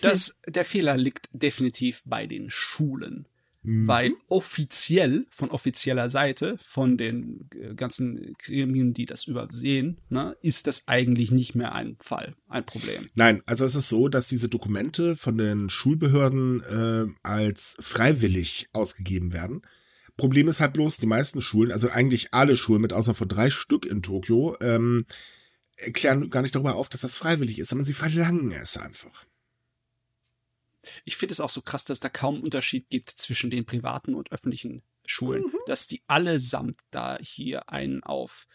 Das, 0.00 0.38
der 0.46 0.64
Fehler 0.64 0.96
liegt 0.96 1.28
definitiv 1.32 2.02
bei 2.06 2.26
den 2.26 2.50
Schulen. 2.50 3.26
Mhm. 3.62 3.86
Weil 3.86 4.12
offiziell, 4.28 5.26
von 5.28 5.50
offizieller 5.50 6.08
Seite, 6.08 6.58
von 6.64 6.96
den 6.96 7.50
äh, 7.54 7.74
ganzen 7.74 8.34
Gremien, 8.38 8.94
die 8.94 9.04
das 9.04 9.24
übersehen, 9.24 9.98
ne, 10.08 10.34
ist 10.40 10.66
das 10.66 10.88
eigentlich 10.88 11.30
nicht 11.30 11.54
mehr 11.54 11.74
ein 11.74 11.96
Fall, 12.00 12.34
ein 12.48 12.64
Problem. 12.64 13.10
Nein, 13.14 13.42
also 13.44 13.66
es 13.66 13.74
ist 13.74 13.90
so, 13.90 14.08
dass 14.08 14.28
diese 14.28 14.48
Dokumente 14.48 15.16
von 15.16 15.36
den 15.36 15.68
Schulbehörden 15.68 16.62
äh, 16.62 17.06
als 17.22 17.76
freiwillig 17.80 18.68
ausgegeben 18.72 19.32
werden. 19.32 19.60
Problem 20.20 20.48
ist 20.48 20.60
halt 20.60 20.74
bloß, 20.74 20.98
die 20.98 21.06
meisten 21.06 21.40
Schulen, 21.42 21.72
also 21.72 21.88
eigentlich 21.88 22.32
alle 22.32 22.56
Schulen 22.56 22.82
mit 22.82 22.92
außer 22.92 23.14
von 23.14 23.28
drei 23.28 23.50
Stück 23.50 23.86
in 23.86 24.02
Tokio, 24.02 24.56
ähm, 24.60 25.06
erklären 25.76 26.30
gar 26.30 26.42
nicht 26.42 26.54
darüber 26.54 26.76
auf, 26.76 26.88
dass 26.88 27.00
das 27.00 27.16
freiwillig 27.16 27.58
ist, 27.58 27.70
sondern 27.70 27.86
sie 27.86 27.94
verlangen 27.94 28.52
es 28.52 28.76
einfach 28.76 29.24
ich 31.04 31.16
finde 31.16 31.32
es 31.32 31.40
auch 31.40 31.50
so 31.50 31.62
krass, 31.62 31.84
dass 31.84 32.00
da 32.00 32.08
kaum 32.08 32.42
Unterschied 32.42 32.88
gibt 32.90 33.10
zwischen 33.10 33.50
den 33.50 33.64
privaten 33.64 34.14
und 34.14 34.32
öffentlichen 34.32 34.82
Schulen, 35.04 35.42
mhm. 35.42 35.58
dass 35.66 35.86
die 35.86 36.02
allesamt 36.06 36.80
da 36.90 37.18
hier 37.20 37.68
einen 37.70 38.02
auf, 38.02 38.46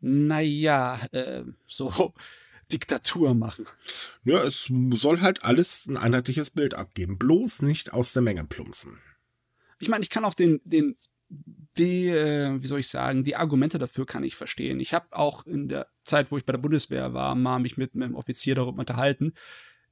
naja, 0.00 1.00
äh, 1.12 1.44
so 1.66 2.14
Diktatur 2.72 3.34
machen. 3.34 3.66
Ja, 4.24 4.42
es 4.42 4.70
soll 4.94 5.20
halt 5.20 5.44
alles 5.44 5.86
ein 5.86 5.96
einheitliches 5.96 6.50
Bild 6.50 6.74
abgeben, 6.74 7.18
bloß 7.18 7.62
nicht 7.62 7.92
aus 7.92 8.12
der 8.12 8.22
Menge 8.22 8.44
plumpsen. 8.44 8.98
Ich 9.82 9.88
meine, 9.88 10.04
ich 10.04 10.10
kann 10.10 10.24
auch 10.24 10.34
den, 10.34 10.60
den, 10.64 10.96
die, 11.76 12.06
äh, 12.06 12.62
wie 12.62 12.66
soll 12.66 12.78
ich 12.78 12.88
sagen, 12.88 13.24
die 13.24 13.34
Argumente 13.34 13.78
dafür 13.78 14.06
kann 14.06 14.22
ich 14.22 14.36
verstehen. 14.36 14.78
Ich 14.78 14.94
habe 14.94 15.06
auch 15.10 15.44
in 15.44 15.68
der 15.68 15.88
Zeit, 16.04 16.30
wo 16.30 16.38
ich 16.38 16.44
bei 16.44 16.52
der 16.52 16.60
Bundeswehr 16.60 17.14
war, 17.14 17.34
mal 17.34 17.58
mich 17.58 17.76
mit 17.76 17.94
einem 17.94 18.14
Offizier 18.14 18.54
darüber 18.54 18.78
unterhalten 18.78 19.34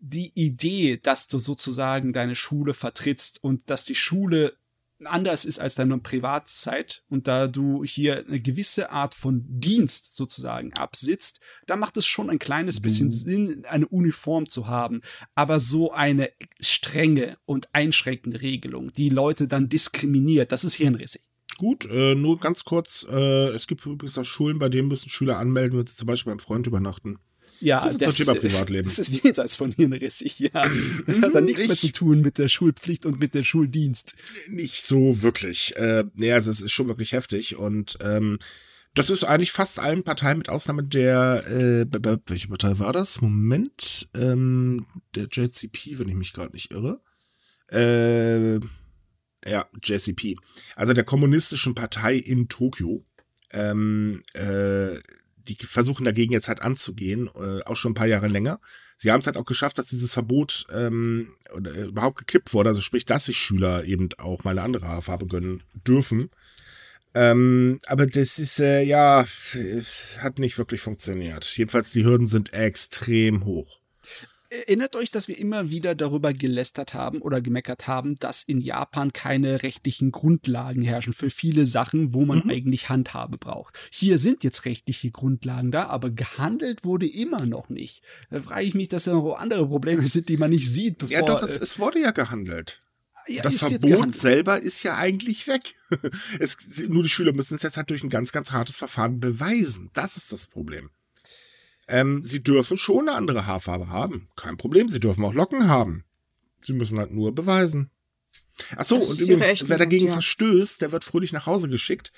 die 0.01 0.33
Idee, 0.35 0.97
dass 0.97 1.29
du 1.29 1.39
sozusagen 1.39 2.13
deine 2.13 2.35
Schule 2.35 2.73
vertrittst 2.73 3.45
und 3.45 3.69
dass 3.69 3.85
die 3.85 3.95
Schule 3.95 4.57
anders 5.07 5.45
ist 5.45 5.59
als 5.59 5.75
deine 5.75 5.99
Privatzeit 5.99 7.05
und 7.09 7.27
da 7.27 7.49
du 7.49 7.85
hier 7.85 8.25
eine 8.27 8.41
gewisse 8.41 8.91
Art 8.91 9.15
von 9.15 9.45
Dienst 9.49 10.17
sozusagen 10.17 10.73
absitzt, 10.75 11.41
da 11.67 11.77
macht 11.77 11.97
es 11.97 12.07
schon 12.07 12.31
ein 12.31 12.39
kleines 12.39 12.81
bisschen 12.81 13.07
mhm. 13.07 13.13
Sinn, 13.13 13.65
eine 13.65 13.89
Uniform 13.89 14.49
zu 14.49 14.69
haben. 14.69 15.03
Aber 15.35 15.61
so 15.61 15.93
eine 15.93 16.31
strenge 16.61 17.39
und 17.45 17.69
einschränkende 17.73 18.43
Regelung, 18.43 18.93
die 18.93 19.09
Leute 19.09 19.49
dann 19.49 19.69
diskriminiert, 19.69 20.53
das 20.53 20.65
ist 20.65 20.75
hirnrissig. 20.75 21.23
Gut, 21.59 21.87
äh, 21.91 22.15
nur 22.15 22.39
ganz 22.39 22.65
kurz, 22.65 23.07
äh, 23.11 23.49
es 23.49 23.67
gibt 23.67 23.85
übrigens 23.85 24.17
auch 24.17 24.25
Schulen, 24.25 24.59
bei 24.59 24.71
denen 24.71 24.89
müssen 24.89 25.11
Schüler 25.11 25.39
anmelden, 25.39 25.79
wenn 25.79 25.85
sie 25.85 25.95
zum 25.95 26.07
Beispiel 26.07 26.31
beim 26.31 26.39
Freund 26.39 26.67
übernachten. 26.67 27.19
Ja, 27.61 27.87
das, 27.87 27.99
das, 27.99 28.17
Thema 28.17 28.35
Privatleben. 28.35 28.89
das 28.89 28.99
ist 28.99 29.11
jenseits 29.11 29.57
von 29.57 29.73
hirnrissig, 29.73 30.39
ja. 30.39 30.51
Das 31.07 31.21
hat 31.21 31.35
dann 31.35 31.45
nichts 31.45 31.63
ich, 31.63 31.69
mehr 31.69 31.77
zu 31.77 31.93
tun 31.93 32.21
mit 32.21 32.39
der 32.39 32.49
Schulpflicht 32.49 33.07
und 33.07 33.21
mit 33.21 33.35
der 33.35 33.43
Schuldienst. 33.43 34.17
Nicht 34.49 34.85
so 34.85 35.23
wirklich. 35.23 35.77
Äh, 35.77 36.05
also 36.33 36.51
es 36.51 36.61
ist 36.61 36.73
schon 36.73 36.89
wirklich 36.89 37.13
heftig 37.13 37.57
und 37.57 37.99
ähm, 38.01 38.39
das 38.95 39.11
ist 39.11 39.25
eigentlich 39.25 39.53
fast 39.53 39.79
allen 39.79 40.03
Parteien 40.03 40.39
mit 40.39 40.49
Ausnahme 40.49 40.83
der, 40.83 41.47
äh, 41.47 41.87
welche 42.27 42.49
Partei 42.49 42.79
war 42.79 42.93
das? 42.93 43.21
Moment, 43.21 44.09
ähm, 44.15 44.87
der 45.15 45.29
JCP, 45.31 45.99
wenn 45.99 46.09
ich 46.09 46.17
mich 46.17 46.33
gerade 46.33 46.53
nicht 46.53 46.73
irre. 46.73 47.01
Äh, 47.71 48.59
ja, 49.49 49.67
JCP. 49.83 50.37
Also 50.75 50.93
der 50.93 51.05
kommunistischen 51.05 51.75
Partei 51.75 52.17
in 52.17 52.49
Tokio. 52.49 53.05
Ähm, 53.53 54.23
äh, 54.35 54.97
die 55.57 55.67
versuchen 55.67 56.05
dagegen 56.05 56.33
jetzt 56.33 56.49
halt 56.49 56.63
anzugehen, 56.63 57.29
äh, 57.35 57.63
auch 57.65 57.77
schon 57.77 57.93
ein 57.93 57.95
paar 57.95 58.07
Jahre 58.07 58.29
länger. 58.29 58.61
Sie 58.97 59.11
haben 59.11 59.21
es 59.21 59.27
halt 59.27 59.37
auch 59.37 59.47
geschafft, 59.47 59.79
dass 59.79 59.87
dieses 59.87 60.13
Verbot 60.13 60.67
ähm, 60.73 61.35
äh, 61.53 61.87
überhaupt 61.87 62.19
gekippt 62.19 62.53
wurde, 62.53 62.71
also 62.71 62.81
sprich, 62.81 63.05
dass 63.05 63.27
sich 63.27 63.39
Schüler 63.39 63.85
eben 63.85 64.09
auch 64.19 64.45
mal 64.45 64.51
eine 64.51 64.63
andere 64.63 64.89
Haarfarbe 64.89 65.27
gönnen 65.27 65.63
dürfen. 65.87 66.31
Ähm, 67.15 67.79
aber 67.87 68.07
das 68.07 68.39
ist, 68.39 68.61
äh, 68.61 68.83
ja, 68.83 69.27
hat 70.19 70.39
nicht 70.39 70.59
wirklich 70.59 70.81
funktioniert. 70.81 71.45
Jedenfalls 71.57 71.91
die 71.91 72.05
Hürden 72.05 72.27
sind 72.29 72.53
extrem 72.53 73.45
hoch. 73.45 73.80
Erinnert 74.53 74.97
euch, 74.97 75.13
dass 75.13 75.29
wir 75.29 75.39
immer 75.39 75.71
wieder 75.71 75.95
darüber 75.95 76.35
gelästert 76.35 76.93
haben 76.93 77.23
oder 77.23 77.41
gemeckert 77.41 77.87
haben, 77.87 78.19
dass 78.19 78.43
in 78.43 78.61
Japan 78.61 79.13
keine 79.13 79.63
rechtlichen 79.63 80.11
Grundlagen 80.11 80.83
herrschen 80.83 81.13
für 81.13 81.31
viele 81.31 81.67
Sachen, 81.67 82.15
wo 82.15 82.25
man 82.25 82.41
mhm. 82.43 82.51
eigentlich 82.51 82.89
Handhabe 82.89 83.39
braucht. 83.39 83.79
Hier 83.93 84.19
sind 84.19 84.43
jetzt 84.43 84.65
rechtliche 84.65 85.13
Grundlagen 85.13 85.71
da, 85.71 85.87
aber 85.87 86.11
gehandelt 86.11 86.83
wurde 86.83 87.07
immer 87.07 87.47
noch 87.47 87.69
nicht. 87.69 88.03
Da 88.29 88.43
frage 88.43 88.65
ich 88.65 88.75
mich, 88.75 88.89
dass 88.89 89.05
da 89.05 89.13
noch 89.13 89.35
andere 89.37 89.69
Probleme 89.69 90.05
sind, 90.09 90.29
die 90.29 90.37
man 90.37 90.51
nicht 90.51 90.69
sieht. 90.69 90.99
Bevor, 90.99 91.17
ja, 91.17 91.23
doch, 91.23 91.45
es, 91.45 91.59
äh, 91.59 91.63
es 91.63 91.79
wurde 91.79 92.01
ja 92.01 92.11
gehandelt. 92.11 92.83
Ja, 93.29 93.43
das 93.43 93.59
Verbot 93.59 94.13
selber 94.13 94.61
ist 94.61 94.83
ja 94.83 94.97
eigentlich 94.97 95.47
weg. 95.47 95.75
es, 96.41 96.57
nur 96.89 97.05
die 97.05 97.09
Schüler 97.09 97.33
müssen 97.33 97.55
es 97.55 97.63
jetzt 97.63 97.77
halt 97.77 97.91
durch 97.91 98.03
ein 98.03 98.11
ganz, 98.11 98.33
ganz 98.33 98.51
hartes 98.51 98.79
Verfahren 98.79 99.21
beweisen. 99.21 99.91
Das 99.93 100.17
ist 100.17 100.33
das 100.33 100.49
Problem. 100.49 100.91
Ähm, 101.91 102.23
sie 102.25 102.43
dürfen 102.43 102.79
schon 102.79 103.09
eine 103.09 103.17
andere 103.17 103.47
Haarfarbe 103.47 103.89
haben. 103.89 104.29
Kein 104.37 104.57
Problem. 104.57 104.89
Sie 104.89 105.01
dürfen 105.01 105.25
auch 105.25 105.35
Locken 105.35 105.69
haben. 105.69 106.05
Sie 106.63 106.73
müssen 106.73 106.99
halt 106.99 107.13
nur 107.13 107.35
beweisen. 107.35 107.91
Ach 108.77 108.85
so, 108.85 108.97
und 108.97 109.19
übrigens, 109.19 109.69
wer 109.69 109.79
dagegen 109.79 110.07
ja. 110.07 110.13
verstößt, 110.13 110.83
der 110.83 110.93
wird 110.93 111.05
fröhlich 111.05 111.33
nach 111.33 111.47
Hause 111.47 111.69
geschickt. 111.69 112.13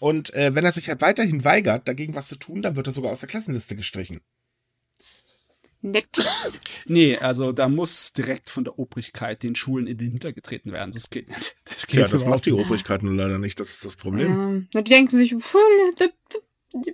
Und 0.00 0.34
äh, 0.34 0.54
wenn 0.54 0.64
er 0.64 0.72
sich 0.72 0.88
halt 0.88 1.00
weiterhin 1.00 1.44
weigert, 1.44 1.88
dagegen 1.88 2.14
was 2.14 2.28
zu 2.28 2.36
tun, 2.36 2.60
dann 2.60 2.76
wird 2.76 2.86
er 2.86 2.92
sogar 2.92 3.12
aus 3.12 3.20
der 3.20 3.28
Klassenliste 3.28 3.76
gestrichen. 3.76 4.20
Nett. 5.80 6.08
Nee, 6.86 7.16
also 7.16 7.52
da 7.52 7.68
muss 7.68 8.12
direkt 8.12 8.50
von 8.50 8.64
der 8.64 8.78
Obrigkeit 8.80 9.44
den 9.44 9.54
Schulen 9.54 9.86
in 9.86 9.96
den 9.96 10.10
Hintergetreten 10.10 10.72
werden. 10.72 10.90
Das 10.90 11.08
geht 11.08 11.28
nicht. 11.28 11.56
Das 11.64 11.86
geht 11.86 12.00
ja, 12.00 12.08
das 12.08 12.26
macht 12.26 12.46
die 12.46 12.52
Obrigkeit 12.52 13.04
nur 13.04 13.14
leider 13.14 13.38
nicht. 13.38 13.60
Das 13.60 13.70
ist 13.70 13.84
das 13.84 13.94
Problem. 13.94 14.26
Ähm, 14.26 14.68
die 14.74 14.82
denken 14.82 15.16
sich, 15.16 15.34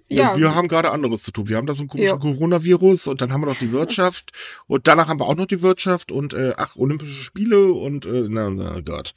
ja. 0.08 0.36
Wir 0.36 0.54
haben 0.54 0.68
gerade 0.68 0.90
anderes 0.90 1.22
zu 1.22 1.32
tun. 1.32 1.48
Wir 1.48 1.56
haben 1.56 1.66
da 1.66 1.74
so 1.74 1.82
ein 1.82 1.88
komisches 1.88 2.12
ja. 2.12 2.18
Coronavirus 2.18 3.08
und 3.08 3.20
dann 3.20 3.32
haben 3.32 3.42
wir 3.42 3.46
noch 3.46 3.58
die 3.58 3.72
Wirtschaft 3.72 4.32
und 4.66 4.86
danach 4.86 5.08
haben 5.08 5.20
wir 5.20 5.26
auch 5.26 5.36
noch 5.36 5.46
die 5.46 5.62
Wirtschaft 5.62 6.12
und 6.12 6.34
äh, 6.34 6.54
ach, 6.56 6.76
Olympische 6.76 7.22
Spiele 7.22 7.72
und 7.72 8.06
äh, 8.06 8.26
na, 8.28 8.50
na 8.50 8.80
Gott. 8.80 9.14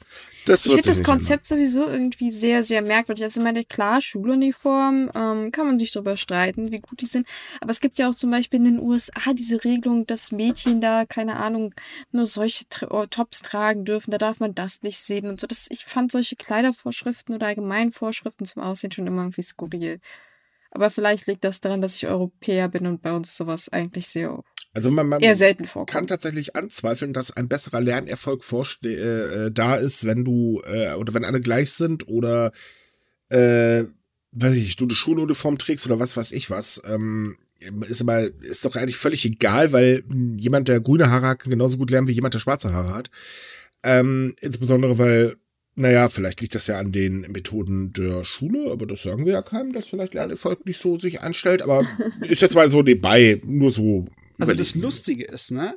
Das 0.48 0.64
ich 0.64 0.72
finde 0.72 0.88
das 0.88 1.02
Konzept 1.02 1.50
ändern. 1.50 1.66
sowieso 1.66 1.88
irgendwie 1.88 2.30
sehr, 2.30 2.62
sehr 2.62 2.80
merkwürdig. 2.80 3.22
Also 3.22 3.40
ich 3.40 3.44
meine, 3.44 3.64
klar, 3.64 4.00
Schuluniform, 4.00 5.10
ähm, 5.14 5.52
kann 5.52 5.66
man 5.66 5.78
sich 5.78 5.92
darüber 5.92 6.16
streiten, 6.16 6.72
wie 6.72 6.80
gut 6.80 7.02
die 7.02 7.06
sind. 7.06 7.28
Aber 7.60 7.70
es 7.70 7.80
gibt 7.80 7.98
ja 7.98 8.08
auch 8.08 8.14
zum 8.14 8.30
Beispiel 8.30 8.58
in 8.58 8.64
den 8.64 8.80
USA 8.80 9.34
diese 9.34 9.62
Regelung, 9.62 10.06
dass 10.06 10.32
Mädchen 10.32 10.80
da, 10.80 11.04
keine 11.04 11.36
Ahnung, 11.36 11.74
nur 12.12 12.24
solche 12.26 12.64
oh, 12.88 13.06
Tops 13.06 13.42
tragen 13.42 13.84
dürfen. 13.84 14.10
Da 14.10 14.18
darf 14.18 14.40
man 14.40 14.54
das 14.54 14.82
nicht 14.82 14.98
sehen 14.98 15.26
und 15.28 15.40
so. 15.40 15.46
Das, 15.46 15.66
ich 15.70 15.84
fand 15.84 16.10
solche 16.10 16.36
Kleidervorschriften 16.36 17.34
oder 17.34 17.48
Allgemeinvorschriften 17.48 18.46
zum 18.46 18.62
Aussehen 18.62 18.92
schon 18.92 19.06
immer 19.06 19.22
irgendwie 19.22 19.42
skurril. 19.42 20.00
Aber 20.70 20.90
vielleicht 20.90 21.26
liegt 21.26 21.44
das 21.44 21.60
daran, 21.60 21.80
dass 21.80 21.96
ich 21.96 22.06
Europäer 22.06 22.68
bin 22.68 22.86
und 22.86 23.02
bei 23.02 23.12
uns 23.12 23.36
sowas 23.36 23.68
eigentlich 23.68 24.06
sehr 24.08 24.42
also 24.74 24.90
man, 24.90 25.08
man 25.08 25.20
eher 25.20 25.34
selten 25.34 25.64
vorkommt. 25.64 25.90
kann 25.90 26.06
tatsächlich 26.06 26.54
anzweifeln, 26.54 27.12
dass 27.12 27.30
ein 27.30 27.48
besserer 27.48 27.80
Lernerfolg 27.80 28.44
äh, 28.84 28.88
äh, 28.88 29.50
da 29.50 29.74
ist, 29.76 30.04
wenn 30.04 30.24
du 30.24 30.62
äh, 30.64 30.92
oder 30.94 31.14
wenn 31.14 31.24
alle 31.24 31.40
gleich 31.40 31.72
sind 31.72 32.06
oder 32.06 32.52
äh, 33.30 33.84
weiß 34.32 34.54
ich, 34.54 34.76
du 34.76 34.84
eine 34.84 34.94
Schuluniform 34.94 35.58
trägst 35.58 35.86
oder 35.86 35.98
was 35.98 36.16
weiß 36.16 36.32
ich 36.32 36.50
was. 36.50 36.82
Ähm, 36.84 37.38
ist 37.88 38.02
aber 38.02 38.20
ist 38.42 38.64
doch 38.64 38.76
eigentlich 38.76 38.96
völlig 38.96 39.24
egal, 39.24 39.72
weil 39.72 40.04
jemand, 40.36 40.68
der 40.68 40.80
grüne 40.80 41.10
Haare 41.10 41.26
hat, 41.26 41.40
kann 41.40 41.50
genauso 41.50 41.76
gut 41.76 41.90
lernen 41.90 42.06
wie 42.06 42.12
jemand, 42.12 42.34
der 42.34 42.38
schwarze 42.38 42.72
Haare 42.72 42.94
hat. 42.94 43.10
Ähm, 43.82 44.36
insbesondere, 44.40 44.98
weil 44.98 45.36
naja, 45.78 46.08
vielleicht 46.08 46.40
liegt 46.40 46.54
das 46.54 46.66
ja 46.66 46.78
an 46.78 46.92
den 46.92 47.20
Methoden 47.20 47.92
der 47.92 48.24
Schule, 48.24 48.70
aber 48.70 48.86
das 48.86 49.02
sagen 49.02 49.24
wir 49.24 49.34
ja 49.34 49.42
keinem, 49.42 49.72
dass 49.72 49.88
vielleicht 49.88 50.14
Lernerfolg 50.14 50.66
nicht 50.66 50.78
so 50.78 50.98
sich 50.98 51.22
anstellt, 51.22 51.62
aber 51.62 51.86
ist 52.28 52.42
jetzt 52.42 52.54
mal 52.54 52.68
so 52.68 52.82
nebenbei, 52.82 53.40
nur 53.44 53.70
so. 53.70 54.06
Also 54.38 54.54
das 54.54 54.74
Lustige 54.74 55.24
ist, 55.24 55.52
ne? 55.52 55.76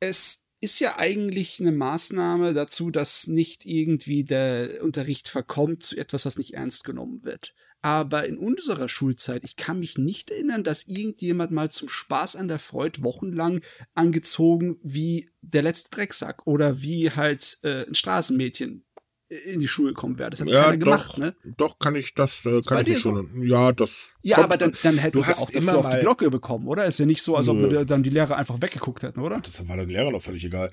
Es 0.00 0.46
ist 0.60 0.80
ja 0.80 0.98
eigentlich 0.98 1.60
eine 1.60 1.72
Maßnahme 1.72 2.52
dazu, 2.52 2.90
dass 2.90 3.26
nicht 3.28 3.64
irgendwie 3.64 4.24
der 4.24 4.82
Unterricht 4.82 5.28
verkommt 5.28 5.82
zu 5.82 5.96
etwas, 5.96 6.26
was 6.26 6.38
nicht 6.38 6.54
ernst 6.54 6.84
genommen 6.84 7.22
wird. 7.22 7.54
Aber 7.82 8.26
in 8.26 8.38
unserer 8.38 8.88
Schulzeit, 8.88 9.44
ich 9.44 9.54
kann 9.54 9.78
mich 9.78 9.96
nicht 9.98 10.30
erinnern, 10.30 10.64
dass 10.64 10.88
irgendjemand 10.88 11.52
mal 11.52 11.70
zum 11.70 11.88
Spaß 11.88 12.34
an 12.34 12.48
der 12.48 12.58
Freude 12.58 13.02
wochenlang 13.02 13.60
angezogen 13.94 14.78
wie 14.82 15.30
der 15.40 15.62
letzte 15.62 15.90
Drecksack 15.90 16.46
oder 16.46 16.82
wie 16.82 17.10
halt 17.10 17.58
äh, 17.62 17.86
ein 17.86 17.94
Straßenmädchen 17.94 18.84
in 19.28 19.58
die 19.58 19.66
Schule 19.66 19.88
gekommen 19.88 20.18
wäre. 20.18 20.30
Das 20.30 20.40
hat 20.40 20.48
ja, 20.48 20.64
keiner 20.64 20.76
gemacht, 20.76 21.12
doch, 21.12 21.18
ne? 21.18 21.34
Doch, 21.56 21.78
kann 21.78 21.96
ich 21.96 22.14
das, 22.14 22.46
äh, 22.46 22.60
kann 22.60 22.86
ich 22.86 23.00
schon. 23.00 23.30
So? 23.34 23.42
Ja, 23.42 23.72
das. 23.72 24.14
Ja, 24.22 24.38
aber 24.38 24.56
dann, 24.56 24.72
dann 24.82 24.98
hätten 24.98 25.20
sie 25.20 25.32
auch 25.32 25.50
immer 25.50 25.78
auf 25.78 25.88
die 25.88 25.98
Glocke 25.98 26.30
bekommen, 26.30 26.68
oder? 26.68 26.84
Ist 26.84 26.98
ja 26.98 27.06
nicht 27.06 27.22
so, 27.22 27.36
als 27.36 27.48
ob 27.48 27.58
wir 27.58 27.84
dann 27.84 28.02
die 28.02 28.10
Lehrer 28.10 28.36
einfach 28.36 28.60
weggeguckt 28.60 29.02
hätten, 29.02 29.20
oder? 29.20 29.40
Das 29.40 29.68
war 29.68 29.76
den 29.76 29.88
Lehrer 29.88 30.12
doch 30.12 30.22
völlig 30.22 30.44
egal. 30.44 30.70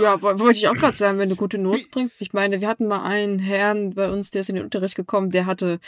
Ja, 0.00 0.20
wollte 0.22 0.58
ich 0.58 0.68
auch 0.68 0.74
gerade 0.74 0.96
sagen, 0.96 1.18
wenn 1.18 1.28
du 1.28 1.36
gute 1.36 1.58
Noten 1.58 1.90
bringst. 1.90 2.22
Ich 2.22 2.32
meine, 2.32 2.60
wir 2.60 2.68
hatten 2.68 2.86
mal 2.86 3.02
einen 3.02 3.38
Herrn 3.38 3.94
bei 3.94 4.10
uns, 4.10 4.30
der 4.30 4.42
ist 4.42 4.50
in 4.50 4.56
den 4.56 4.64
Unterricht 4.64 4.94
gekommen, 4.94 5.30
der 5.30 5.46
hatte 5.46 5.80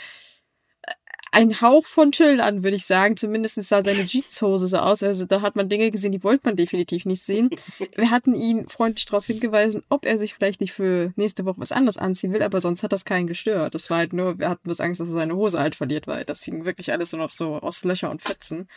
ein 1.31 1.61
Hauch 1.61 1.85
von 1.85 2.11
Chill 2.11 2.41
an, 2.41 2.63
würde 2.63 2.75
ich 2.75 2.85
sagen. 2.85 3.17
Zumindest 3.17 3.61
sah 3.61 3.83
seine 3.83 4.05
Jeanshose 4.05 4.67
so 4.67 4.77
aus. 4.77 5.03
Also 5.03 5.25
da 5.25 5.41
hat 5.41 5.55
man 5.55 5.69
Dinge 5.69 5.91
gesehen, 5.91 6.11
die 6.11 6.23
wollte 6.23 6.41
man 6.45 6.55
definitiv 6.55 7.05
nicht 7.05 7.21
sehen. 7.21 7.49
Wir 7.95 8.09
hatten 8.09 8.35
ihn 8.35 8.67
freundlich 8.67 9.05
darauf 9.05 9.25
hingewiesen, 9.25 9.83
ob 9.89 10.05
er 10.05 10.17
sich 10.17 10.33
vielleicht 10.33 10.61
nicht 10.61 10.73
für 10.73 11.13
nächste 11.15 11.45
Woche 11.45 11.59
was 11.59 11.71
anderes 11.71 11.97
anziehen 11.97 12.33
will, 12.33 12.43
aber 12.43 12.59
sonst 12.59 12.83
hat 12.83 12.91
das 12.91 13.05
keinen 13.05 13.27
gestört. 13.27 13.75
Das 13.75 13.89
war 13.89 13.97
halt 13.97 14.13
nur, 14.13 14.39
wir 14.39 14.49
hatten 14.49 14.63
bloß 14.63 14.81
Angst, 14.81 15.01
dass 15.01 15.09
er 15.09 15.13
seine 15.13 15.35
Hose 15.35 15.59
halt 15.59 15.75
verliert, 15.75 16.07
weil 16.07 16.25
das 16.25 16.43
hing 16.43 16.65
wirklich 16.65 16.91
alles 16.91 17.11
nur 17.11 17.21
noch 17.21 17.31
so 17.31 17.55
aus 17.59 17.83
Löcher 17.83 18.09
und 18.09 18.21
Fetzen. 18.21 18.67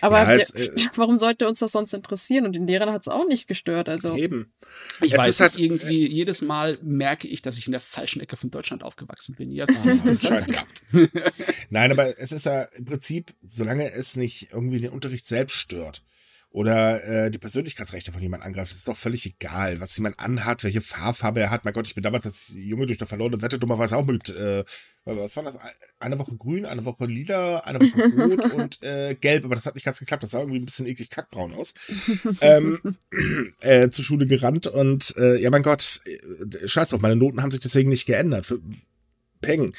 Aber 0.00 0.22
ja, 0.22 0.32
es, 0.34 0.50
äh, 0.50 0.70
warum 0.94 1.18
sollte 1.18 1.48
uns 1.48 1.58
das 1.58 1.72
sonst 1.72 1.92
interessieren? 1.92 2.46
Und 2.46 2.54
den 2.54 2.66
Lehrern 2.66 2.92
hat 2.92 3.02
es 3.02 3.08
auch 3.08 3.26
nicht 3.26 3.48
gestört. 3.48 3.88
Also 3.88 4.16
eben. 4.16 4.52
Ich 5.02 5.12
es 5.12 5.18
weiß 5.18 5.40
halt 5.40 5.58
irgendwie, 5.58 6.06
jedes 6.06 6.42
Mal 6.42 6.78
merke 6.82 7.28
ich, 7.28 7.42
dass 7.42 7.58
ich 7.58 7.66
in 7.66 7.72
der 7.72 7.80
falschen 7.80 8.20
Ecke 8.20 8.36
von 8.36 8.50
Deutschland 8.50 8.82
aufgewachsen 8.82 9.34
bin. 9.34 9.50
Jetzt 9.52 9.80
ah, 9.86 9.96
das 10.04 10.28
Nein, 11.70 11.92
aber 11.92 11.97
es 12.06 12.32
ist 12.32 12.46
ja 12.46 12.62
im 12.62 12.84
Prinzip, 12.84 13.34
solange 13.42 13.90
es 13.90 14.16
nicht 14.16 14.52
irgendwie 14.52 14.80
den 14.80 14.90
Unterricht 14.90 15.26
selbst 15.26 15.56
stört 15.56 16.02
oder 16.50 17.04
äh, 17.04 17.30
die 17.30 17.38
Persönlichkeitsrechte 17.38 18.10
von 18.10 18.22
jemandem 18.22 18.46
angreift, 18.46 18.72
ist 18.72 18.88
doch 18.88 18.96
völlig 18.96 19.26
egal, 19.26 19.80
was 19.80 19.96
jemand 19.96 20.18
anhat, 20.18 20.64
welche 20.64 20.80
Fahrfarbe 20.80 21.40
er 21.40 21.50
hat. 21.50 21.64
Mein 21.64 21.74
Gott, 21.74 21.86
ich 21.86 21.94
bin 21.94 22.02
damals 22.02 22.24
als 22.24 22.54
Junge 22.56 22.86
durch 22.86 22.96
der 22.96 23.06
verlorene 23.06 23.42
Wette 23.42 23.58
dummerweise 23.58 23.96
auch 23.98 24.06
mit, 24.06 24.30
äh, 24.30 24.64
was 25.04 25.36
war 25.36 25.42
das? 25.42 25.58
Eine 26.00 26.18
Woche 26.18 26.36
grün, 26.36 26.64
eine 26.64 26.86
Woche 26.86 27.04
lila, 27.04 27.58
eine 27.60 27.80
Woche 27.80 28.22
rot 28.22 28.52
und 28.54 28.82
äh, 28.82 29.14
gelb, 29.14 29.44
aber 29.44 29.56
das 29.56 29.66
hat 29.66 29.74
nicht 29.74 29.84
ganz 29.84 29.98
geklappt. 29.98 30.22
Das 30.22 30.30
sah 30.30 30.40
irgendwie 30.40 30.58
ein 30.58 30.64
bisschen 30.64 30.86
eklig 30.86 31.10
kackbraun 31.10 31.52
aus. 31.52 31.74
ähm, 32.40 32.80
äh, 33.60 33.90
zur 33.90 34.04
Schule 34.04 34.24
gerannt 34.24 34.66
und 34.66 35.16
äh, 35.18 35.36
ja, 35.36 35.50
mein 35.50 35.62
Gott, 35.62 36.00
äh, 36.06 36.66
scheiß 36.66 36.88
drauf, 36.90 37.02
meine 37.02 37.16
Noten 37.16 37.42
haben 37.42 37.50
sich 37.50 37.60
deswegen 37.60 37.90
nicht 37.90 38.06
geändert. 38.06 38.46
Für 38.46 38.58
Peng. 39.42 39.74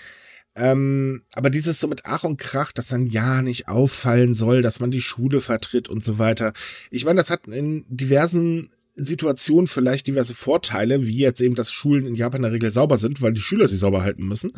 Ähm, 0.55 1.23
aber 1.33 1.49
dieses 1.49 1.79
so 1.79 1.87
mit 1.87 2.01
Ach 2.05 2.23
und 2.23 2.37
Krach, 2.37 2.71
dass 2.71 2.87
dann 2.87 3.07
ja 3.07 3.41
nicht 3.41 3.67
auffallen 3.67 4.33
soll, 4.33 4.61
dass 4.61 4.79
man 4.79 4.91
die 4.91 5.01
Schule 5.01 5.41
vertritt 5.41 5.89
und 5.89 6.03
so 6.03 6.17
weiter. 6.17 6.53
Ich 6.91 7.05
meine, 7.05 7.19
das 7.19 7.29
hat 7.29 7.47
in 7.47 7.85
diversen 7.87 8.71
Situationen 8.95 9.67
vielleicht 9.67 10.07
diverse 10.07 10.33
Vorteile, 10.33 11.05
wie 11.05 11.19
jetzt 11.19 11.41
eben, 11.41 11.55
dass 11.55 11.71
Schulen 11.71 12.05
in 12.05 12.15
Japan 12.15 12.39
in 12.39 12.43
der 12.43 12.51
Regel 12.51 12.71
sauber 12.71 12.97
sind, 12.97 13.21
weil 13.21 13.33
die 13.33 13.41
Schüler 13.41 13.67
sie 13.67 13.77
sauber 13.77 14.03
halten 14.03 14.25
müssen. 14.25 14.51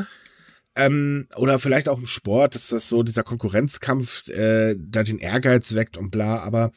Ähm, 0.75 1.27
oder 1.35 1.59
vielleicht 1.59 1.89
auch 1.89 1.99
im 1.99 2.07
Sport, 2.07 2.55
dass 2.55 2.69
das 2.69 2.87
so 2.87 3.03
dieser 3.03 3.23
Konkurrenzkampf 3.23 4.29
äh, 4.29 4.75
da 4.79 5.03
den 5.03 5.19
Ehrgeiz 5.19 5.75
weckt 5.75 5.97
und 5.97 6.11
bla. 6.11 6.39
Aber 6.39 6.71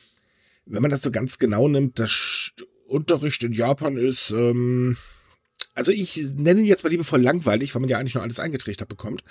wenn 0.67 0.83
man 0.83 0.91
das 0.91 1.03
so 1.03 1.11
ganz 1.11 1.39
genau 1.39 1.69
nimmt, 1.69 1.99
das 1.99 2.53
Unterricht 2.87 3.45
in 3.45 3.53
Japan 3.53 3.97
ist, 3.97 4.31
ähm, 4.31 4.97
also 5.75 5.93
ich 5.93 6.17
nenne 6.37 6.61
ihn 6.61 6.67
jetzt 6.67 6.85
mal 6.85 6.91
liebevoll 6.91 7.21
langweilig, 7.21 7.75
weil 7.75 7.81
man 7.81 7.91
ja 7.91 7.99
eigentlich 7.99 8.15
nur 8.15 8.23
alles 8.23 8.41
eingetrichtert 8.41 8.89
bekommt. 8.89 9.25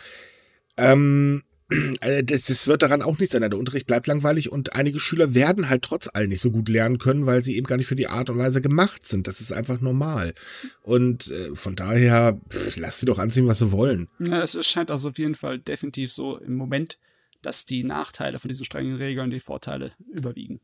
Ähm, 0.78 1.44
äh, 2.02 2.24
das, 2.24 2.46
das, 2.46 2.68
wird 2.68 2.84
daran 2.84 3.02
auch 3.02 3.20
nicht 3.20 3.32
sein. 3.32 3.42
Der 3.42 3.58
Unterricht 3.58 3.88
bleibt 3.88 4.08
langweilig 4.08 4.52
und 4.52 4.74
einige 4.74 5.00
Schüler 5.00 5.34
werden 5.34 5.70
halt 5.70 5.84
trotz 5.84 6.10
allem 6.14 6.30
nicht 6.30 6.42
so 6.42 6.52
gut 6.52 6.70
lernen 6.70 6.98
können, 6.98 7.26
weil 7.26 7.44
sie 7.44 7.56
eben 7.56 7.68
gar 7.68 7.78
nicht 7.78 7.88
für 7.88 7.96
die 7.96 8.08
Art 8.08 8.30
und 8.30 8.38
Weise 8.38 8.62
gemacht 8.62 9.06
sind. 9.06 9.28
Das 9.28 9.42
ist 9.42 9.52
einfach 9.52 9.80
normal. 9.82 10.34
Und 10.82 11.30
äh, 11.32 11.56
von 11.56 11.76
daher, 11.76 12.40
pff, 12.50 12.78
lass 12.78 13.00
sie 13.00 13.06
doch 13.06 13.20
anziehen, 13.20 13.48
was 13.48 13.60
sie 13.60 13.72
wollen. 13.72 14.10
Ja, 14.20 14.42
es 14.42 14.58
scheint 14.66 14.92
also 14.92 15.10
auf 15.10 15.18
jeden 15.18 15.36
Fall 15.36 15.60
definitiv 15.60 16.12
so 16.12 16.38
im 16.38 16.56
Moment, 16.56 17.00
dass 17.42 17.66
die 17.66 17.84
Nachteile 17.84 18.40
von 18.40 18.50
diesen 18.50 18.66
strengen 18.66 18.96
Regeln 18.96 19.30
die 19.30 19.40
Vorteile 19.40 19.94
überwiegen. 20.12 20.60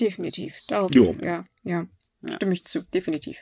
Definitiv. 0.00 0.54
Darauf, 0.68 0.94
ja, 0.94 1.14
ja, 1.22 1.46
ja. 1.64 1.88
Stimme 2.34 2.52
ich 2.52 2.64
zu, 2.64 2.82
definitiv. 2.82 3.38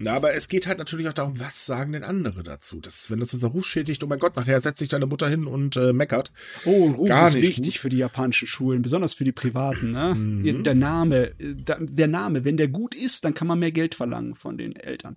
Na, 0.00 0.14
aber 0.14 0.32
es 0.34 0.48
geht 0.48 0.68
halt 0.68 0.78
natürlich 0.78 1.08
auch 1.08 1.12
darum, 1.12 1.40
was 1.40 1.66
sagen 1.66 1.92
denn 1.92 2.04
andere 2.04 2.44
dazu? 2.44 2.80
Das, 2.80 3.10
wenn 3.10 3.18
das 3.18 3.34
unser 3.34 3.48
Ruf 3.48 3.66
schädigt, 3.66 4.02
oh 4.04 4.06
mein 4.06 4.20
Gott, 4.20 4.36
nachher 4.36 4.60
setzt 4.60 4.78
sich 4.78 4.88
deine 4.88 5.06
Mutter 5.06 5.28
hin 5.28 5.46
und 5.46 5.76
äh, 5.76 5.92
meckert. 5.92 6.30
Oh, 6.66 6.86
Ruf 6.90 7.08
Gar 7.08 7.26
ist 7.26 7.34
nicht 7.34 7.42
wichtig 7.42 7.74
gut. 7.74 7.80
für 7.80 7.88
die 7.88 7.98
japanischen 7.98 8.46
Schulen, 8.46 8.80
besonders 8.82 9.14
für 9.14 9.24
die 9.24 9.32
privaten. 9.32 9.90
Ne? 9.90 10.14
Mhm. 10.14 10.62
Der 10.62 10.76
Name, 10.76 11.34
der 11.36 12.06
Name, 12.06 12.44
wenn 12.44 12.56
der 12.56 12.68
gut 12.68 12.94
ist, 12.94 13.24
dann 13.24 13.34
kann 13.34 13.48
man 13.48 13.58
mehr 13.58 13.72
Geld 13.72 13.96
verlangen 13.96 14.36
von 14.36 14.56
den 14.56 14.76
Eltern. 14.76 15.16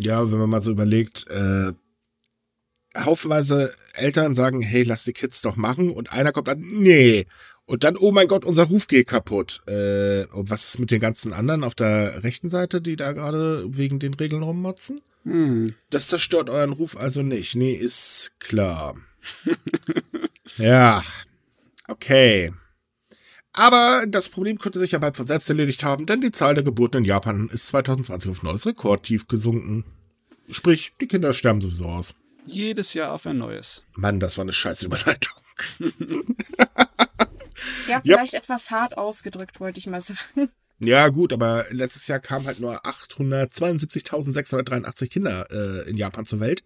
Ja, 0.00 0.28
wenn 0.30 0.38
man 0.38 0.50
mal 0.50 0.62
so 0.62 0.72
überlegt, 0.72 1.28
äh, 1.30 1.72
haufenweise 2.96 3.72
Eltern 3.94 4.34
sagen, 4.34 4.60
hey, 4.60 4.82
lass 4.82 5.04
die 5.04 5.12
Kids 5.12 5.42
doch 5.42 5.54
machen 5.54 5.90
und 5.90 6.12
einer 6.12 6.32
kommt 6.32 6.48
dann, 6.48 6.60
nee, 6.60 7.26
und 7.66 7.82
dann, 7.82 7.96
oh 7.96 8.12
mein 8.12 8.28
Gott, 8.28 8.44
unser 8.44 8.64
Ruf 8.64 8.86
geht 8.86 9.08
kaputt. 9.08 9.60
Äh, 9.66 10.26
und 10.26 10.50
was 10.50 10.68
ist 10.68 10.78
mit 10.78 10.92
den 10.92 11.00
ganzen 11.00 11.32
anderen 11.32 11.64
auf 11.64 11.74
der 11.74 12.22
rechten 12.22 12.48
Seite, 12.48 12.80
die 12.80 12.94
da 12.94 13.12
gerade 13.12 13.64
wegen 13.68 13.98
den 13.98 14.14
Regeln 14.14 14.44
rummotzen? 14.44 15.00
Hm. 15.24 15.74
Das 15.90 16.06
zerstört 16.06 16.48
euren 16.48 16.72
Ruf 16.72 16.96
also 16.96 17.22
nicht. 17.22 17.56
Nee, 17.56 17.72
ist 17.72 18.32
klar. 18.38 18.94
ja. 20.56 21.02
Okay. 21.88 22.52
Aber 23.52 24.04
das 24.06 24.28
Problem 24.28 24.58
könnte 24.58 24.78
sich 24.78 24.92
ja 24.92 25.00
bald 25.00 25.16
von 25.16 25.26
selbst 25.26 25.48
erledigt 25.48 25.82
haben, 25.82 26.06
denn 26.06 26.20
die 26.20 26.30
Zahl 26.30 26.54
der 26.54 26.62
Geburten 26.62 26.98
in 26.98 27.04
Japan 27.04 27.48
ist 27.52 27.68
2020 27.68 28.30
auf 28.30 28.42
neues 28.44 28.66
Rekordtief 28.66 29.26
gesunken. 29.26 29.84
Sprich, 30.48 30.92
die 31.00 31.08
Kinder 31.08 31.32
sterben 31.32 31.60
sowieso 31.60 31.86
aus. 31.86 32.14
Jedes 32.46 32.94
Jahr 32.94 33.12
auf 33.12 33.26
ein 33.26 33.38
neues. 33.38 33.82
Mann, 33.94 34.20
das 34.20 34.36
war 34.38 34.42
eine 34.42 34.52
scheiß 34.52 34.84
Überleitung. 34.84 35.32
Ja, 37.88 38.00
vielleicht 38.00 38.34
ja. 38.34 38.38
etwas 38.38 38.70
hart 38.70 38.96
ausgedrückt, 38.96 39.60
wollte 39.60 39.78
ich 39.78 39.86
mal 39.86 40.00
sagen. 40.00 40.50
Ja, 40.78 41.08
gut, 41.08 41.32
aber 41.32 41.64
letztes 41.70 42.06
Jahr 42.06 42.18
kamen 42.18 42.44
halt 42.46 42.60
nur 42.60 42.84
872.683 42.84 45.08
Kinder 45.08 45.46
äh, 45.50 45.88
in 45.88 45.96
Japan 45.96 46.26
zur 46.26 46.40
Welt. 46.40 46.64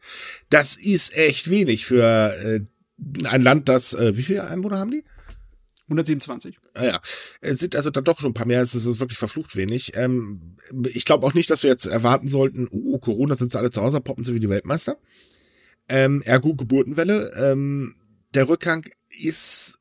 Das 0.49 0.75
ist 0.77 1.17
echt 1.17 1.49
wenig 1.49 1.87
für 1.87 2.03
äh, 2.03 2.59
ein 3.25 3.43
Land, 3.43 3.69
das, 3.69 3.95
äh, 3.95 4.17
wie 4.17 4.25
viele 4.25 4.49
Einwohner 4.49 4.79
haben 4.79 4.91
die? 4.91 5.05
127. 5.91 6.59
Ah, 6.75 6.85
ja, 6.85 7.01
es 7.41 7.59
sind 7.59 7.75
also 7.75 7.91
dann 7.91 8.05
doch 8.05 8.21
schon 8.21 8.31
ein 8.31 8.35
paar 8.35 8.47
mehr. 8.47 8.63
Es 8.63 8.75
ist 8.75 9.01
wirklich 9.01 9.19
verflucht 9.19 9.57
wenig. 9.57 9.97
Ähm, 9.97 10.57
ich 10.85 11.05
glaube 11.05 11.27
auch 11.27 11.35
nicht, 11.35 11.51
dass 11.51 11.65
wir 11.65 11.71
jetzt 11.71 11.87
erwarten 11.87 12.29
sollten, 12.29 12.69
oh, 12.71 12.99
Corona 12.99 13.37
sind 13.37 13.53
sie 13.53 13.59
alle 13.59 13.71
zu 13.71 13.83
Hause, 13.83 14.01
poppen 14.01 14.23
sie 14.23 14.35
wie 14.35 14.41
die 14.41 14.49
Weltmeister. 14.49 14.99
Ähm, 15.89 16.23
ergo 16.23 16.55
Geburtenwelle. 16.55 17.33
Ähm, 17.37 17.97
der 18.35 18.49
Rückgang 18.49 18.89
ist 19.09 19.79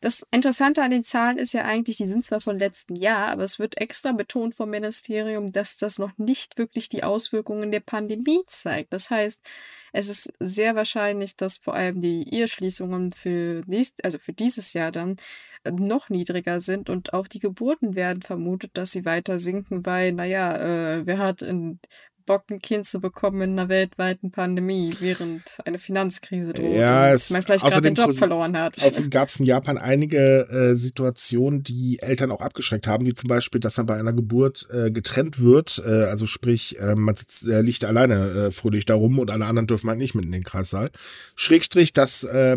Das 0.00 0.24
Interessante 0.30 0.82
an 0.82 0.92
den 0.92 1.02
Zahlen 1.02 1.38
ist 1.38 1.52
ja 1.54 1.64
eigentlich, 1.64 1.96
die 1.96 2.06
sind 2.06 2.24
zwar 2.24 2.40
von 2.40 2.58
letzten 2.58 2.94
Jahr, 2.94 3.28
aber 3.28 3.42
es 3.42 3.58
wird 3.58 3.78
extra 3.78 4.12
betont 4.12 4.54
vom 4.54 4.70
Ministerium, 4.70 5.52
dass 5.52 5.76
das 5.76 5.98
noch 5.98 6.16
nicht 6.18 6.56
wirklich 6.56 6.88
die 6.88 7.02
Auswirkungen 7.02 7.72
der 7.72 7.80
Pandemie 7.80 8.42
zeigt. 8.46 8.92
Das 8.92 9.10
heißt, 9.10 9.44
es 9.92 10.08
ist 10.08 10.32
sehr 10.38 10.76
wahrscheinlich, 10.76 11.36
dass 11.36 11.58
vor 11.58 11.74
allem 11.74 12.00
die 12.00 12.32
Eheschließungen 12.32 13.10
für 13.12 13.62
nächst, 13.66 14.04
also 14.04 14.18
für 14.18 14.32
dieses 14.32 14.72
Jahr 14.72 14.92
dann 14.92 15.16
äh, 15.64 15.72
noch 15.72 16.10
niedriger 16.10 16.60
sind 16.60 16.90
und 16.90 17.12
auch 17.12 17.26
die 17.26 17.40
Geburten 17.40 17.96
werden 17.96 18.22
vermutet, 18.22 18.72
dass 18.74 18.92
sie 18.92 19.04
weiter 19.04 19.38
sinken, 19.38 19.84
weil, 19.84 20.12
naja, 20.12 20.56
äh, 20.56 21.06
wer 21.06 21.18
hat 21.18 21.42
in 21.42 21.80
Bock, 22.28 22.44
ein 22.50 22.60
Kind 22.60 22.86
zu 22.86 23.00
bekommen 23.00 23.42
in 23.42 23.58
einer 23.58 23.68
weltweiten 23.68 24.30
Pandemie, 24.30 24.94
während 25.00 25.42
eine 25.64 25.78
Finanzkrise 25.78 26.52
droht 26.52 26.70
Ja, 26.76 27.12
es- 27.12 27.30
man 27.30 27.42
vielleicht 27.42 27.64
gerade 27.64 27.82
den 27.82 27.94
Job 27.94 28.14
verloren 28.14 28.56
hat. 28.56 28.80
Außerdem 28.80 29.10
gab 29.10 29.28
es 29.28 29.40
in 29.40 29.46
Japan 29.46 29.78
einige 29.78 30.48
äh, 30.48 30.76
Situationen, 30.76 31.64
die 31.64 31.98
Eltern 32.00 32.30
auch 32.30 32.40
abgeschreckt 32.40 32.86
haben, 32.86 33.04
wie 33.06 33.14
zum 33.14 33.26
Beispiel, 33.28 33.60
dass 33.60 33.76
man 33.78 33.86
bei 33.86 33.96
einer 33.98 34.12
Geburt 34.12 34.68
äh, 34.72 34.90
getrennt 34.92 35.40
wird, 35.40 35.82
äh, 35.84 36.04
also 36.04 36.26
sprich, 36.26 36.78
äh, 36.78 36.94
man 36.94 37.16
sitzt, 37.16 37.42
liegt 37.44 37.84
alleine 37.84 38.14
äh, 38.46 38.50
fröhlich 38.52 38.84
da 38.84 38.94
rum 38.94 39.18
und 39.18 39.30
alle 39.30 39.46
anderen 39.46 39.66
dürfen 39.66 39.88
halt 39.88 39.98
nicht 39.98 40.14
mit 40.14 40.24
in 40.24 40.32
den 40.32 40.44
Kreissaal. 40.44 40.90
Schrägstrich, 41.34 41.92
dass 41.94 42.22
äh, 42.24 42.56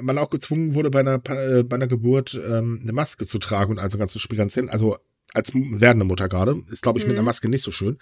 man 0.00 0.16
auch 0.16 0.30
gezwungen 0.30 0.74
wurde, 0.74 0.90
bei 0.90 1.00
einer, 1.00 1.20
äh, 1.28 1.62
bei 1.64 1.74
einer 1.76 1.88
Geburt 1.88 2.40
ähm, 2.42 2.78
eine 2.82 2.92
Maske 2.92 3.26
zu 3.26 3.38
tragen 3.38 3.72
und 3.72 3.78
also 3.80 3.98
ganze 3.98 4.18
Spiranzen, 4.20 4.68
also 4.70 4.96
als 5.34 5.52
werdende 5.54 6.06
Mutter 6.06 6.28
gerade, 6.28 6.62
ist 6.70 6.82
glaube 6.82 6.98
ich 7.00 7.04
mit 7.04 7.14
Mhm. 7.14 7.18
einer 7.18 7.24
Maske 7.26 7.48
nicht 7.48 7.62
so 7.62 7.70
schön. 7.72 7.98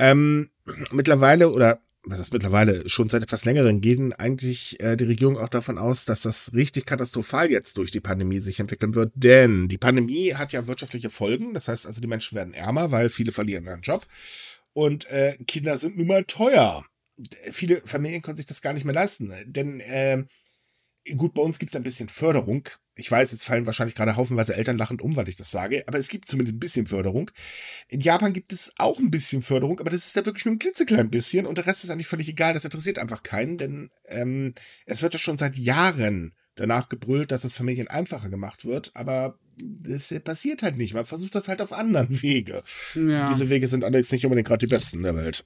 Ähm, 0.00 0.48
mittlerweile 0.92 1.50
oder 1.50 1.80
was 2.04 2.18
ist 2.18 2.32
mittlerweile 2.32 2.88
schon 2.88 3.10
seit 3.10 3.22
etwas 3.22 3.44
längerem 3.44 3.82
gehen 3.82 4.14
eigentlich 4.14 4.80
äh, 4.80 4.96
die 4.96 5.04
Regierung 5.04 5.36
auch 5.36 5.50
davon 5.50 5.76
aus, 5.76 6.06
dass 6.06 6.22
das 6.22 6.52
richtig 6.54 6.86
katastrophal 6.86 7.50
jetzt 7.50 7.76
durch 7.76 7.90
die 7.90 8.00
Pandemie 8.00 8.40
sich 8.40 8.58
entwickeln 8.58 8.94
wird, 8.94 9.12
denn 9.14 9.68
die 9.68 9.76
Pandemie 9.76 10.34
hat 10.34 10.54
ja 10.54 10.66
wirtschaftliche 10.66 11.10
Folgen. 11.10 11.52
Das 11.52 11.68
heißt 11.68 11.86
also, 11.86 12.00
die 12.00 12.06
Menschen 12.06 12.36
werden 12.36 12.54
ärmer, 12.54 12.90
weil 12.90 13.10
viele 13.10 13.32
verlieren 13.32 13.66
ihren 13.66 13.82
Job 13.82 14.06
und 14.72 15.10
äh, 15.10 15.36
Kinder 15.46 15.76
sind 15.76 15.98
nun 15.98 16.06
mal 16.06 16.24
teuer. 16.24 16.86
Viele 17.52 17.82
Familien 17.84 18.22
können 18.22 18.36
sich 18.36 18.46
das 18.46 18.62
gar 18.62 18.72
nicht 18.72 18.86
mehr 18.86 18.94
leisten, 18.94 19.34
denn 19.44 19.80
äh, 19.80 20.24
gut, 21.16 21.34
bei 21.34 21.42
uns 21.42 21.58
gibt 21.58 21.70
es 21.70 21.76
ein 21.76 21.82
bisschen 21.82 22.08
Förderung. 22.08 22.68
Ich 22.94 23.10
weiß, 23.10 23.32
jetzt 23.32 23.44
fallen 23.44 23.66
wahrscheinlich 23.66 23.94
gerade 23.94 24.16
haufenweise 24.16 24.54
Eltern 24.54 24.76
lachend 24.76 25.02
um, 25.02 25.16
weil 25.16 25.28
ich 25.28 25.36
das 25.36 25.50
sage, 25.50 25.84
aber 25.86 25.98
es 25.98 26.08
gibt 26.08 26.28
zumindest 26.28 26.56
ein 26.56 26.60
bisschen 26.60 26.86
Förderung. 26.86 27.30
In 27.88 28.00
Japan 28.00 28.32
gibt 28.32 28.52
es 28.52 28.72
auch 28.78 28.98
ein 28.98 29.10
bisschen 29.10 29.42
Förderung, 29.42 29.80
aber 29.80 29.90
das 29.90 30.06
ist 30.06 30.16
da 30.16 30.26
wirklich 30.26 30.44
nur 30.44 30.54
ein 30.54 30.58
klitzeklein 30.58 31.10
bisschen 31.10 31.46
und 31.46 31.58
der 31.58 31.66
Rest 31.66 31.84
ist 31.84 31.90
eigentlich 31.90 32.06
völlig 32.06 32.28
egal. 32.28 32.54
Das 32.54 32.64
interessiert 32.64 32.98
einfach 32.98 33.22
keinen, 33.22 33.58
denn 33.58 33.90
ähm, 34.06 34.54
es 34.86 35.02
wird 35.02 35.12
ja 35.12 35.18
schon 35.18 35.38
seit 35.38 35.56
Jahren 35.56 36.34
danach 36.56 36.88
gebrüllt, 36.88 37.32
dass 37.32 37.44
es 37.44 37.56
Familien 37.56 37.88
einfacher 37.88 38.28
gemacht 38.28 38.64
wird, 38.64 38.90
aber 38.94 39.38
das 39.56 40.14
passiert 40.24 40.62
halt 40.62 40.76
nicht. 40.76 40.94
Man 40.94 41.04
versucht 41.04 41.34
das 41.34 41.48
halt 41.48 41.60
auf 41.62 41.72
anderen 41.72 42.22
Wege. 42.22 42.62
Ja. 42.94 43.28
Diese 43.28 43.48
Wege 43.48 43.66
sind 43.66 43.84
allerdings 43.84 44.12
nicht 44.12 44.24
unbedingt 44.24 44.48
gerade 44.48 44.66
die 44.66 44.70
besten 44.70 45.02
der 45.02 45.16
Welt. 45.16 45.44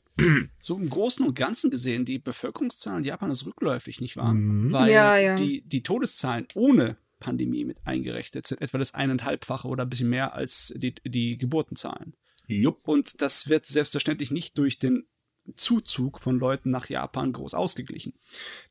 so 0.63 0.77
im 0.77 0.89
Großen 0.89 1.27
und 1.27 1.35
Ganzen 1.35 1.71
gesehen, 1.71 2.05
die 2.05 2.19
Bevölkerungszahl 2.19 2.99
in 2.99 3.05
Japan 3.05 3.31
ist 3.31 3.47
rückläufig, 3.47 4.01
nicht 4.01 4.17
wahr? 4.17 4.35
Mhm. 4.35 4.73
Weil 4.73 4.93
Ja, 4.93 5.17
ja. 5.17 5.37
Die, 5.37 5.63
die 5.63 5.83
Todeszahlen 5.83 6.47
ohne 6.55 6.97
Pandemie 7.21 7.65
mit 7.65 7.79
eingerechnet 7.85 8.47
sind 8.47 8.61
etwa 8.61 8.79
das 8.79 8.95
eineinhalbfache 8.95 9.67
oder 9.67 9.85
ein 9.85 9.91
bisschen 9.91 10.11
mehr 10.11 10.35
als 10.35 10.75
die, 10.77 10.95
die 10.95 11.39
Geburtenzahlen. 11.39 12.15
Jupp. 12.47 12.87
Und 12.87 13.23
das 13.23 13.49
wird 13.49 13.67
selbstverständlich 13.67 14.31
nicht 14.31 14.59
durch 14.59 14.79
den 14.79 15.07
Zuzug 15.55 16.19
von 16.19 16.39
Leuten 16.39 16.71
nach 16.71 16.89
Japan 16.89 17.33
groß 17.33 17.55
ausgeglichen. 17.55 18.15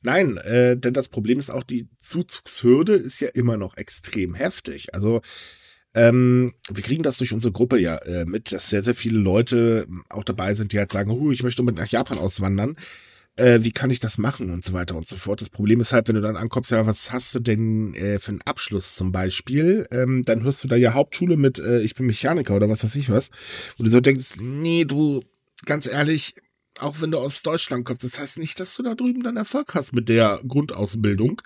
Nein, 0.02 0.38
äh, 0.38 0.78
denn 0.78 0.94
das 0.94 1.10
Problem 1.10 1.40
ist 1.40 1.50
auch, 1.50 1.64
die 1.64 1.88
Zuzugshürde 1.98 2.94
ist 2.94 3.20
ja 3.20 3.30
immer 3.30 3.58
noch 3.58 3.78
extrem 3.78 4.34
heftig. 4.34 4.94
Also 4.94 5.22
ähm, 5.96 6.54
wir 6.72 6.84
kriegen 6.84 7.04
das 7.04 7.18
durch 7.18 7.34
unsere 7.34 7.52
Gruppe 7.52 7.80
ja 7.80 7.98
äh, 7.98 8.26
mit, 8.26 8.52
dass 8.52 8.70
sehr, 8.70 8.82
sehr 8.82 8.96
viele 8.96 9.20
Leute 9.20 9.88
auch 10.10 10.24
dabei 10.24 10.56
sind, 10.56 10.74
die 10.74 10.80
halt 10.80 10.92
sagen, 10.92 11.12
huh, 11.12 11.32
ich 11.32 11.44
möchte 11.44 11.62
unbedingt 11.62 11.86
nach 11.86 11.92
Japan 11.92 12.18
auswandern. 12.18 12.76
Äh, 13.36 13.60
wie 13.64 13.72
kann 13.72 13.90
ich 13.90 14.00
das 14.00 14.20
machen 14.20 14.52
und 14.52 14.64
so 14.64 14.74
weiter 14.74 14.96
und 14.96 15.08
so 15.08 15.16
fort. 15.16 15.42
Das 15.42 15.50
Problem 15.50 15.80
ist 15.80 15.92
halt, 15.92 16.08
wenn 16.08 16.16
du 16.16 16.22
dann 16.22 16.38
ankommst, 16.38 16.70
ja, 16.70 16.86
was 16.86 17.12
hast 17.12 17.34
du 17.34 17.40
denn 17.40 17.96
äh, 17.96 18.20
für 18.20 18.30
einen 18.30 18.42
Abschluss 18.44 18.96
zum 18.96 19.12
Beispiel? 19.12 19.88
Ähm, 19.90 20.24
dann 20.24 20.44
hörst 20.44 20.64
du 20.64 20.68
da 20.68 20.76
ja 20.76 20.94
Hauptschule 20.94 21.36
mit, 21.36 21.58
äh, 21.58 21.82
ich 21.82 21.96
bin 21.96 22.06
Mechaniker 22.06 22.56
oder 22.56 22.70
was 22.70 22.84
weiß 22.84 22.96
ich 22.96 23.10
was. 23.10 23.32
Wo 23.78 23.84
du 23.84 23.90
so 23.90 24.02
denkst, 24.02 24.36
nee, 24.40 24.86
du, 24.86 25.24
ganz 25.66 25.88
ehrlich, 25.88 26.36
auch 26.80 27.02
wenn 27.02 27.12
du 27.12 27.20
aus 27.20 27.44
Deutschland 27.44 27.86
kommst, 27.86 28.04
das 28.04 28.20
heißt 28.20 28.38
nicht, 28.40 28.60
dass 28.60 28.76
du 28.76 28.84
da 28.84 28.96
drüben 28.96 29.24
dann 29.24 29.38
Erfolg 29.38 29.74
hast 29.76 29.94
mit 29.94 30.10
der 30.10 30.42
Grundausbildung. 30.48 31.42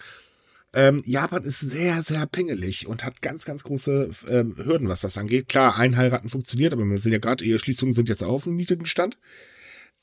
Ähm, 0.73 1.01
Japan 1.05 1.43
ist 1.43 1.59
sehr, 1.59 2.03
sehr 2.03 2.25
pingelig 2.25 2.87
und 2.87 3.03
hat 3.03 3.21
ganz, 3.21 3.45
ganz 3.45 3.63
große 3.63 4.11
ähm, 4.27 4.55
Hürden, 4.57 4.89
was 4.89 5.01
das 5.01 5.17
angeht. 5.17 5.47
Klar, 5.49 5.77
einheiraten 5.77 6.29
funktioniert, 6.29 6.73
aber 6.73 6.85
wir 6.85 6.99
sehen 6.99 7.13
ja 7.13 7.19
gerade, 7.19 7.45
Eheschließungen 7.45 7.93
sind 7.93 8.09
jetzt 8.09 8.23
auch 8.23 8.33
auf 8.33 8.47
einem 8.47 8.57
niedrigen 8.57 8.85
Stand. 8.85 9.17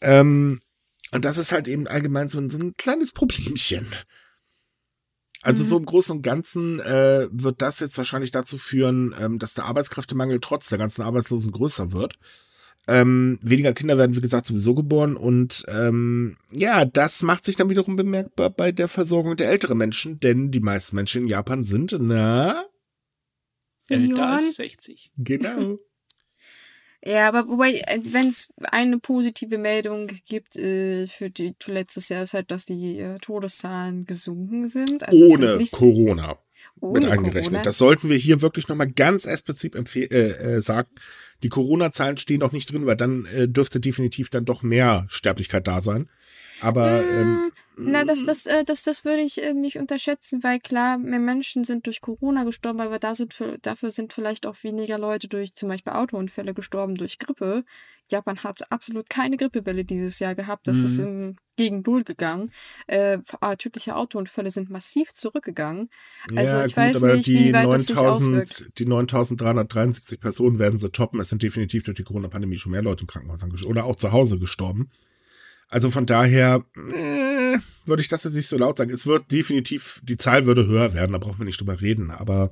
Ähm, 0.01 0.61
und 1.13 1.25
das 1.25 1.39
ist 1.39 1.53
halt 1.53 1.69
eben 1.69 1.87
allgemein 1.87 2.29
so 2.29 2.39
ein, 2.39 2.51
so 2.51 2.59
ein 2.59 2.75
kleines 2.77 3.13
Problemchen. 3.13 3.87
Also 5.43 5.63
Mhm. 5.63 5.69
so 5.69 5.77
im 5.77 5.85
Großen 5.87 6.17
und 6.17 6.23
Ganzen 6.23 6.81
äh, 6.81 7.29
wird 7.31 7.61
das 7.61 7.81
jetzt 7.81 7.99
wahrscheinlich 7.99 8.31
dazu 8.31 8.57
führen, 8.57 9.15
ähm, 9.19 9.39
dass 9.39 9.55
der 9.55 9.67
Arbeitskräftemangel 9.67 10.41
trotz 10.41 10.71
der 10.71 10.79
ganzen 10.79 11.03
Arbeitslosen 11.03 11.53
größer 11.53 11.93
wird. 11.93 12.19
Ähm, 12.87 13.39
weniger 13.41 13.73
Kinder 13.73 13.97
werden, 13.97 14.15
wie 14.15 14.21
gesagt, 14.21 14.45
sowieso 14.45 14.75
geboren 14.75 15.17
und 15.17 15.65
ähm, 15.69 16.37
ja, 16.53 16.85
das 16.85 17.23
macht 17.23 17.47
sich 17.47 17.57
dann 17.57 17.71
wiederum 17.71 17.97
bemerkbar 17.97 18.51
bei 18.51 18.73
der 18.73 18.89
Versorgung 18.89 19.37
der 19.37 19.49
älteren 19.49 19.79
Menschen, 19.79 20.21
denn 20.21 20.51
die 20.51 20.61
meisten 20.61 20.95
Menschen 20.97 21.23
in 21.23 21.29
Japan 21.29 21.65
sind, 21.65 21.97
na, 21.99 22.63
Älter 23.89 24.27
als 24.29 24.57
60. 24.57 25.13
genau. 25.17 25.79
Ja, 27.07 27.29
aber 27.29 27.47
wobei, 27.49 27.83
wenn 28.13 28.29
es 28.29 28.51
eine 28.63 28.99
positive 28.99 29.59
Meldung 29.59 30.09
gibt 30.25 30.57
äh, 30.57 31.07
für 31.07 31.29
die 31.29 31.55
für 31.61 31.71
letztes 31.75 32.09
Jahr, 32.09 32.23
ist 32.23 32.33
halt, 32.33 32.51
dass 32.51 32.65
die 32.65 32.99
äh, 32.99 33.19
Todeszahlen 33.19 34.07
gesunken 34.07 34.69
sind. 34.69 35.07
Also 35.07 35.29
sind 35.29 35.43
Ohne 35.43 35.57
nicht- 35.59 35.75
Corona 35.75 36.39
mit 36.81 37.05
eingerechnet. 37.05 37.45
Corona. 37.45 37.63
Das 37.63 37.79
sollten 37.79 38.09
wir 38.09 38.17
hier 38.17 38.43
wirklich 38.43 38.69
nochmal 38.69 38.91
ganz 38.91 39.27
explizit 39.27 39.75
äh, 39.75 40.01
äh, 40.09 40.61
sagen. 40.61 40.89
Die 41.43 41.49
Corona-Zahlen 41.49 42.17
stehen 42.17 42.41
doch 42.41 42.53
nicht 42.53 42.73
drin, 42.73 42.87
weil 42.87 42.97
dann 42.97 43.27
äh, 43.27 43.49
dürfte 43.49 43.81
definitiv 43.81 44.31
dann 44.31 44.45
doch 44.45 44.63
mehr 44.63 45.07
Sterblichkeit 45.09 45.67
da 45.67 45.81
sein. 45.81 46.09
Aber 46.65 47.05
ähm, 47.07 47.51
Na, 47.77 48.05
das, 48.05 48.25
das, 48.25 48.47
äh, 48.47 48.65
das, 48.65 48.83
das 48.85 49.05
würde 49.05 49.23
ich 49.23 49.43
äh, 49.43 49.53
nicht 49.53 49.79
unterschätzen, 49.79 50.43
weil 50.43 50.59
klar, 50.61 50.97
mehr 50.99 51.19
Menschen 51.19 51.65
sind 51.65 51.87
durch 51.87 52.01
Corona 52.01 52.45
gestorben, 52.45 52.81
aber 52.81 52.99
da 52.99 53.15
sind, 53.15 53.35
für- 53.35 53.59
dafür 53.61 53.91
sind 53.91 54.13
vielleicht 54.13 54.47
auch 54.47 54.57
weniger 54.63 54.99
Leute 54.99 55.29
durch 55.29 55.55
zum 55.55 55.69
Beispiel 55.69 55.93
Autounfälle 55.93 56.55
gestorben, 56.55 56.95
durch 56.95 57.19
Grippe. 57.19 57.65
Japan 58.11 58.37
hat 58.45 58.71
absolut 58.71 59.09
keine 59.09 59.37
Grippewelle 59.39 59.85
dieses 59.85 60.19
Jahr 60.19 60.35
gehabt. 60.35 60.69
Das 60.69 60.79
ist 60.83 60.99
im 60.99 61.37
gegen 61.57 61.83
Null 61.87 62.05
gegangen. 62.05 62.51
Äh, 62.87 63.19
äh, 63.41 63.57
tödliche 63.57 63.97
Autounfälle 63.97 64.51
sind 64.51 64.69
massiv 64.71 65.13
zurückgegangen. 65.13 65.89
Also 66.35 66.61
ich 66.63 66.77
weiß 66.77 67.01
nicht, 67.01 67.29
wie 67.29 67.53
weit 67.53 67.73
das 67.73 67.87
sich 67.87 67.97
auswirkt. 67.97 68.79
die 68.79 68.85
9373 68.87 70.21
Personen 70.21 70.59
werden 70.59 70.79
sie 70.79 70.91
toppen. 70.91 71.19
Es 71.21 71.29
sind 71.31 71.43
definitiv 71.43 71.85
durch 71.85 71.97
die 71.97 72.03
Corona-Pandemie 72.05 72.57
schon 72.57 72.73
mehr 72.73 72.83
Leute 72.83 73.05
im 73.05 73.07
Krankenhaus 73.07 73.45
oder 73.65 73.85
auch 73.85 73.97
zu 73.97 74.13
Hause 74.13 74.39
gestorben. 74.39 74.91
Also 75.69 75.91
von 75.91 76.07
daher 76.07 76.63
äh, 76.77 77.59
würde 77.87 78.01
ich 78.01 78.09
das 78.09 78.25
jetzt 78.25 78.35
nicht 78.35 78.49
so 78.49 78.57
laut 78.59 78.79
sagen. 78.79 78.91
Es 78.91 79.07
wird 79.07 79.31
definitiv, 79.33 80.01
die 80.05 80.17
Zahl 80.17 80.47
würde 80.47 80.67
höher 80.67 80.95
werden, 80.95 81.13
da 81.13 81.19
brauchen 81.19 81.39
wir 81.39 81.45
nicht 81.47 81.61
drüber 81.61 81.81
reden. 81.81 82.11
Aber 82.11 82.51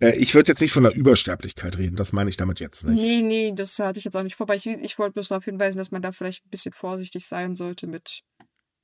äh, 0.00 0.16
ich 0.18 0.34
würde 0.34 0.50
jetzt 0.52 0.60
nicht 0.60 0.72
von 0.72 0.82
der 0.82 0.94
Übersterblichkeit 0.94 1.78
reden, 1.78 1.96
das 1.96 2.12
meine 2.12 2.30
ich 2.30 2.36
damit 2.36 2.60
jetzt 2.60 2.84
nicht. 2.86 3.00
Nee, 3.02 3.22
nee, 3.22 3.52
das 3.54 3.78
hatte 3.78 3.98
ich 3.98 4.04
jetzt 4.04 4.16
auch 4.16 4.22
nicht 4.22 4.36
vorbei. 4.36 4.56
Ich, 4.56 4.66
ich 4.66 4.98
wollte 4.98 5.14
bloß 5.14 5.28
darauf 5.28 5.44
hinweisen, 5.44 5.78
dass 5.78 5.90
man 5.92 6.02
da 6.02 6.12
vielleicht 6.12 6.44
ein 6.44 6.50
bisschen 6.50 6.72
vorsichtig 6.72 7.26
sein 7.26 7.54
sollte 7.54 7.86
mit, 7.86 8.22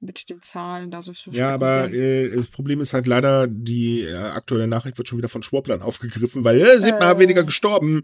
mit 0.01 0.29
den 0.31 0.41
Zahlen. 0.43 0.91
Da 0.91 1.03
so 1.03 1.13
zu 1.13 1.31
Ja, 1.33 1.51
aber 1.53 1.91
äh, 1.93 2.31
das 2.31 2.49
Problem 2.49 2.81
ist 2.81 2.95
halt 2.95 3.07
leider, 3.07 3.47
die 3.49 4.03
äh, 4.03 4.15
aktuelle 4.15 4.69
Nachricht 4.69 4.97
wird 4.99 5.09
schon 5.09 5.19
wieder 5.19 5.29
von 5.29 5.43
Schwoblern 5.43 5.83
aufgegriffen, 5.83 6.45
weil 6.45 6.61
äh, 6.61 6.79
sieht 6.79 6.99
mal 7.01 7.17
Äh. 7.17 7.19
weniger 7.19 7.43
gestorben. 7.45 8.03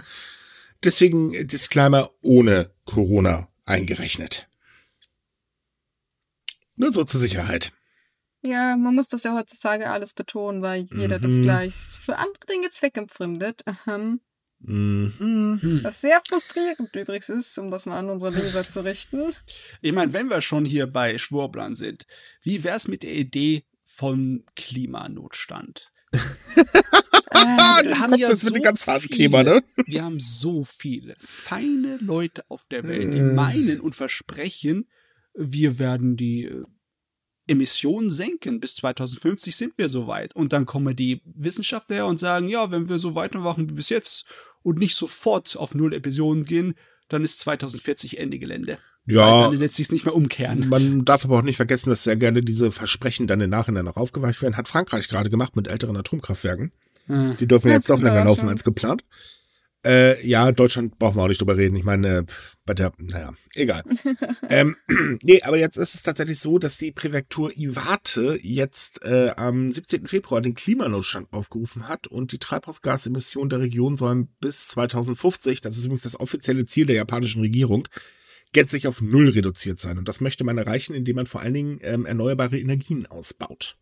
Deswegen 0.84 1.32
äh, 1.34 1.44
Disclaimer 1.44 2.10
ohne 2.22 2.70
Corona 2.84 3.48
eingerechnet. 3.64 4.48
Nur 6.76 6.92
so 6.92 7.04
zur 7.04 7.20
Sicherheit. 7.20 7.72
Ja, 8.42 8.76
man 8.76 8.94
muss 8.94 9.08
das 9.08 9.24
ja 9.24 9.34
heutzutage 9.34 9.90
alles 9.90 10.12
betonen, 10.14 10.62
weil 10.62 10.86
jeder 10.94 11.18
das 11.18 11.34
Mhm. 11.34 11.42
gleich 11.42 11.74
für 11.74 12.16
andere 12.16 12.46
Dinge 12.48 12.70
zweckempfindet. 12.70 13.64
Ähm, 13.88 14.20
Mhm. 14.58 15.80
Was 15.82 16.00
sehr 16.00 16.20
frustrierend 16.26 16.94
übrigens 16.96 17.28
ist, 17.28 17.58
um 17.58 17.70
das 17.70 17.84
mal 17.84 17.98
an 17.98 18.08
unsere 18.08 18.32
Leser 18.32 18.66
zu 18.66 18.80
richten. 18.84 19.34
Ich 19.82 19.92
meine, 19.92 20.14
wenn 20.14 20.30
wir 20.30 20.40
schon 20.40 20.64
hier 20.64 20.86
bei 20.86 21.18
Schwurblern 21.18 21.74
sind, 21.76 22.06
wie 22.42 22.64
wär's 22.64 22.88
mit 22.88 23.02
der 23.02 23.12
Idee 23.14 23.64
von 23.84 24.44
Klimanotstand? 24.56 25.90
Ähm, 26.12 26.20
Ah, 27.30 27.80
wir 27.84 27.98
haben 27.98 28.14
ja 28.14 28.28
mit 28.30 28.38
so 28.38 28.48
dem 28.50 28.62
ganz 28.62 28.86
harten 28.86 29.02
viele- 29.08 29.16
Thema, 29.16 29.42
ne? 29.42 29.62
Wir 29.84 30.02
haben 30.04 30.20
so 30.20 30.64
viele 30.64 31.16
feine 31.18 31.98
Leute 31.98 32.44
auf 32.48 32.64
der 32.70 32.84
Welt, 32.84 33.12
die 33.12 33.18
Äh. 33.18 33.22
meinen 33.34 33.80
und 33.80 33.94
versprechen, 33.94 34.88
wir 35.36 35.78
werden 35.78 36.16
die 36.16 36.44
äh, 36.44 36.62
Emissionen 37.46 38.10
senken. 38.10 38.60
Bis 38.60 38.74
2050 38.76 39.54
sind 39.54 39.74
wir 39.76 39.88
soweit. 39.88 40.34
Und 40.34 40.52
dann 40.52 40.66
kommen 40.66 40.96
die 40.96 41.22
Wissenschaftler 41.24 41.96
her 41.96 42.06
und 42.06 42.18
sagen, 42.18 42.48
ja, 42.48 42.70
wenn 42.70 42.88
wir 42.88 42.98
so 42.98 43.14
weitermachen 43.14 43.70
wie 43.70 43.74
bis 43.74 43.88
jetzt 43.88 44.26
und 44.62 44.78
nicht 44.78 44.94
sofort 44.96 45.56
auf 45.56 45.74
null 45.74 45.94
Emissionen 45.94 46.44
gehen, 46.44 46.74
dann 47.08 47.22
ist 47.22 47.38
2040 47.40 48.18
Ende 48.18 48.38
Gelände. 48.38 48.78
Ja, 49.08 49.50
Dann 49.50 49.58
lässt 49.60 49.76
sich 49.76 49.92
nicht 49.92 50.04
mehr 50.04 50.16
umkehren. 50.16 50.68
man 50.68 51.04
darf 51.04 51.24
aber 51.24 51.38
auch 51.38 51.42
nicht 51.42 51.54
vergessen, 51.56 51.90
dass 51.90 52.02
sehr 52.02 52.16
gerne 52.16 52.40
diese 52.40 52.72
Versprechen 52.72 53.28
dann 53.28 53.40
im 53.40 53.50
Nachhinein 53.50 53.84
noch 53.84 53.96
aufgeweicht 53.96 54.42
werden. 54.42 54.56
Hat 54.56 54.66
Frankreich 54.66 55.06
gerade 55.06 55.30
gemacht 55.30 55.54
mit 55.54 55.68
älteren 55.68 55.96
Atomkraftwerken. 55.96 56.72
Äh, 57.08 57.34
Die 57.38 57.46
dürfen 57.46 57.68
Ja, 57.68 57.74
jetzt 57.74 57.88
doch 57.88 58.00
länger 58.00 58.24
laufen 58.24 58.48
als 58.48 58.64
geplant. 58.64 59.04
Äh, 59.86 60.26
ja, 60.26 60.50
Deutschland 60.50 60.98
brauchen 60.98 61.16
wir 61.16 61.22
auch 61.22 61.28
nicht 61.28 61.40
drüber 61.40 61.56
reden. 61.56 61.76
Ich 61.76 61.84
meine, 61.84 62.26
bei 62.64 62.74
der, 62.74 62.92
naja, 62.98 63.32
egal. 63.54 63.84
ähm, 64.50 64.74
nee, 65.22 65.42
aber 65.42 65.58
jetzt 65.58 65.76
ist 65.76 65.94
es 65.94 66.02
tatsächlich 66.02 66.40
so, 66.40 66.58
dass 66.58 66.76
die 66.76 66.90
Präfektur 66.90 67.56
Iwate 67.56 68.36
jetzt 68.42 69.04
äh, 69.04 69.30
am 69.36 69.70
17. 69.70 70.08
Februar 70.08 70.40
den 70.40 70.54
Klimanotstand 70.54 71.32
aufgerufen 71.32 71.86
hat 71.86 72.08
und 72.08 72.32
die 72.32 72.38
Treibhausgasemissionen 72.38 73.48
der 73.48 73.60
Region 73.60 73.96
sollen 73.96 74.28
bis 74.40 74.68
2050, 74.68 75.60
das 75.60 75.76
ist 75.76 75.84
übrigens 75.84 76.02
das 76.02 76.18
offizielle 76.18 76.66
Ziel 76.66 76.86
der 76.86 76.96
japanischen 76.96 77.42
Regierung, 77.42 77.86
gänzlich 78.52 78.88
auf 78.88 79.00
Null 79.00 79.28
reduziert 79.28 79.78
sein. 79.78 79.98
Und 79.98 80.08
das 80.08 80.20
möchte 80.20 80.42
man 80.42 80.58
erreichen, 80.58 80.94
indem 80.94 81.16
man 81.16 81.26
vor 81.26 81.42
allen 81.42 81.54
Dingen 81.54 81.78
ähm, 81.82 82.06
erneuerbare 82.06 82.58
Energien 82.58 83.06
ausbaut. 83.06 83.76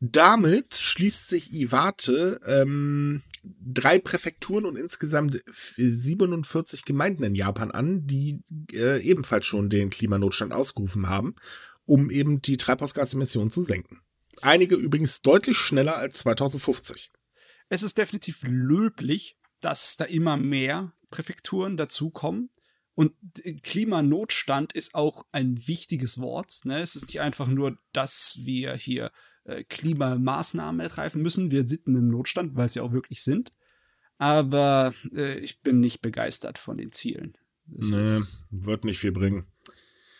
Damit 0.00 0.74
schließt 0.74 1.28
sich 1.28 1.52
Iwate 1.52 2.40
ähm, 2.46 3.22
drei 3.42 3.98
Präfekturen 3.98 4.64
und 4.64 4.76
insgesamt 4.76 5.42
47 5.46 6.86
Gemeinden 6.86 7.22
in 7.22 7.34
Japan 7.34 7.70
an, 7.70 8.06
die 8.06 8.42
äh, 8.72 9.02
ebenfalls 9.02 9.44
schon 9.44 9.68
den 9.68 9.90
Klimanotstand 9.90 10.54
ausgerufen 10.54 11.08
haben, 11.08 11.36
um 11.84 12.10
eben 12.10 12.40
die 12.40 12.56
Treibhausgasemissionen 12.56 13.50
zu 13.50 13.62
senken. 13.62 14.00
Einige 14.40 14.74
übrigens 14.74 15.20
deutlich 15.20 15.58
schneller 15.58 15.96
als 15.96 16.18
2050. 16.20 17.10
Es 17.68 17.82
ist 17.82 17.98
definitiv 17.98 18.42
löblich, 18.42 19.36
dass 19.60 19.98
da 19.98 20.04
immer 20.06 20.38
mehr 20.38 20.94
Präfekturen 21.10 21.76
dazukommen. 21.76 22.48
Und 22.94 23.12
Klimanotstand 23.62 24.72
ist 24.72 24.94
auch 24.94 25.26
ein 25.30 25.66
wichtiges 25.66 26.20
Wort. 26.20 26.60
Ne? 26.64 26.80
Es 26.80 26.96
ist 26.96 27.06
nicht 27.06 27.20
einfach 27.20 27.48
nur, 27.48 27.76
dass 27.92 28.38
wir 28.42 28.74
hier 28.74 29.12
äh, 29.50 29.64
Klimamaßnahmen 29.64 30.80
ergreifen 30.80 31.22
müssen. 31.22 31.50
Wir 31.50 31.66
sitzen 31.66 31.96
im 31.96 32.08
Notstand, 32.08 32.56
weil 32.56 32.68
sie 32.68 32.80
auch 32.80 32.92
wirklich 32.92 33.22
sind. 33.22 33.50
Aber 34.18 34.94
äh, 35.14 35.38
ich 35.38 35.62
bin 35.62 35.80
nicht 35.80 36.00
begeistert 36.00 36.58
von 36.58 36.76
den 36.76 36.92
Zielen. 36.92 37.36
Das 37.66 37.90
nee, 38.50 38.64
wird 38.66 38.84
nicht 38.84 38.98
viel 38.98 39.12
bringen. 39.12 39.46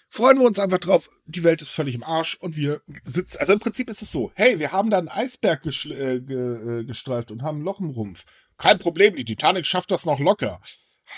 Freuen 0.08 0.38
wir 0.38 0.46
uns 0.46 0.58
einfach 0.58 0.78
drauf. 0.78 1.08
Die 1.26 1.44
Welt 1.44 1.62
ist 1.62 1.70
völlig 1.70 1.94
im 1.94 2.02
Arsch 2.02 2.36
und 2.40 2.56
wir 2.56 2.82
sitzen. 3.04 3.38
Also 3.38 3.52
im 3.52 3.60
Prinzip 3.60 3.88
ist 3.88 4.02
es 4.02 4.10
so: 4.10 4.32
Hey, 4.34 4.58
wir 4.58 4.72
haben 4.72 4.90
da 4.90 4.98
einen 4.98 5.08
Eisberg 5.08 5.64
äh, 5.66 6.20
ge 6.20 6.80
äh, 6.80 6.84
gestreift 6.84 7.30
und 7.30 7.42
haben 7.42 7.60
ein 7.60 7.64
Loch 7.64 7.80
im 7.80 7.90
Rumpf. 7.90 8.24
Kein 8.56 8.78
Problem, 8.78 9.14
die 9.14 9.24
Titanic 9.24 9.66
schafft 9.66 9.90
das 9.90 10.06
noch 10.06 10.18
locker 10.18 10.60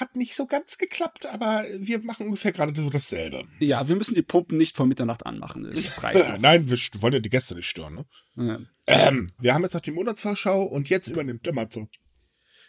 hat 0.01 0.16
nicht 0.16 0.34
so 0.34 0.47
ganz 0.47 0.78
geklappt, 0.78 1.26
aber 1.26 1.64
wir 1.78 2.03
machen 2.03 2.26
ungefähr 2.26 2.53
gerade 2.53 2.78
so 2.80 2.88
dasselbe. 2.88 3.45
Ja, 3.59 3.88
wir 3.88 3.97
müssen 3.97 4.14
die 4.14 4.22
Pumpen 4.22 4.57
nicht 4.57 4.76
vor 4.76 4.86
Mitternacht 4.86 5.26
anmachen. 5.26 5.64
Das 5.64 6.03
reicht. 6.03 6.26
Nein, 6.40 6.70
wir 6.70 6.78
wollen 7.01 7.14
ja 7.14 7.20
die 7.20 7.30
Gäste 7.30 7.55
nicht 7.55 7.68
stören. 7.68 7.95
Ne? 7.95 8.07
Ja. 8.36 8.61
Ähm, 8.86 9.30
wir 9.38 9.55
haben 9.55 9.62
jetzt 9.62 9.74
noch 9.74 9.80
die 9.80 9.90
Monatsvorschau 9.90 10.62
und 10.64 10.88
jetzt 10.88 11.09
übernimmt 11.09 11.47
der 11.47 11.53
Matze. 11.53 11.88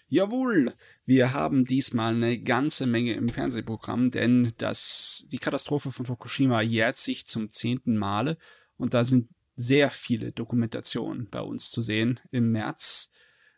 Jawohl, 0.08 0.72
wir 1.06 1.34
haben 1.34 1.66
diesmal 1.66 2.14
eine 2.14 2.40
ganze 2.40 2.86
Menge 2.86 3.14
im 3.14 3.30
Fernsehprogramm, 3.30 4.12
denn 4.12 4.54
das, 4.58 5.26
die 5.32 5.40
Katastrophe 5.40 5.92
von 5.92 6.06
Fukushima 6.06 6.62
jährt 6.62 6.98
sich 6.98 7.26
zum 7.26 7.50
zehnten 7.50 7.98
Male 7.98 8.38
und 8.78 8.94
da 8.94 9.06
sind 9.06 9.30
sehr 9.56 9.92
viele 9.92 10.32
Dokumentationen 10.32 11.30
bei 11.30 11.42
uns 11.42 11.72
zu 11.72 11.82
sehen 11.82 12.20
im 12.32 12.52
März. 12.52 13.12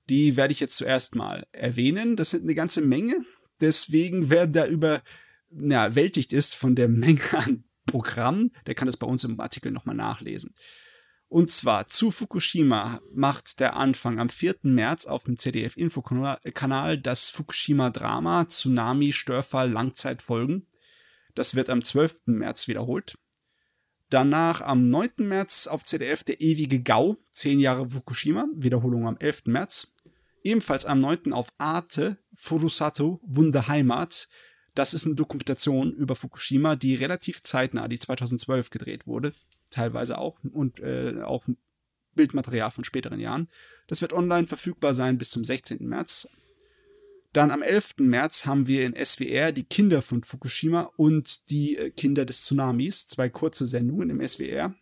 Die 0.10 0.36
werde 0.36 0.52
ich 0.52 0.60
jetzt 0.60 0.78
zuerst 0.78 1.16
mal 1.16 1.48
erwähnen. 1.52 2.16
Das 2.16 2.30
sind 2.30 2.44
eine 2.44 2.56
ganze 2.56 2.82
Menge 2.82 3.16
deswegen, 3.62 4.30
wer 4.30 4.48
da 4.48 4.68
überwältigt 4.68 6.34
ist 6.34 6.56
von 6.56 6.76
der 6.76 6.88
Menge 6.88 7.22
an 7.34 7.64
Programm, 7.86 8.52
der 8.66 8.76
kann 8.76 8.88
das 8.88 8.98
bei 8.98 9.08
uns 9.08 9.24
im 9.24 9.40
Artikel 9.40 9.72
nochmal 9.72 9.96
nachlesen. 9.96 10.54
Und 11.28 11.50
zwar 11.52 11.88
zu 11.88 12.12
Fukushima 12.12 13.02
macht 13.14 13.60
der 13.60 13.76
Anfang 13.76 14.20
am 14.20 14.30
4. 14.30 14.58
März 14.64 15.06
auf 15.06 15.26
dem 15.26 15.38
ZDF-Infokanal 15.38 16.98
das 17.00 17.30
Fukushima-Drama 17.32 18.48
Tsunami 18.48 19.12
Störfall 19.12 19.72
Langzeitfolgen. 19.72 20.68
Das 21.34 21.56
wird 21.56 21.70
am 21.70 21.82
12. 21.82 22.28
März 22.28 22.68
wiederholt. 22.68 23.18
Danach 24.10 24.62
am 24.62 24.88
9. 24.88 25.10
März 25.18 25.68
auf 25.68 25.84
ZDF 25.84 26.24
der 26.24 26.40
ewige 26.42 26.82
Gau, 26.82 27.18
10 27.32 27.60
Jahre 27.60 27.90
Fukushima, 27.90 28.48
Wiederholung 28.56 29.08
am 29.08 29.18
11. 29.18 29.48
März. 29.48 29.94
Ebenfalls 30.44 30.86
am 30.86 31.00
9. 31.00 31.34
auf 31.34 31.50
Arte, 31.58 32.20
Furusato, 32.36 33.20
Wunderheimat. 33.24 34.28
Das 34.74 34.94
ist 34.94 35.06
eine 35.06 35.16
Dokumentation 35.16 35.94
über 35.94 36.16
Fukushima, 36.16 36.76
die 36.76 36.96
relativ 36.96 37.42
zeitnah, 37.42 37.88
die 37.88 38.00
2012 38.00 38.70
gedreht 38.70 39.08
wurde, 39.08 39.32
teilweise 39.70 40.18
auch, 40.18 40.38
und 40.44 40.80
äh, 40.80 41.22
auch 41.24 41.48
Bildmaterial 42.14 42.72
von 42.72 42.84
späteren 42.84 43.20
Jahren. 43.20 43.50
Das 43.88 44.02
wird 44.02 44.14
online 44.14 44.48
verfügbar 44.48 44.94
sein 44.94 45.18
bis 45.18 45.30
zum 45.30 45.44
16. 45.44 45.88
März. 45.88 46.28
Dann 47.34 47.52
am 47.52 47.62
11. 47.62 47.96
März 47.98 48.46
haben 48.46 48.68
wir 48.68 48.86
in 48.86 48.96
SWR 48.96 49.52
die 49.52 49.66
Kinder 49.66 50.02
von 50.02 50.24
Fukushima 50.24 50.92
und 50.96 51.50
die 51.50 51.76
äh, 51.76 51.92
Kinder 51.92 52.26
des 52.26 52.46
Tsunamis, 52.46 53.08
zwei 53.08 53.30
kurze 53.30 53.66
Sendungen 53.66 54.10
im 54.10 54.26
SWR. 54.26 54.74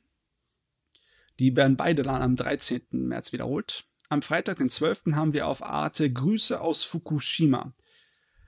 Die 1.39 1.56
werden 1.56 1.78
beide 1.78 2.04
dann 2.04 2.22
am 2.22 2.36
13. 2.36 2.82
März 2.91 3.34
wiederholt. 3.34 3.86
Am 4.14 4.22
Freitag, 4.22 4.59
den 4.59 4.70
12. 4.70 5.14
haben 5.14 5.34
wir 5.34 5.47
auf 5.47 5.64
Arte 5.64 6.14
Grüße 6.14 6.61
aus 6.61 6.84
Fukushima. 6.84 7.74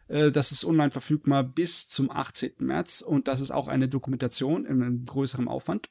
Äh, 0.08 0.32
das 0.32 0.52
ist 0.52 0.64
online 0.64 0.92
verfügbar 0.92 1.44
bis 1.44 1.88
zum 1.88 2.12
18. 2.12 2.54
März 2.60 3.02
und 3.02 3.28
das 3.28 3.42
ist 3.42 3.50
auch 3.50 3.68
eine 3.68 3.90
Dokumentation 3.90 4.68
in 4.68 4.84
einem 4.84 5.06
größeren 5.06 5.48
Aufwand. 5.48 5.90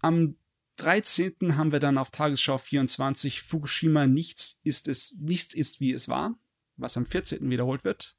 Am 0.00 0.34
13. 0.74 1.56
haben 1.56 1.70
wir 1.70 1.78
dann 1.78 1.98
auf 1.98 2.10
Tagesschau 2.10 2.58
24 2.58 3.42
Fukushima 3.42 4.08
Nichts 4.08 4.58
ist 4.64 4.88
es, 4.88 5.16
nichts 5.20 5.54
ist 5.54 5.78
wie 5.78 5.92
es 5.92 6.08
war, 6.08 6.36
was 6.76 6.96
am 6.96 7.06
14. 7.06 7.48
wiederholt 7.50 7.84
wird. 7.84 8.16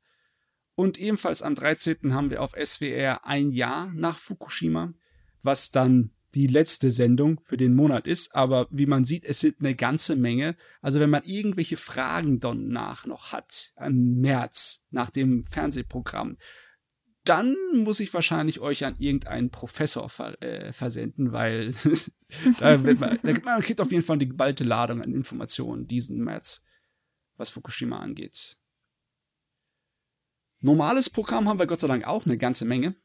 Und 0.76 0.98
ebenfalls 0.98 1.42
am 1.42 1.54
13. 1.54 2.14
haben 2.14 2.30
wir 2.30 2.42
auf 2.42 2.54
SWR 2.54 3.26
ein 3.26 3.52
Jahr 3.52 3.92
nach 3.92 4.18
Fukushima, 4.18 4.94
was 5.44 5.72
dann 5.72 6.12
die 6.36 6.48
letzte 6.48 6.92
Sendung 6.92 7.40
für 7.44 7.58
den 7.58 7.76
Monat 7.76 8.06
ist, 8.06 8.36
aber 8.36 8.68
wie 8.72 8.86
man 8.86 9.04
sieht, 9.04 9.26
es 9.26 9.40
sind 9.40 9.60
eine 9.60 9.76
ganze 9.76 10.16
Menge. 10.16 10.56
Also 10.82 11.00
wenn 11.00 11.10
man 11.10 11.24
irgendwelche 11.24 11.78
Fragen 11.78 12.40
danach 12.40 13.06
noch 13.06 13.32
hat, 13.32 13.74
im 13.84 14.20
März, 14.20 14.86
nach 14.92 15.10
dem 15.10 15.46
Fernsehprogramm, 15.46 16.38
dann 17.24 17.56
muss 17.76 18.00
ich 18.00 18.14
wahrscheinlich 18.14 18.60
euch 18.60 18.86
an 18.86 18.96
irgendeinen 18.98 19.50
Professor 19.50 20.10
ver 20.10 20.42
äh, 20.42 20.74
versenden, 20.74 21.32
weil 21.32 21.74
da 22.60 22.78
man, 22.78 23.20
man 23.22 23.62
kriegt 23.62 23.82
auf 23.82 23.92
jeden 23.92 24.04
Fall 24.04 24.16
eine 24.16 24.28
geballte 24.28 24.64
Ladung 24.64 25.02
an 25.02 25.14
Informationen 25.14 25.88
diesen 25.88 26.24
März, 26.24 26.66
was 27.38 27.50
Fukushima 27.50 28.00
angeht. 28.00 28.58
Normales 30.62 31.10
Programm 31.10 31.48
haben 31.48 31.60
wir 31.60 31.68
Gott 31.68 31.82
sei 31.82 31.88
Dank 31.88 32.06
auch 32.06 32.26
eine 32.26 32.38
ganze 32.38 32.66
Menge. 32.66 32.96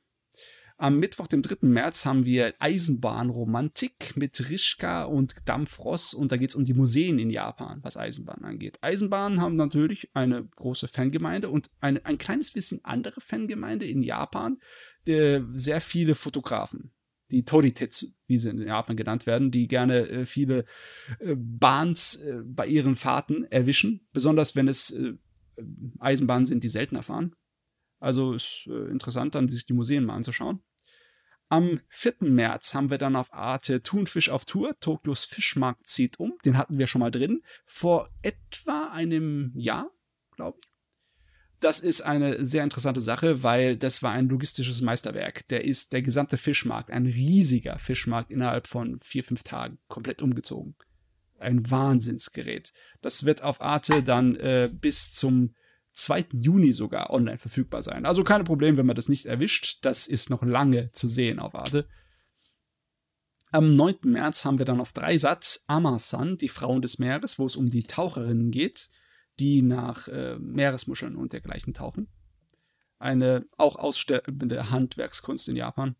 Am 0.76 0.98
Mittwoch, 0.98 1.28
dem 1.28 1.40
3. 1.40 1.68
März, 1.68 2.04
haben 2.04 2.24
wir 2.24 2.54
Eisenbahnromantik 2.58 4.16
mit 4.16 4.50
Rishka 4.50 5.04
und 5.04 5.48
Dampfross 5.48 6.14
und 6.14 6.32
da 6.32 6.36
geht 6.36 6.50
es 6.50 6.56
um 6.56 6.64
die 6.64 6.74
Museen 6.74 7.20
in 7.20 7.30
Japan, 7.30 7.78
was 7.82 7.96
Eisenbahnen 7.96 8.44
angeht. 8.44 8.78
Eisenbahnen 8.80 9.40
haben 9.40 9.54
natürlich 9.54 10.10
eine 10.14 10.44
große 10.56 10.88
Fangemeinde 10.88 11.48
und 11.48 11.70
eine, 11.80 12.04
ein 12.04 12.18
kleines 12.18 12.50
bisschen 12.50 12.84
andere 12.84 13.20
Fangemeinde 13.20 13.86
in 13.86 14.02
Japan. 14.02 14.58
Äh, 15.06 15.42
sehr 15.54 15.80
viele 15.80 16.16
Fotografen, 16.16 16.90
die 17.30 17.44
Toritetsu, 17.44 18.08
wie 18.26 18.38
sie 18.38 18.50
in 18.50 18.60
Japan 18.60 18.96
genannt 18.96 19.26
werden, 19.26 19.52
die 19.52 19.68
gerne 19.68 20.08
äh, 20.08 20.26
viele 20.26 20.64
äh, 21.20 21.36
Bahns 21.36 22.16
äh, 22.16 22.40
bei 22.44 22.66
ihren 22.66 22.96
Fahrten 22.96 23.44
erwischen, 23.44 24.08
besonders 24.12 24.56
wenn 24.56 24.66
es 24.66 24.90
äh, 24.90 25.12
Eisenbahnen 26.00 26.46
sind, 26.46 26.64
die 26.64 26.68
seltener 26.68 27.04
fahren. 27.04 27.36
Also 28.04 28.34
ist 28.34 28.68
äh, 28.68 28.90
interessant, 28.90 29.34
dann 29.34 29.48
sich 29.48 29.64
die 29.64 29.72
Museen 29.72 30.04
mal 30.04 30.14
anzuschauen. 30.14 30.62
Am 31.48 31.80
4. 31.88 32.16
März 32.20 32.74
haben 32.74 32.90
wir 32.90 32.98
dann 32.98 33.16
auf 33.16 33.32
Arte 33.32 33.82
Thunfisch 33.82 34.28
auf 34.28 34.44
Tour. 34.44 34.78
Tokios 34.78 35.24
Fischmarkt 35.24 35.86
zieht 35.86 36.20
um. 36.20 36.34
Den 36.44 36.58
hatten 36.58 36.78
wir 36.78 36.86
schon 36.86 37.00
mal 37.00 37.10
drin. 37.10 37.42
Vor 37.64 38.10
etwa 38.20 38.90
einem 38.92 39.52
Jahr, 39.54 39.90
glaube 40.36 40.58
ich. 40.60 40.68
Das 41.60 41.80
ist 41.80 42.02
eine 42.02 42.44
sehr 42.44 42.62
interessante 42.62 43.00
Sache, 43.00 43.42
weil 43.42 43.78
das 43.78 44.02
war 44.02 44.12
ein 44.12 44.28
logistisches 44.28 44.82
Meisterwerk. 44.82 45.48
Der 45.48 45.64
ist 45.64 45.94
der 45.94 46.02
gesamte 46.02 46.36
Fischmarkt, 46.36 46.90
ein 46.90 47.06
riesiger 47.06 47.78
Fischmarkt 47.78 48.30
innerhalb 48.30 48.66
von 48.66 48.98
vier, 49.00 49.24
fünf 49.24 49.44
Tagen 49.44 49.78
komplett 49.88 50.20
umgezogen. 50.20 50.76
Ein 51.38 51.70
Wahnsinnsgerät. 51.70 52.74
Das 53.00 53.24
wird 53.24 53.42
auf 53.42 53.62
Arte 53.62 54.02
dann 54.02 54.36
äh, 54.36 54.68
bis 54.70 55.14
zum 55.14 55.54
2. 55.94 56.26
Juni 56.32 56.72
sogar 56.72 57.10
online 57.10 57.38
verfügbar 57.38 57.82
sein. 57.82 58.04
Also 58.04 58.24
keine 58.24 58.44
Probleme, 58.44 58.78
wenn 58.78 58.86
man 58.86 58.96
das 58.96 59.08
nicht 59.08 59.26
erwischt. 59.26 59.78
Das 59.82 60.06
ist 60.06 60.28
noch 60.28 60.42
lange 60.42 60.90
zu 60.92 61.08
sehen 61.08 61.38
auf 61.38 61.54
Arte. 61.54 61.88
Am 63.52 63.74
9. 63.74 63.98
März 64.02 64.44
haben 64.44 64.58
wir 64.58 64.66
dann 64.66 64.80
auf 64.80 64.92
Dreisat 64.92 65.60
Amasan, 65.68 66.36
die 66.36 66.48
Frauen 66.48 66.82
des 66.82 66.98
Meeres, 66.98 67.38
wo 67.38 67.46
es 67.46 67.54
um 67.54 67.70
die 67.70 67.84
Taucherinnen 67.84 68.50
geht, 68.50 68.90
die 69.38 69.62
nach 69.62 70.08
äh, 70.08 70.36
Meeresmuscheln 70.38 71.14
und 71.14 71.32
dergleichen 71.32 71.72
tauchen. 71.72 72.08
Eine 72.98 73.46
auch 73.56 73.76
aussterbende 73.76 74.70
Handwerkskunst 74.70 75.48
in 75.48 75.54
Japan. 75.54 75.94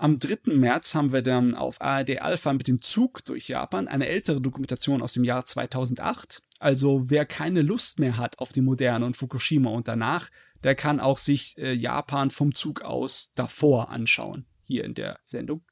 Am 0.00 0.18
3. 0.18 0.54
März 0.54 0.94
haben 0.94 1.12
wir 1.12 1.20
dann 1.20 1.54
auf 1.54 1.82
ARD 1.82 2.22
Alpha 2.22 2.54
mit 2.54 2.68
dem 2.68 2.80
Zug 2.80 3.22
durch 3.26 3.48
Japan 3.48 3.86
eine 3.86 4.08
ältere 4.08 4.40
Dokumentation 4.40 5.02
aus 5.02 5.12
dem 5.12 5.24
Jahr 5.24 5.44
2008. 5.44 6.42
Also 6.58 7.10
wer 7.10 7.26
keine 7.26 7.60
Lust 7.60 7.98
mehr 7.98 8.16
hat 8.16 8.38
auf 8.38 8.50
die 8.50 8.62
Moderne 8.62 9.04
und 9.04 9.18
Fukushima 9.18 9.68
und 9.68 9.88
danach, 9.88 10.30
der 10.64 10.74
kann 10.74 11.00
auch 11.00 11.18
sich 11.18 11.58
äh, 11.58 11.74
Japan 11.74 12.30
vom 12.30 12.54
Zug 12.54 12.80
aus 12.80 13.32
davor 13.34 13.90
anschauen, 13.90 14.46
hier 14.64 14.84
in 14.84 14.94
der 14.94 15.20
Sendung. 15.22 15.66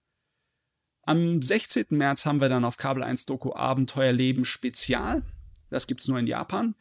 Am 1.04 1.40
16. 1.40 1.86
März 1.88 2.26
haben 2.26 2.42
wir 2.42 2.50
dann 2.50 2.66
auf 2.66 2.76
Kabel 2.76 3.02
1 3.02 3.24
Doku 3.24 3.54
Abenteuerleben 3.54 4.44
Spezial. 4.44 5.22
Das 5.70 5.86
gibt 5.86 6.02
es 6.02 6.08
nur 6.08 6.18
in 6.18 6.26
Japan. 6.26 6.74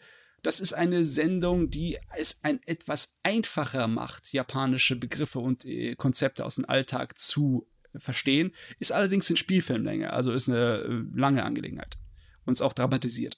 Das 0.48 0.62
ist 0.62 0.72
eine 0.72 1.06
Sendung, 1.06 1.72
die 1.72 1.98
es 2.16 2.40
ein 2.42 2.64
etwas 2.66 3.16
einfacher 3.22 3.90
macht, 3.90 4.32
japanische 4.32 4.96
Begriffe 4.96 5.40
und 5.40 5.66
äh, 5.66 5.96
Konzepte 5.96 6.46
aus 6.46 6.56
dem 6.56 6.64
Alltag 6.64 7.20
zu 7.20 7.68
verstehen, 7.98 8.54
ist 8.80 8.94
allerdings 8.94 9.30
in 9.30 9.36
Spielfilmlänge, 9.36 10.14
also 10.14 10.32
ist 10.32 10.48
eine 10.48 10.86
äh, 10.86 11.20
lange 11.20 11.44
Angelegenheit 11.44 11.98
und 12.46 12.54
ist 12.54 12.62
auch 12.62 12.72
dramatisiert. 12.72 13.38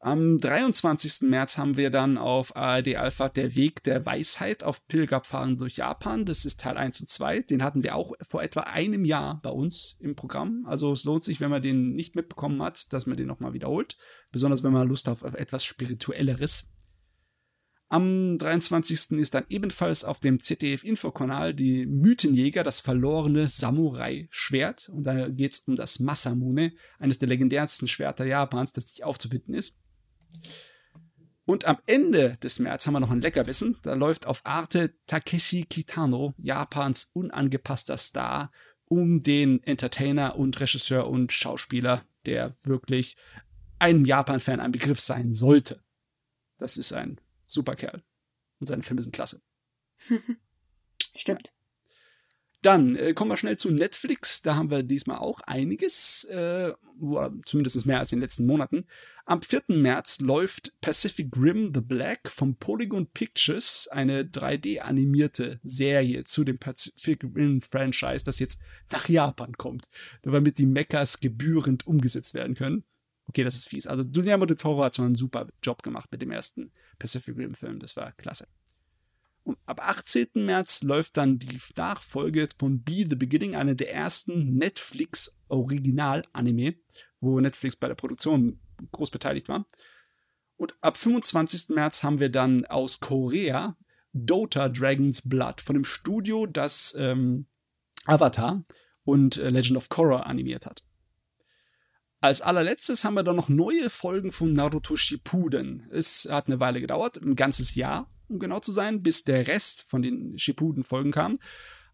Am 0.00 0.38
23. 0.38 1.28
März 1.28 1.58
haben 1.58 1.76
wir 1.76 1.90
dann 1.90 2.18
auf 2.18 2.54
ARD 2.54 2.94
Alpha 2.94 3.28
Der 3.28 3.56
Weg 3.56 3.82
der 3.82 4.06
Weisheit 4.06 4.62
auf 4.62 4.86
Pilgerpfaden 4.86 5.58
durch 5.58 5.76
Japan. 5.76 6.24
Das 6.24 6.44
ist 6.44 6.60
Teil 6.60 6.76
1 6.76 7.00
und 7.00 7.08
2. 7.08 7.40
Den 7.40 7.64
hatten 7.64 7.82
wir 7.82 7.96
auch 7.96 8.12
vor 8.22 8.44
etwa 8.44 8.60
einem 8.60 9.04
Jahr 9.04 9.40
bei 9.42 9.50
uns 9.50 9.98
im 10.00 10.14
Programm. 10.14 10.64
Also 10.68 10.92
es 10.92 11.02
lohnt 11.02 11.24
sich, 11.24 11.40
wenn 11.40 11.50
man 11.50 11.62
den 11.62 11.94
nicht 11.94 12.14
mitbekommen 12.14 12.62
hat, 12.62 12.92
dass 12.92 13.06
man 13.06 13.16
den 13.16 13.26
nochmal 13.26 13.54
wiederholt. 13.54 13.96
Besonders 14.30 14.62
wenn 14.62 14.72
man 14.72 14.86
Lust 14.86 15.08
auf 15.08 15.24
etwas 15.24 15.64
Spirituelleres. 15.64 16.70
Am 17.88 18.38
23. 18.38 19.18
ist 19.18 19.34
dann 19.34 19.46
ebenfalls 19.48 20.04
auf 20.04 20.20
dem 20.20 20.38
ZDF-Infokanal 20.38 21.54
die 21.54 21.86
Mythenjäger, 21.86 22.62
das 22.62 22.80
verlorene 22.80 23.48
Samurai-Schwert. 23.48 24.90
Und 24.90 25.04
da 25.04 25.28
geht 25.28 25.54
es 25.54 25.58
um 25.60 25.74
das 25.74 25.98
Masamune, 25.98 26.72
eines 27.00 27.18
der 27.18 27.28
legendärsten 27.28 27.88
Schwerter 27.88 28.26
Japans, 28.26 28.72
das 28.72 28.86
nicht 28.86 29.02
aufzufinden 29.02 29.54
ist. 29.54 29.76
Und 31.44 31.64
am 31.64 31.78
Ende 31.86 32.36
des 32.42 32.58
März 32.58 32.86
haben 32.86 32.92
wir 32.92 33.00
noch 33.00 33.10
ein 33.10 33.22
Leckerbissen. 33.22 33.78
Da 33.82 33.94
läuft 33.94 34.26
auf 34.26 34.42
Arte 34.44 34.92
Takeshi 35.06 35.64
Kitano, 35.64 36.34
Japans 36.36 37.10
unangepasster 37.14 37.96
Star, 37.96 38.52
um 38.84 39.22
den 39.22 39.62
Entertainer 39.62 40.36
und 40.36 40.60
Regisseur 40.60 41.08
und 41.08 41.32
Schauspieler, 41.32 42.04
der 42.26 42.54
wirklich 42.64 43.16
einem 43.78 44.04
Japan-Fan 44.04 44.60
ein 44.60 44.72
Begriff 44.72 45.00
sein 45.00 45.32
sollte. 45.32 45.82
Das 46.58 46.76
ist 46.76 46.92
ein 46.92 47.18
super 47.46 47.76
Kerl. 47.76 48.02
Und 48.60 48.66
seine 48.66 48.82
Filme 48.82 49.00
sind 49.00 49.14
klasse. 49.14 49.40
Stimmt. 51.16 51.52
Dann 52.62 52.96
äh, 52.96 53.14
kommen 53.14 53.30
wir 53.30 53.36
schnell 53.36 53.56
zu 53.56 53.70
Netflix. 53.70 54.42
Da 54.42 54.56
haben 54.56 54.70
wir 54.70 54.82
diesmal 54.82 55.18
auch 55.18 55.40
einiges, 55.40 56.24
äh, 56.24 56.72
zumindest 57.44 57.86
mehr 57.86 58.00
als 58.00 58.12
in 58.12 58.18
den 58.18 58.24
letzten 58.24 58.46
Monaten. 58.46 58.86
Am 59.28 59.40
4. 59.42 59.64
März 59.68 60.20
läuft 60.20 60.72
Pacific 60.80 61.36
Rim 61.36 61.72
The 61.74 61.82
Black 61.82 62.30
von 62.30 62.56
Polygon 62.56 63.08
Pictures, 63.08 63.86
eine 63.92 64.22
3D-animierte 64.22 65.60
Serie 65.62 66.24
zu 66.24 66.44
dem 66.44 66.56
Pacific 66.56 67.22
Rim-Franchise, 67.22 68.24
das 68.24 68.38
jetzt 68.38 68.58
nach 68.90 69.06
Japan 69.06 69.52
kommt, 69.52 69.84
damit 70.22 70.56
die 70.56 70.64
Mechas 70.64 71.20
gebührend 71.20 71.86
umgesetzt 71.86 72.32
werden 72.32 72.54
können. 72.54 72.84
Okay, 73.26 73.44
das 73.44 73.54
ist 73.54 73.68
fies. 73.68 73.86
Also 73.86 74.02
Guillermo 74.02 74.46
de 74.46 74.56
Toro 74.56 74.82
hat 74.82 74.96
schon 74.96 75.04
einen 75.04 75.14
super 75.14 75.46
Job 75.62 75.82
gemacht 75.82 76.10
mit 76.10 76.22
dem 76.22 76.30
ersten 76.30 76.72
Pacific 76.98 77.36
Rim 77.36 77.54
Film. 77.54 77.80
Das 77.80 77.98
war 77.98 78.12
klasse. 78.12 78.48
Und 79.44 79.58
ab 79.66 79.86
18. 79.86 80.28
März 80.36 80.82
läuft 80.84 81.18
dann 81.18 81.38
die 81.38 81.58
Nachfolge 81.76 82.48
von 82.58 82.82
Be 82.82 83.04
the 83.06 83.14
Beginning, 83.14 83.56
einer 83.56 83.74
der 83.74 83.92
ersten 83.92 84.56
Netflix-Original-Anime, 84.56 86.76
wo 87.20 87.38
Netflix 87.40 87.76
bei 87.76 87.88
der 87.88 87.94
Produktion 87.94 88.58
groß 88.92 89.10
beteiligt 89.10 89.48
war. 89.48 89.66
Und 90.56 90.74
ab 90.80 90.96
25. 90.96 91.70
März 91.70 92.02
haben 92.02 92.20
wir 92.20 92.30
dann 92.30 92.64
aus 92.66 93.00
Korea 93.00 93.76
Dota 94.12 94.68
Dragon's 94.68 95.28
Blood 95.28 95.60
von 95.60 95.74
dem 95.74 95.84
Studio, 95.84 96.46
das 96.46 96.96
ähm, 96.98 97.46
Avatar 98.06 98.64
und 99.04 99.36
äh, 99.36 99.50
Legend 99.50 99.76
of 99.76 99.88
Korra 99.88 100.20
animiert 100.20 100.66
hat. 100.66 100.82
Als 102.20 102.40
allerletztes 102.42 103.04
haben 103.04 103.14
wir 103.14 103.22
dann 103.22 103.36
noch 103.36 103.48
neue 103.48 103.90
Folgen 103.90 104.32
von 104.32 104.52
Naruto 104.52 104.96
Shippuden. 104.96 105.88
Es 105.92 106.26
hat 106.28 106.48
eine 106.48 106.58
Weile 106.58 106.80
gedauert, 106.80 107.16
ein 107.18 107.36
ganzes 107.36 107.76
Jahr 107.76 108.10
um 108.28 108.38
genau 108.38 108.60
zu 108.60 108.72
sein, 108.72 109.02
bis 109.02 109.24
der 109.24 109.46
Rest 109.46 109.84
von 109.88 110.02
den 110.02 110.38
Shippuden-Folgen 110.38 111.12
kam. 111.12 111.34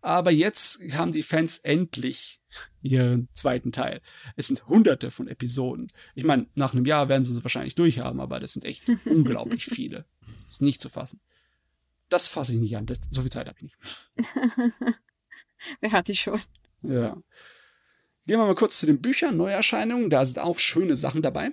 Aber 0.00 0.30
jetzt 0.30 0.80
haben 0.92 1.12
die 1.12 1.22
Fans 1.22 1.58
endlich 1.58 2.40
ihren 2.82 3.28
zweiten 3.34 3.72
Teil. 3.72 4.00
Es 4.36 4.46
sind 4.46 4.66
hunderte 4.66 5.10
von 5.10 5.28
Episoden. 5.28 5.88
Ich 6.14 6.24
meine, 6.24 6.46
nach 6.54 6.72
einem 6.72 6.86
Jahr 6.86 7.08
werden 7.08 7.24
sie 7.24 7.32
es 7.32 7.44
wahrscheinlich 7.44 7.74
durchhaben, 7.74 8.20
aber 8.20 8.40
das 8.40 8.52
sind 8.52 8.64
echt 8.64 8.84
unglaublich 9.06 9.64
viele. 9.64 10.04
Das 10.44 10.54
ist 10.54 10.62
nicht 10.62 10.80
zu 10.80 10.88
fassen. 10.88 11.20
Das 12.08 12.28
fasse 12.28 12.54
ich 12.54 12.60
nicht 12.60 12.76
an. 12.76 12.86
Das, 12.86 13.00
so 13.10 13.22
viel 13.22 13.30
Zeit 13.30 13.48
habe 13.48 13.58
ich 13.58 13.62
nicht. 13.62 13.76
Wer 15.80 15.92
hat 15.92 16.08
die 16.08 16.16
schon? 16.16 16.40
Ja. 16.82 17.16
Gehen 18.26 18.38
wir 18.38 18.46
mal 18.46 18.54
kurz 18.54 18.78
zu 18.78 18.86
den 18.86 19.00
Büchern, 19.00 19.36
Neuerscheinungen. 19.36 20.10
Da 20.10 20.24
sind 20.24 20.38
auch 20.38 20.58
schöne 20.58 20.96
Sachen 20.96 21.22
dabei. 21.22 21.52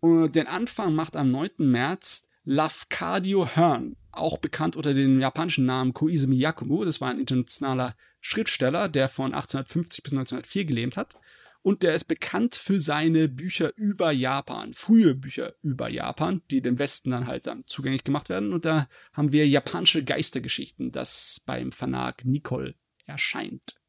Und 0.00 0.36
den 0.36 0.46
Anfang 0.46 0.94
macht 0.94 1.16
am 1.16 1.30
9. 1.30 1.50
März 1.58 2.28
Lafcadio 2.44 3.46
Hearn 3.46 3.96
auch 4.12 4.38
bekannt 4.38 4.76
unter 4.76 4.94
dem 4.94 5.20
japanischen 5.20 5.66
Namen 5.66 5.92
Koizumi 5.92 6.36
Yakumo. 6.36 6.84
Das 6.84 7.00
war 7.00 7.10
ein 7.10 7.20
internationaler 7.20 7.96
Schriftsteller, 8.20 8.88
der 8.88 9.08
von 9.08 9.34
1850 9.34 10.02
bis 10.02 10.12
1904 10.12 10.64
gelebt 10.64 10.96
hat. 10.96 11.14
Und 11.62 11.82
der 11.82 11.94
ist 11.94 12.04
bekannt 12.04 12.54
für 12.54 12.78
seine 12.78 13.28
Bücher 13.28 13.72
über 13.76 14.12
Japan, 14.12 14.72
frühe 14.72 15.16
Bücher 15.16 15.54
über 15.62 15.88
Japan, 15.88 16.42
die 16.50 16.60
dem 16.60 16.78
Westen 16.78 17.10
dann 17.10 17.26
halt 17.26 17.48
dann 17.48 17.64
zugänglich 17.66 18.04
gemacht 18.04 18.28
werden. 18.28 18.52
Und 18.52 18.64
da 18.64 18.88
haben 19.12 19.32
wir 19.32 19.48
japanische 19.48 20.04
Geistergeschichten, 20.04 20.92
das 20.92 21.42
beim 21.44 21.72
Verlag 21.72 22.24
Nicole 22.24 22.76
erscheint. 23.04 23.80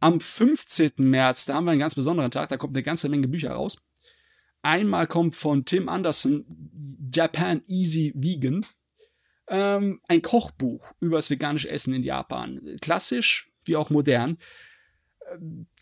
Am 0.00 0.20
15. 0.20 0.92
März, 0.98 1.46
da 1.46 1.54
haben 1.54 1.66
wir 1.66 1.70
einen 1.70 1.80
ganz 1.80 1.94
besonderen 1.94 2.32
Tag, 2.32 2.48
da 2.48 2.56
kommt 2.56 2.76
eine 2.76 2.82
ganze 2.82 3.08
Menge 3.08 3.28
Bücher 3.28 3.52
raus. 3.52 3.86
Einmal 4.62 5.06
kommt 5.06 5.36
von 5.36 5.64
Tim 5.64 5.88
Anderson 5.88 6.44
Japan 7.14 7.62
Easy 7.68 8.12
Vegan 8.16 8.66
ähm, 9.48 10.00
ein 10.08 10.22
Kochbuch 10.22 10.92
über 11.00 11.16
das 11.16 11.30
veganische 11.30 11.70
Essen 11.70 11.94
in 11.94 12.02
Japan. 12.02 12.76
Klassisch 12.80 13.50
wie 13.64 13.76
auch 13.76 13.90
modern. 13.90 14.38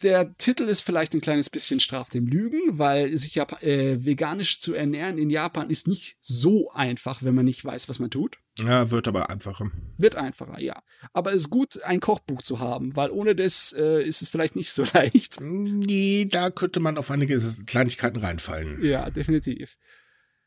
Der 0.02 0.36
Titel 0.38 0.64
ist 0.64 0.80
vielleicht 0.80 1.12
ein 1.12 1.20
kleines 1.20 1.50
bisschen 1.50 1.78
straf 1.78 2.08
dem 2.08 2.26
Lügen, 2.26 2.78
weil 2.78 3.16
sich 3.18 3.34
ja 3.34 3.44
äh, 3.60 4.02
veganisch 4.02 4.58
zu 4.60 4.74
ernähren 4.74 5.18
in 5.18 5.28
Japan 5.28 5.68
ist 5.68 5.86
nicht 5.86 6.16
so 6.20 6.70
einfach, 6.70 7.22
wenn 7.22 7.34
man 7.34 7.44
nicht 7.44 7.62
weiß, 7.62 7.88
was 7.88 7.98
man 7.98 8.10
tut. 8.10 8.38
Ja, 8.60 8.90
wird 8.90 9.06
aber 9.06 9.30
einfacher. 9.30 9.70
Wird 9.98 10.16
einfacher, 10.16 10.60
ja. 10.60 10.82
Aber 11.12 11.30
es 11.30 11.42
ist 11.42 11.50
gut, 11.50 11.82
ein 11.82 12.00
Kochbuch 12.00 12.40
zu 12.40 12.58
haben, 12.58 12.96
weil 12.96 13.10
ohne 13.10 13.34
das 13.34 13.74
äh, 13.78 14.02
ist 14.02 14.22
es 14.22 14.30
vielleicht 14.30 14.56
nicht 14.56 14.72
so 14.72 14.84
leicht. 14.94 15.40
Nee, 15.40 16.26
da 16.30 16.50
könnte 16.50 16.80
man 16.80 16.96
auf 16.96 17.10
einige 17.10 17.38
Kleinigkeiten 17.66 18.20
reinfallen. 18.20 18.82
Ja, 18.82 19.10
definitiv. 19.10 19.76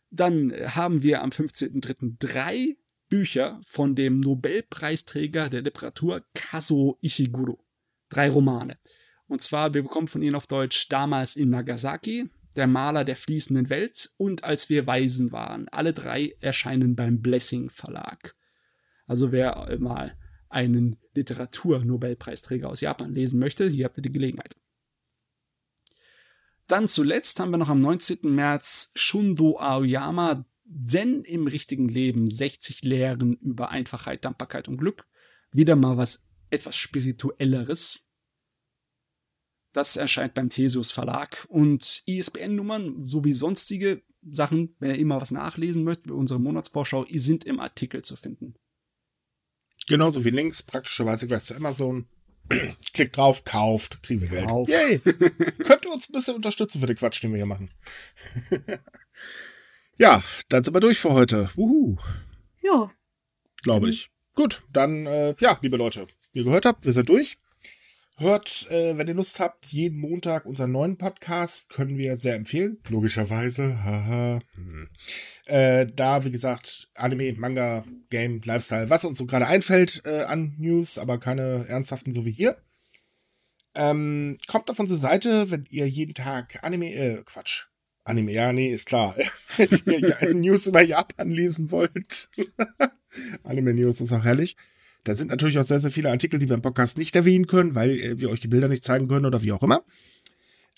Dann 0.10 0.54
haben 0.54 1.04
wir 1.04 1.22
am 1.22 1.30
15.03. 1.30 2.16
drei 2.18 2.78
Bücher 3.10 3.62
von 3.66 3.96
dem 3.96 4.20
Nobelpreisträger 4.20 5.50
der 5.50 5.62
Literatur 5.62 6.24
Kazuo 6.34 6.98
Ishiguro. 7.02 7.64
Drei 8.10 8.30
Romane. 8.30 8.78
Und 9.28 9.42
zwar, 9.42 9.74
wir 9.74 9.84
bekommen 9.84 10.08
von 10.08 10.22
ihnen 10.22 10.36
auf 10.36 10.48
Deutsch 10.48 10.88
damals 10.90 11.36
in 11.36 11.50
Nagasaki, 11.50 12.30
der 12.56 12.68
Maler 12.68 13.04
der 13.04 13.16
fließenden 13.16 13.70
Welt 13.70 14.12
und 14.18 14.44
als 14.44 14.70
wir 14.70 14.88
Waisen 14.88 15.32
waren. 15.32 15.68
Alle 15.70 15.94
drei 15.94 16.36
erscheinen 16.40 16.96
beim 16.96 17.22
Blessing 17.22 17.70
Verlag. 17.70 18.36
Also 19.06 19.32
wer 19.32 19.78
mal 19.80 20.18
einen 20.50 20.98
Literatur-Nobelpreisträger 21.14 22.70
aus 22.70 22.82
Japan 22.82 23.14
lesen 23.14 23.40
möchte, 23.40 23.68
hier 23.68 23.86
habt 23.86 23.98
ihr 23.98 24.04
die 24.04 24.12
Gelegenheit. 24.12 24.56
Dann 26.68 26.88
zuletzt 26.88 27.40
haben 27.40 27.52
wir 27.52 27.58
noch 27.58 27.70
am 27.70 27.80
19. 27.80 28.20
März 28.24 28.92
Shundo 28.96 29.58
Aoyama, 29.58 30.46
Zen 30.84 31.24
im 31.24 31.48
richtigen 31.48 31.88
Leben, 31.88 32.28
60 32.28 32.84
Lehren 32.84 33.38
über 33.38 33.70
Einfachheit, 33.70 34.26
Dankbarkeit 34.26 34.68
und 34.68 34.78
Glück. 34.78 35.08
Wieder 35.52 35.76
mal 35.76 35.98
was 35.98 36.28
etwas 36.50 36.76
Spirituelleres. 36.76 38.06
Das 39.74 39.96
erscheint 39.96 40.34
beim 40.34 40.50
Theseus 40.50 40.92
Verlag. 40.92 41.46
Und 41.50 42.04
ISBN-Nummern 42.06 43.06
sowie 43.06 43.34
sonstige 43.34 44.04
Sachen, 44.30 44.76
wenn 44.80 44.92
ihr 44.92 45.00
immer 45.00 45.22
was 45.22 45.32
nachlesen 45.32 45.84
möchtet, 45.84 46.12
unsere 46.12 46.40
Monatsvorschau, 46.40 47.06
sind 47.14 47.46
im 47.46 47.60
Artikel 47.60 48.02
zu 48.02 48.16
finden. 48.16 48.56
Genauso 49.88 50.26
wie 50.26 50.32
Links, 50.32 50.64
praktischerweise 50.64 51.28
gleich 51.28 51.44
zu 51.44 51.56
Amazon. 51.56 52.08
Klickt 52.94 53.16
drauf, 53.16 53.44
kauft, 53.44 54.02
kriegen 54.04 54.22
wir 54.22 54.30
Geld. 54.30 54.50
Kauf. 54.50 54.68
Yay! 54.68 55.00
Könnt 55.00 55.86
ihr 55.86 55.92
uns 55.92 56.10
ein 56.10 56.14
bisschen 56.14 56.36
unterstützen 56.36 56.80
für 56.80 56.88
den 56.88 56.98
Quatsch, 56.98 57.24
den 57.24 57.32
wir 57.32 57.38
hier 57.38 57.46
machen. 57.46 57.72
Ja, 60.00 60.24
dann 60.50 60.64
sind 60.64 60.76
wir 60.76 60.80
durch 60.80 61.00
für 61.00 61.12
heute. 61.12 61.50
Wuhu. 61.56 61.98
Ja. 62.62 62.92
Glaube 63.64 63.90
ich. 63.90 64.12
Gut, 64.36 64.62
dann, 64.72 65.08
äh, 65.08 65.36
ja, 65.40 65.58
liebe 65.62 65.78
Leute, 65.78 66.08
wie 66.32 66.40
ihr 66.40 66.46
gehört 66.46 66.68
habt, 66.68 66.86
wir 66.86 66.94
sind 66.94 67.10
durch. 67.10 67.40
Hört, 68.20 68.70
äh, 68.70 68.98
wenn 68.98 69.08
ihr 69.08 69.16
Lust 69.16 69.40
habt, 69.40 69.66
jeden 69.68 70.00
Montag 70.00 70.46
unseren 70.46 70.72
neuen 70.72 70.98
Podcast. 70.98 71.70
Können 71.70 71.98
wir 71.98 72.16
sehr 72.16 72.36
empfehlen. 72.36 72.80
Logischerweise. 72.90 73.84
Haha. 73.84 74.40
Hm. 74.54 74.90
Äh, 75.46 75.88
da, 75.88 76.24
wie 76.26 76.32
gesagt, 76.32 76.90
Anime, 76.96 77.34
Manga, 77.34 77.84
Game, 78.10 78.42
Lifestyle, 78.44 78.90
was 78.90 79.06
uns 79.06 79.18
so 79.18 79.26
gerade 79.26 79.48
einfällt 79.48 80.02
äh, 80.06 80.24
an 80.24 80.56
News, 80.58 81.00
aber 81.00 81.20
keine 81.20 81.68
ernsthaften, 81.68 82.12
so 82.12 82.26
wie 82.26 82.32
hier. 82.32 82.58
Ähm, 83.76 84.38
kommt 84.48 84.70
auf 84.70 84.80
unsere 84.80 85.00
Seite, 85.00 85.52
wenn 85.52 85.66
ihr 85.70 85.88
jeden 85.88 86.16
Tag 86.16 86.64
Anime, 86.64 86.94
äh, 86.94 87.24
Quatsch. 87.24 87.68
Anime, 88.08 88.32
ja, 88.32 88.54
nee, 88.54 88.72
ist 88.72 88.88
klar. 88.88 89.16
wenn 89.58 90.04
ihr 90.04 90.34
News 90.34 90.68
über 90.68 90.82
Japan 90.82 91.30
lesen 91.30 91.72
wollt. 91.72 92.30
Anime 93.44 93.74
News 93.74 94.02
ist 94.02 94.14
auch 94.14 94.24
herrlich. 94.24 94.56
Da 95.04 95.16
sind 95.16 95.30
natürlich 95.30 95.60
auch 95.60 95.66
sehr, 95.66 95.80
sehr 95.80 95.92
viele 95.92 96.10
Artikel, 96.10 96.40
die 96.40 96.50
wir 96.50 96.56
im 96.56 96.62
Podcast 96.62 96.98
nicht 96.98 97.16
erwähnen 97.16 97.48
können, 97.48 97.76
weil 97.76 97.92
äh, 98.00 98.20
wir 98.20 98.30
euch 98.30 98.40
die 98.40 98.48
Bilder 98.48 98.68
nicht 98.68 98.86
zeigen 98.86 99.08
können 99.08 99.26
oder 99.26 99.42
wie 99.42 99.52
auch 99.52 99.64
immer. 99.64 99.84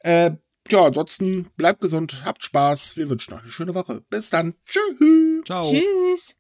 Äh, 0.02 0.32
ja, 0.70 0.86
ansonsten 0.86 1.48
bleibt 1.56 1.82
gesund, 1.82 2.24
habt 2.26 2.44
Spaß. 2.44 2.98
Wir 2.98 3.10
wünschen 3.10 3.34
euch 3.34 3.42
eine 3.42 3.52
schöne 3.52 3.76
Woche. 3.76 4.02
Bis 4.10 4.30
dann. 4.30 4.56
Tschüss. 4.66 5.46
Ciao. 5.46 5.72
Tschüss. 5.72 6.39